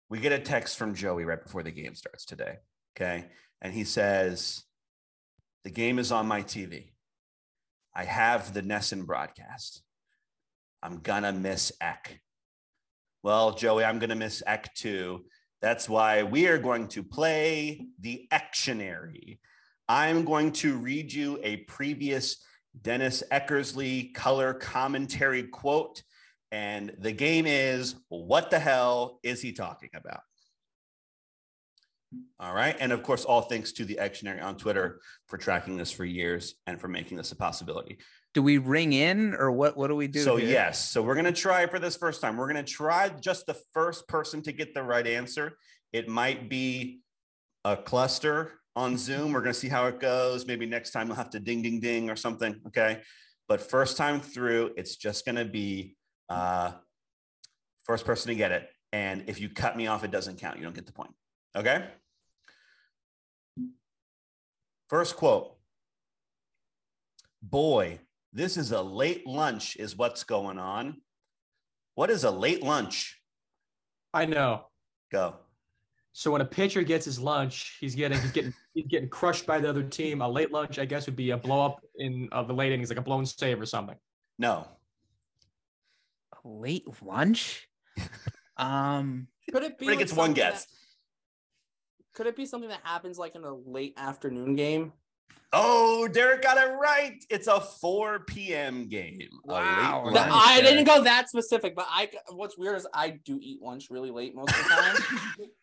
We 0.08 0.18
get 0.18 0.32
a 0.32 0.38
text 0.38 0.78
from 0.78 0.94
Joey 0.94 1.26
right 1.26 1.42
before 1.42 1.62
the 1.62 1.72
game 1.72 1.94
starts 1.94 2.24
today. 2.24 2.56
Okay, 2.96 3.26
and 3.60 3.74
he 3.74 3.84
says, 3.84 4.64
"The 5.62 5.70
game 5.70 5.98
is 5.98 6.10
on 6.10 6.26
my 6.26 6.40
TV. 6.40 6.94
I 7.94 8.04
have 8.04 8.54
the 8.54 8.62
NESN 8.62 9.04
broadcast. 9.04 9.82
I'm 10.82 11.00
gonna 11.00 11.34
miss 11.34 11.70
Eck." 11.82 12.22
Well, 13.22 13.52
Joey, 13.52 13.84
I'm 13.84 13.98
going 13.98 14.10
to 14.10 14.16
miss 14.16 14.42
Eck 14.46 14.72
too. 14.74 15.24
That's 15.60 15.88
why 15.88 16.22
we 16.22 16.46
are 16.46 16.58
going 16.58 16.86
to 16.88 17.02
play 17.02 17.86
the 18.00 18.28
Ectionary. 18.30 19.38
I'm 19.88 20.24
going 20.24 20.52
to 20.52 20.76
read 20.76 21.12
you 21.12 21.40
a 21.42 21.56
previous 21.58 22.44
Dennis 22.80 23.24
Eckersley 23.32 24.14
color 24.14 24.54
commentary 24.54 25.42
quote. 25.42 26.02
And 26.52 26.94
the 26.98 27.12
game 27.12 27.46
is 27.46 27.96
What 28.08 28.50
the 28.50 28.58
hell 28.58 29.18
is 29.22 29.42
he 29.42 29.52
talking 29.52 29.90
about? 29.94 30.20
All 32.40 32.54
right. 32.54 32.76
And 32.78 32.92
of 32.92 33.02
course, 33.02 33.24
all 33.24 33.42
thanks 33.42 33.72
to 33.72 33.84
the 33.84 33.98
Ectionary 34.00 34.42
on 34.42 34.56
Twitter 34.56 35.00
for 35.26 35.36
tracking 35.36 35.76
this 35.76 35.90
for 35.90 36.04
years 36.04 36.54
and 36.66 36.80
for 36.80 36.88
making 36.88 37.16
this 37.16 37.32
a 37.32 37.36
possibility. 37.36 37.98
Do 38.34 38.42
we 38.42 38.58
ring 38.58 38.92
in 38.92 39.34
or 39.34 39.50
what? 39.50 39.76
What 39.76 39.88
do 39.88 39.96
we 39.96 40.06
do? 40.06 40.20
So 40.20 40.36
here? 40.36 40.48
yes, 40.48 40.90
so 40.90 41.02
we're 41.02 41.14
gonna 41.14 41.32
try 41.32 41.66
for 41.66 41.78
this 41.78 41.96
first 41.96 42.20
time. 42.20 42.36
We're 42.36 42.46
gonna 42.46 42.62
try 42.62 43.08
just 43.08 43.46
the 43.46 43.56
first 43.72 44.06
person 44.06 44.42
to 44.42 44.52
get 44.52 44.74
the 44.74 44.82
right 44.82 45.06
answer. 45.06 45.56
It 45.92 46.08
might 46.08 46.48
be 46.48 47.00
a 47.64 47.76
cluster 47.76 48.52
on 48.76 48.96
Zoom. 48.96 49.32
We're 49.32 49.40
gonna 49.40 49.54
see 49.54 49.68
how 49.68 49.86
it 49.86 49.98
goes. 49.98 50.46
Maybe 50.46 50.66
next 50.66 50.90
time 50.90 51.08
we'll 51.08 51.16
have 51.16 51.30
to 51.30 51.40
ding 51.40 51.62
ding 51.62 51.80
ding 51.80 52.10
or 52.10 52.16
something. 52.16 52.60
Okay, 52.68 53.00
but 53.48 53.60
first 53.62 53.96
time 53.96 54.20
through, 54.20 54.72
it's 54.76 54.96
just 54.96 55.24
gonna 55.24 55.44
be 55.44 55.96
uh, 56.28 56.72
first 57.84 58.04
person 58.04 58.28
to 58.28 58.34
get 58.34 58.52
it. 58.52 58.68
And 58.92 59.24
if 59.26 59.40
you 59.40 59.48
cut 59.48 59.76
me 59.76 59.86
off, 59.86 60.04
it 60.04 60.10
doesn't 60.10 60.38
count. 60.38 60.58
You 60.58 60.64
don't 60.64 60.74
get 60.74 60.86
the 60.86 60.92
point. 60.92 61.10
Okay. 61.56 61.84
First 64.88 65.16
quote. 65.16 65.56
Boy, 67.42 68.00
this 68.32 68.56
is 68.56 68.72
a 68.72 68.82
late 68.82 69.26
lunch, 69.26 69.76
is 69.76 69.96
what's 69.96 70.24
going 70.24 70.58
on. 70.58 71.00
What 71.94 72.10
is 72.10 72.24
a 72.24 72.30
late 72.30 72.62
lunch? 72.62 73.20
I 74.12 74.26
know. 74.26 74.66
Go. 75.10 75.36
So 76.12 76.30
when 76.32 76.40
a 76.40 76.44
pitcher 76.44 76.82
gets 76.82 77.04
his 77.04 77.18
lunch, 77.20 77.76
he's 77.80 77.94
getting 77.94 78.20
he's 78.20 78.32
getting 78.32 78.54
he's 78.74 78.86
getting 78.86 79.08
crushed 79.08 79.46
by 79.46 79.60
the 79.60 79.68
other 79.68 79.82
team. 79.82 80.20
A 80.20 80.28
late 80.28 80.52
lunch, 80.52 80.78
I 80.78 80.84
guess, 80.84 81.06
would 81.06 81.16
be 81.16 81.30
a 81.30 81.36
blow 81.36 81.64
up 81.64 81.80
in 81.96 82.28
of 82.32 82.48
the 82.48 82.54
late 82.54 82.72
innings, 82.72 82.88
like 82.90 82.98
a 82.98 83.02
blown 83.02 83.24
save 83.26 83.60
or 83.60 83.66
something. 83.66 83.96
No. 84.38 84.66
A 86.32 86.48
late 86.48 86.86
lunch. 87.02 87.68
um, 88.56 89.28
Could 89.50 89.62
it 89.62 89.78
be 89.78 89.86
Everybody 89.86 89.88
like 89.88 89.98
gets 89.98 90.12
one 90.12 90.32
guess. 90.34 90.64
that- 90.64 90.72
could 92.14 92.26
it 92.26 92.34
be 92.34 92.46
something 92.46 92.68
that 92.70 92.80
happens 92.82 93.16
like 93.16 93.36
in 93.36 93.44
a 93.44 93.54
late 93.54 93.94
afternoon 93.96 94.56
game? 94.56 94.92
Oh, 95.52 96.06
Derek 96.08 96.42
got 96.42 96.58
it 96.58 96.72
right. 96.74 97.24
It's 97.30 97.46
a 97.46 97.58
4 97.60 98.20
p.m. 98.26 98.86
game. 98.88 99.20
Wow. 99.44 100.10
The- 100.12 100.20
I 100.20 100.60
didn't 100.60 100.84
go 100.84 101.02
that 101.04 101.30
specific, 101.30 101.74
but 101.74 101.86
I 101.88 102.10
what's 102.32 102.58
weird 102.58 102.76
is 102.76 102.86
I 102.92 103.18
do 103.24 103.38
eat 103.40 103.62
lunch 103.62 103.86
really 103.90 104.10
late 104.10 104.34
most 104.34 104.50
of 104.50 104.56
the 104.64 104.70
time. 104.70 105.48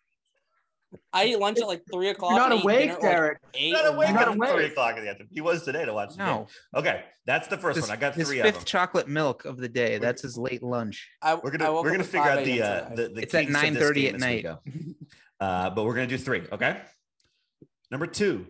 I 1.13 1.25
eat 1.25 1.39
lunch 1.39 1.59
at 1.59 1.67
like 1.67 1.83
three 1.91 2.09
o'clock. 2.09 2.31
You're 2.31 2.39
not 2.49 2.63
awake, 2.63 2.79
dinner 2.79 2.93
at, 2.93 3.01
like, 3.01 3.11
Derek. 3.11 3.37
eight 3.53 3.73
Not 3.73 3.85
or 3.85 3.87
awake 3.89 4.07
You're 4.07 4.17
not 4.17 4.27
at 4.29 4.35
awake. 4.35 4.49
three 4.51 4.65
o'clock 4.65 4.97
in 4.97 5.03
the 5.03 5.09
afternoon. 5.09 5.29
He 5.31 5.41
was 5.41 5.63
today 5.63 5.83
to 5.85 5.93
watch. 5.93 6.11
the 6.11 6.17
game. 6.17 6.25
no. 6.27 6.47
Okay, 6.73 7.03
that's 7.25 7.47
the 7.49 7.57
first 7.57 7.75
His, 7.75 7.87
one. 7.89 7.97
I 7.97 7.99
got 7.99 8.15
his 8.15 8.27
three 8.29 8.37
fifth 8.41 8.47
of 8.49 8.53
them. 8.61 8.63
chocolate 8.65 9.07
milk 9.09 9.43
of 9.45 9.57
the 9.57 9.67
day. 9.67 9.97
That's 9.97 10.21
his 10.21 10.37
late 10.37 10.63
lunch. 10.63 11.09
I, 11.21 11.35
We're 11.35 11.51
gonna 11.51 11.71
woke 11.71 11.83
we're 11.83 11.91
gonna 11.91 12.03
figure 12.05 12.29
out 12.29 12.43
the 12.45 12.59
a.m. 12.59 12.85
uh, 12.85 12.89
today. 12.89 13.03
the, 13.03 13.09
the 13.13 13.21
It's 13.23 13.33
at 13.35 13.45
kinks 13.47 13.63
of 13.63 13.73
this 13.73 13.91
9:30 13.91 14.13
at 14.13 14.19
night. 14.19 14.45
Uh, 15.39 15.69
but 15.71 15.83
we're 15.83 15.95
gonna 15.95 16.07
do 16.07 16.17
three. 16.17 16.43
Okay. 16.51 16.77
Number 17.91 18.07
two, 18.07 18.47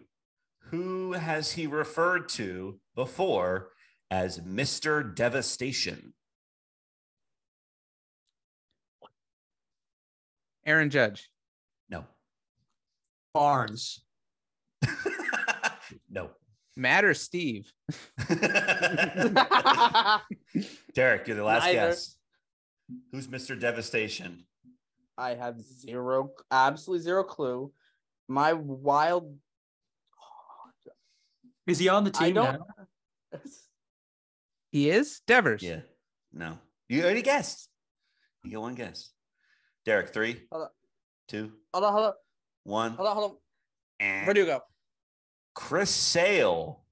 who 0.72 1.14
has 1.14 1.52
he 1.54 1.68
referred 1.68 2.30
to 2.30 2.80
before 2.96 3.70
as 4.10 4.40
Mr. 4.40 5.16
Devastation? 5.16 6.14
Aaron 10.66 10.90
Judge. 10.90 11.30
No. 11.90 12.06
Barnes. 13.34 14.04
no. 16.10 16.32
Matt 16.76 17.06
or 17.06 17.14
Steve? 17.14 17.72
Derek, 20.94 21.28
you're 21.28 21.38
the 21.38 21.44
last 21.44 21.66
Neither. 21.66 21.74
guess. 21.74 22.18
Who's 23.12 23.28
Mr. 23.28 23.60
Devastation? 23.60 24.46
I 25.18 25.36
have 25.36 25.62
zero, 25.62 26.32
absolutely 26.52 27.04
zero 27.04 27.24
clue. 27.24 27.72
My 28.28 28.54
wild. 28.54 29.38
Is 31.68 31.80
he 31.80 31.90
on 31.90 32.04
the 32.04 32.12
team 32.12 32.36
now? 32.36 32.60
He 34.72 34.90
is 34.90 35.22
Devers. 35.26 35.64
Yeah. 35.64 35.82
No. 36.34 36.60
You 36.90 37.04
already 37.04 37.22
guessed. 37.22 37.70
You 38.44 38.52
get 38.52 38.60
one 38.60 38.76
guess. 38.76 39.12
Derek, 39.86 40.10
three, 40.14 40.42
Hold 40.52 40.64
on. 40.64 40.70
two, 41.30 41.52
Hold 41.74 41.86
on, 41.86 41.94
hold 41.94 42.06
on, 42.08 42.14
one. 42.64 42.92
hold 42.92 43.08
on, 43.08 43.16
hold 43.16 43.32
on. 43.32 43.38
Eh. 44.06 44.26
Verdugo. 44.26 44.60
Chris 45.54 45.90
Sale. 45.92 46.84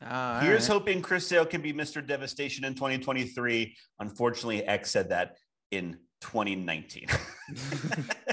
Ah, 0.00 0.36
all 0.36 0.40
Here's 0.42 0.68
right. 0.68 0.72
hoping 0.74 1.02
Chris 1.02 1.26
Sale 1.26 1.46
can 1.46 1.60
be 1.60 1.72
Mr. 1.72 2.06
Devastation 2.06 2.64
in 2.64 2.74
2023. 2.74 3.76
Unfortunately, 3.98 4.62
Eck 4.64 4.86
said 4.86 5.08
that 5.08 5.36
in 5.72 5.98
2019. 6.20 7.06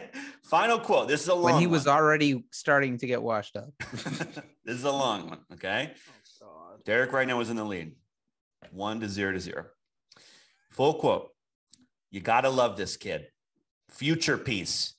Final 0.52 0.80
quote. 0.80 1.08
This 1.08 1.22
is 1.22 1.30
a 1.30 1.34
long 1.34 1.44
when 1.44 1.62
he 1.62 1.66
was 1.66 1.86
one. 1.86 1.96
already 1.96 2.44
starting 2.52 2.98
to 2.98 3.08
get 3.08 3.24
washed 3.24 3.56
up. 3.56 3.70
this 3.80 4.76
is 4.76 4.84
a 4.84 4.92
long 4.92 5.30
one. 5.30 5.40
Okay. 5.54 5.94
Oh 6.44 6.76
Derek 6.84 7.14
right 7.14 7.26
now 7.26 7.40
is 7.40 7.50
in 7.50 7.56
the 7.56 7.64
lead. 7.64 7.94
One 8.72 9.00
to 9.00 9.08
zero 9.08 9.32
to 9.32 9.40
zero. 9.40 9.68
Full 10.72 10.96
quote. 10.96 11.30
You 12.10 12.20
got 12.20 12.42
to 12.42 12.50
love 12.50 12.76
this 12.76 12.98
kid. 12.98 13.28
Future 13.92 14.38
piece. 14.38 14.96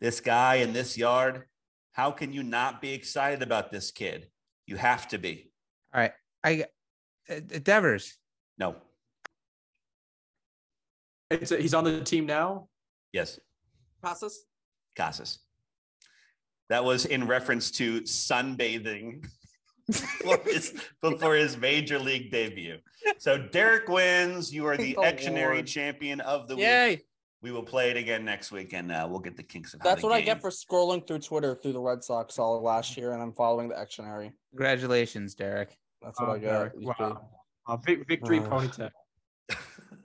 This 0.00 0.18
guy 0.18 0.56
in 0.56 0.72
this 0.72 0.98
yard. 0.98 1.44
How 1.92 2.10
can 2.10 2.32
you 2.32 2.42
not 2.42 2.82
be 2.82 2.92
excited 2.92 3.42
about 3.42 3.70
this 3.70 3.92
kid? 3.92 4.26
You 4.66 4.74
have 4.74 5.06
to 5.08 5.18
be. 5.18 5.52
All 5.94 6.00
right. 6.00 6.12
I 6.42 6.64
uh, 7.30 7.38
Devers. 7.62 8.18
No. 8.58 8.74
It's 11.30 11.52
a, 11.52 11.58
he's 11.58 11.74
on 11.74 11.84
the 11.84 12.00
team 12.00 12.26
now. 12.26 12.66
Yes. 13.12 13.38
Passes. 14.02 14.46
Casas. 14.96 15.38
That 16.68 16.84
was 16.84 17.04
in 17.04 17.26
reference 17.26 17.70
to 17.72 18.00
sunbathing 18.02 19.24
before 19.86 20.40
his, 20.44 20.74
before 21.00 21.34
his 21.36 21.56
major 21.56 21.98
league 21.98 22.32
debut. 22.32 22.78
So 23.18 23.38
Derek 23.38 23.88
wins. 23.88 24.52
You 24.52 24.66
are 24.66 24.76
the 24.76 24.94
Thank 24.94 25.18
the 25.20 25.24
Ectionary 25.30 25.54
Lord. 25.56 25.66
champion 25.66 26.20
of 26.20 26.48
the 26.48 26.56
week. 26.56 27.06
We 27.42 27.52
will 27.52 27.62
play 27.62 27.90
it 27.90 27.96
again 27.96 28.24
next 28.24 28.50
week, 28.50 28.72
and 28.72 28.90
uh, 28.90 29.06
we'll 29.08 29.20
get 29.20 29.36
the 29.36 29.42
kinks 29.44 29.74
of. 29.74 29.80
That's 29.80 30.02
how 30.02 30.08
what 30.08 30.14
the 30.16 30.22
I 30.22 30.24
get 30.24 30.40
for 30.40 30.50
scrolling 30.50 31.06
through 31.06 31.20
Twitter 31.20 31.54
through 31.54 31.74
the 31.74 31.80
Red 31.80 32.02
Sox 32.02 32.38
all 32.38 32.60
last 32.62 32.96
year, 32.96 33.12
and 33.12 33.22
I'm 33.22 33.32
following 33.32 33.68
the 33.68 33.76
Ectionary. 33.76 34.32
Congratulations, 34.50 35.34
Derek. 35.34 35.76
That's 36.02 36.18
what 36.18 36.30
Oh, 36.30 36.32
I 36.32 36.38
get. 36.38 36.48
Derek, 36.50 36.72
wow. 36.78 37.28
Uh, 37.68 37.76
victory 38.08 38.40
Ugh. 38.40 38.50
ponytail. 38.50 38.90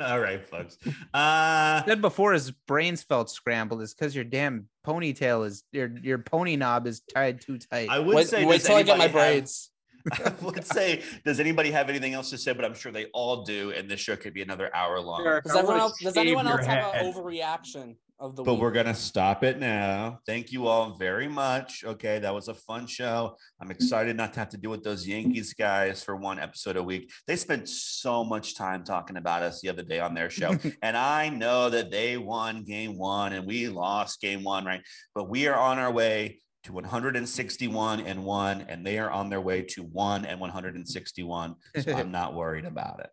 All 0.01 0.19
right, 0.19 0.47
folks. 0.47 0.77
Uh, 1.13 1.83
Said 1.85 2.01
before 2.01 2.33
his 2.33 2.51
brains 2.51 3.03
felt 3.03 3.29
scrambled. 3.29 3.81
It's 3.81 3.93
because 3.93 4.15
your 4.15 4.23
damn 4.23 4.67
ponytail 4.85 5.45
is 5.45 5.63
your 5.71 5.91
your 6.01 6.17
pony 6.17 6.55
knob 6.55 6.87
is 6.87 7.01
tied 7.01 7.41
too 7.41 7.57
tight. 7.57 7.89
I 7.89 7.99
would 7.99 8.15
Wait, 8.15 8.27
say, 8.27 8.45
wait 8.45 8.57
does 8.59 8.67
till 8.67 8.75
I 8.77 8.83
get 8.83 8.97
my 8.97 9.05
anybody 9.05 9.23
have- 9.25 9.33
braids. 9.33 9.67
I 10.13 10.33
would 10.41 10.65
say, 10.65 11.03
does 11.23 11.39
anybody 11.39 11.69
have 11.69 11.87
anything 11.87 12.15
else 12.15 12.31
to 12.31 12.37
say? 12.39 12.53
But 12.53 12.65
I'm 12.65 12.73
sure 12.73 12.91
they 12.91 13.05
all 13.13 13.43
do, 13.43 13.71
and 13.71 13.87
this 13.87 13.99
show 13.99 14.15
could 14.15 14.33
be 14.33 14.41
another 14.41 14.75
hour 14.75 14.99
long. 14.99 15.23
Derek, 15.23 15.43
Does 15.43 15.55
everyone 15.55 15.79
else? 15.79 15.99
Does 16.01 16.17
anyone 16.17 16.47
else 16.47 16.65
have 16.65 16.93
head. 16.93 17.05
an 17.05 17.13
overreaction 17.13 17.95
of 18.21 18.35
the 18.35 18.43
But 18.43 18.53
week? 18.53 18.61
we're 18.61 18.71
gonna 18.71 18.93
stop 18.93 19.43
it 19.43 19.59
now. 19.59 20.19
Thank 20.25 20.51
you 20.51 20.67
all 20.67 20.95
very 20.97 21.27
much. 21.27 21.83
Okay, 21.83 22.19
that 22.19 22.33
was 22.33 22.47
a 22.47 22.53
fun 22.53 22.85
show. 22.85 23.35
I'm 23.59 23.71
excited 23.71 24.15
not 24.15 24.33
to 24.33 24.39
have 24.39 24.49
to 24.49 24.57
deal 24.57 24.71
with 24.71 24.83
those 24.83 25.07
Yankees 25.07 25.53
guys 25.53 26.03
for 26.03 26.15
one 26.15 26.39
episode 26.39 26.77
a 26.77 26.83
week. 26.83 27.11
They 27.27 27.35
spent 27.35 27.67
so 27.67 28.23
much 28.23 28.55
time 28.55 28.83
talking 28.83 29.17
about 29.17 29.41
us 29.41 29.59
the 29.59 29.69
other 29.69 29.83
day 29.83 29.99
on 29.99 30.13
their 30.13 30.29
show, 30.29 30.55
and 30.83 30.95
I 30.95 31.29
know 31.29 31.69
that 31.71 31.91
they 31.91 32.17
won 32.17 32.63
game 32.63 32.97
one 32.97 33.33
and 33.33 33.45
we 33.45 33.67
lost 33.67 34.21
game 34.21 34.43
one, 34.43 34.65
right? 34.65 34.81
But 35.15 35.29
we 35.29 35.47
are 35.47 35.59
on 35.59 35.79
our 35.79 35.91
way 35.91 36.39
to 36.63 36.73
161 36.73 38.01
and 38.01 38.23
one, 38.23 38.61
and 38.69 38.85
they 38.85 38.99
are 38.99 39.09
on 39.09 39.29
their 39.29 39.41
way 39.41 39.63
to 39.63 39.81
one 39.81 40.25
and 40.25 40.39
161. 40.39 41.55
So 41.79 41.93
I'm 41.95 42.11
not 42.11 42.35
worried 42.35 42.65
about 42.65 42.99
it. 42.99 43.09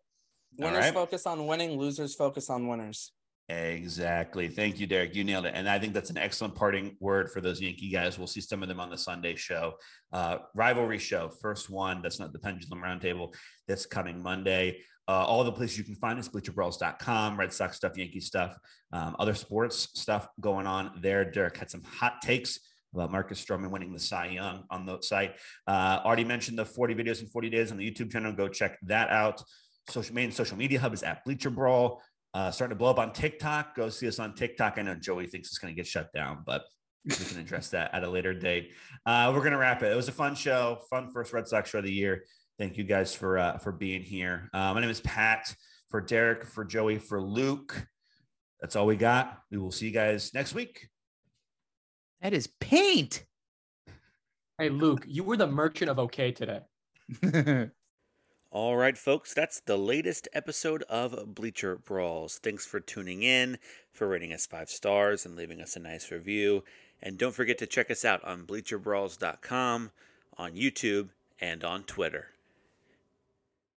Winners 0.59 0.85
right. 0.85 0.93
focus 0.93 1.25
on 1.25 1.47
winning, 1.47 1.79
losers 1.79 2.13
focus 2.13 2.49
on 2.49 2.67
winners. 2.67 3.11
Exactly. 3.49 4.47
Thank 4.47 4.79
you, 4.79 4.87
Derrik. 4.87 5.15
You 5.15 5.23
nailed 5.23 5.47
it. 5.47 5.53
And 5.55 5.67
I 5.67 5.79
think 5.79 5.93
that's 5.95 6.11
an 6.11 6.19
excellent 6.19 6.53
parting 6.53 6.95
word 6.99 7.31
for 7.31 7.41
those 7.41 7.59
Yankee 7.59 7.89
guys. 7.89 8.19
We'll 8.19 8.27
see 8.27 8.41
some 8.41 8.61
of 8.61 8.69
them 8.69 8.79
on 8.79 8.91
the 8.91 8.97
Sunday 8.97 9.35
show. 9.35 9.73
Uh, 10.13 10.37
rivalry 10.53 10.99
show, 10.99 11.29
first 11.29 11.67
one. 11.67 12.03
That's 12.03 12.19
not 12.19 12.31
the 12.31 12.37
Pendulum 12.37 12.83
Roundtable. 12.83 13.33
That's 13.67 13.87
coming 13.87 14.21
Monday. 14.21 14.81
Uh, 15.07 15.25
all 15.25 15.43
the 15.43 15.51
places 15.51 15.79
you 15.79 15.83
can 15.83 15.95
find 15.95 16.19
us, 16.19 16.29
bleacherbrawls.com, 16.29 17.39
Red 17.39 17.51
Sox 17.51 17.75
stuff, 17.75 17.97
Yankee 17.97 18.19
stuff, 18.19 18.55
um, 18.93 19.15
other 19.17 19.33
sports 19.33 19.89
stuff 19.95 20.27
going 20.39 20.67
on 20.67 20.91
there. 21.01 21.25
Derrik 21.25 21.57
had 21.57 21.71
some 21.71 21.81
hot 21.81 22.21
takes 22.21 22.59
about 22.93 23.11
Marcus 23.11 23.43
Stroman 23.43 23.71
winning 23.71 23.91
the 23.91 23.99
Cy 23.99 24.27
Young 24.27 24.65
on 24.69 24.85
the 24.85 25.01
site. 25.01 25.35
Uh, 25.65 25.99
already 26.05 26.23
mentioned 26.23 26.59
the 26.59 26.65
40 26.65 26.93
videos 26.93 27.21
in 27.21 27.27
40 27.27 27.49
days 27.49 27.71
on 27.71 27.77
the 27.77 27.89
YouTube 27.89 28.11
channel. 28.11 28.31
Go 28.31 28.47
check 28.47 28.77
that 28.83 29.09
out. 29.09 29.41
Social 29.89 30.13
main 30.13 30.31
social 30.31 30.57
media 30.57 30.79
hub 30.79 30.93
is 30.93 31.01
at 31.01 31.23
Bleacher 31.25 31.49
Brawl. 31.49 32.03
Uh, 32.33 32.51
starting 32.51 32.75
to 32.75 32.79
blow 32.79 32.91
up 32.91 32.99
on 32.99 33.11
TikTok. 33.11 33.75
Go 33.75 33.89
see 33.89 34.07
us 34.07 34.19
on 34.19 34.35
TikTok. 34.35 34.77
I 34.77 34.83
know 34.83 34.95
Joey 34.95 35.25
thinks 35.25 35.49
it's 35.49 35.57
going 35.57 35.73
to 35.73 35.75
get 35.75 35.87
shut 35.87 36.13
down, 36.13 36.43
but 36.45 36.63
we 37.05 37.15
can 37.15 37.39
address 37.39 37.69
that 37.69 37.93
at 37.93 38.03
a 38.03 38.09
later 38.09 38.33
date. 38.33 38.73
Uh, 39.05 39.31
we're 39.33 39.39
going 39.39 39.53
to 39.53 39.57
wrap 39.57 39.81
it. 39.81 39.91
It 39.91 39.95
was 39.95 40.09
a 40.09 40.11
fun 40.13 40.35
show, 40.35 40.79
fun 40.89 41.09
first 41.11 41.33
Red 41.33 41.47
Sox 41.47 41.69
show 41.69 41.79
of 41.79 41.85
the 41.85 41.91
year. 41.91 42.25
Thank 42.59 42.77
you 42.77 42.83
guys 42.83 43.15
for 43.15 43.37
uh, 43.37 43.57
for 43.57 43.71
being 43.71 44.01
here. 44.03 44.49
Uh, 44.53 44.73
my 44.73 44.81
name 44.81 44.89
is 44.89 45.01
Pat. 45.01 45.55
For 45.89 46.03
Derrik, 46.03 46.45
for 46.45 46.63
Joey, 46.63 46.99
for 46.99 47.19
Luke. 47.19 47.87
That's 48.61 48.75
all 48.75 48.85
we 48.85 48.95
got. 48.95 49.39
We 49.49 49.57
will 49.57 49.71
see 49.71 49.87
you 49.87 49.91
guys 49.91 50.33
next 50.35 50.53
week. 50.53 50.87
that 52.21 52.33
is 52.33 52.47
paint. 52.59 53.25
Hey, 54.59 54.69
Luke, 54.69 55.05
you 55.07 55.23
were 55.23 55.37
the 55.37 55.47
merchant 55.47 55.89
of 55.89 55.97
okay 55.97 56.31
today. 56.31 56.59
All 58.51 58.77
right, 58.77 58.97
folks, 58.97 59.31
that's 59.31 59.59
the 59.59 59.77
latest 59.77 60.27
episode 60.33 60.81
of 60.89 61.35
Bleacher 61.35 61.75
Brawls. 61.75 62.39
Thanks 62.39 62.65
for 62.65 62.79
tuning 62.79 63.21
in, 63.21 63.59
for 63.91 64.07
rating 64.07 64.33
us 64.33 64.47
five 64.47 64.71
stars, 64.71 65.23
and 65.23 65.35
leaving 65.35 65.61
us 65.61 65.75
a 65.75 65.79
nice 65.79 66.09
review. 66.09 66.63
And 66.99 67.19
don't 67.19 67.35
forget 67.35 67.59
to 67.59 67.67
check 67.67 67.91
us 67.91 68.03
out 68.03 68.23
on 68.23 68.47
bleacherbrawls.com, 68.47 69.91
on 70.35 70.53
YouTube, 70.53 71.09
and 71.39 71.63
on 71.63 71.83
Twitter. 71.83 72.29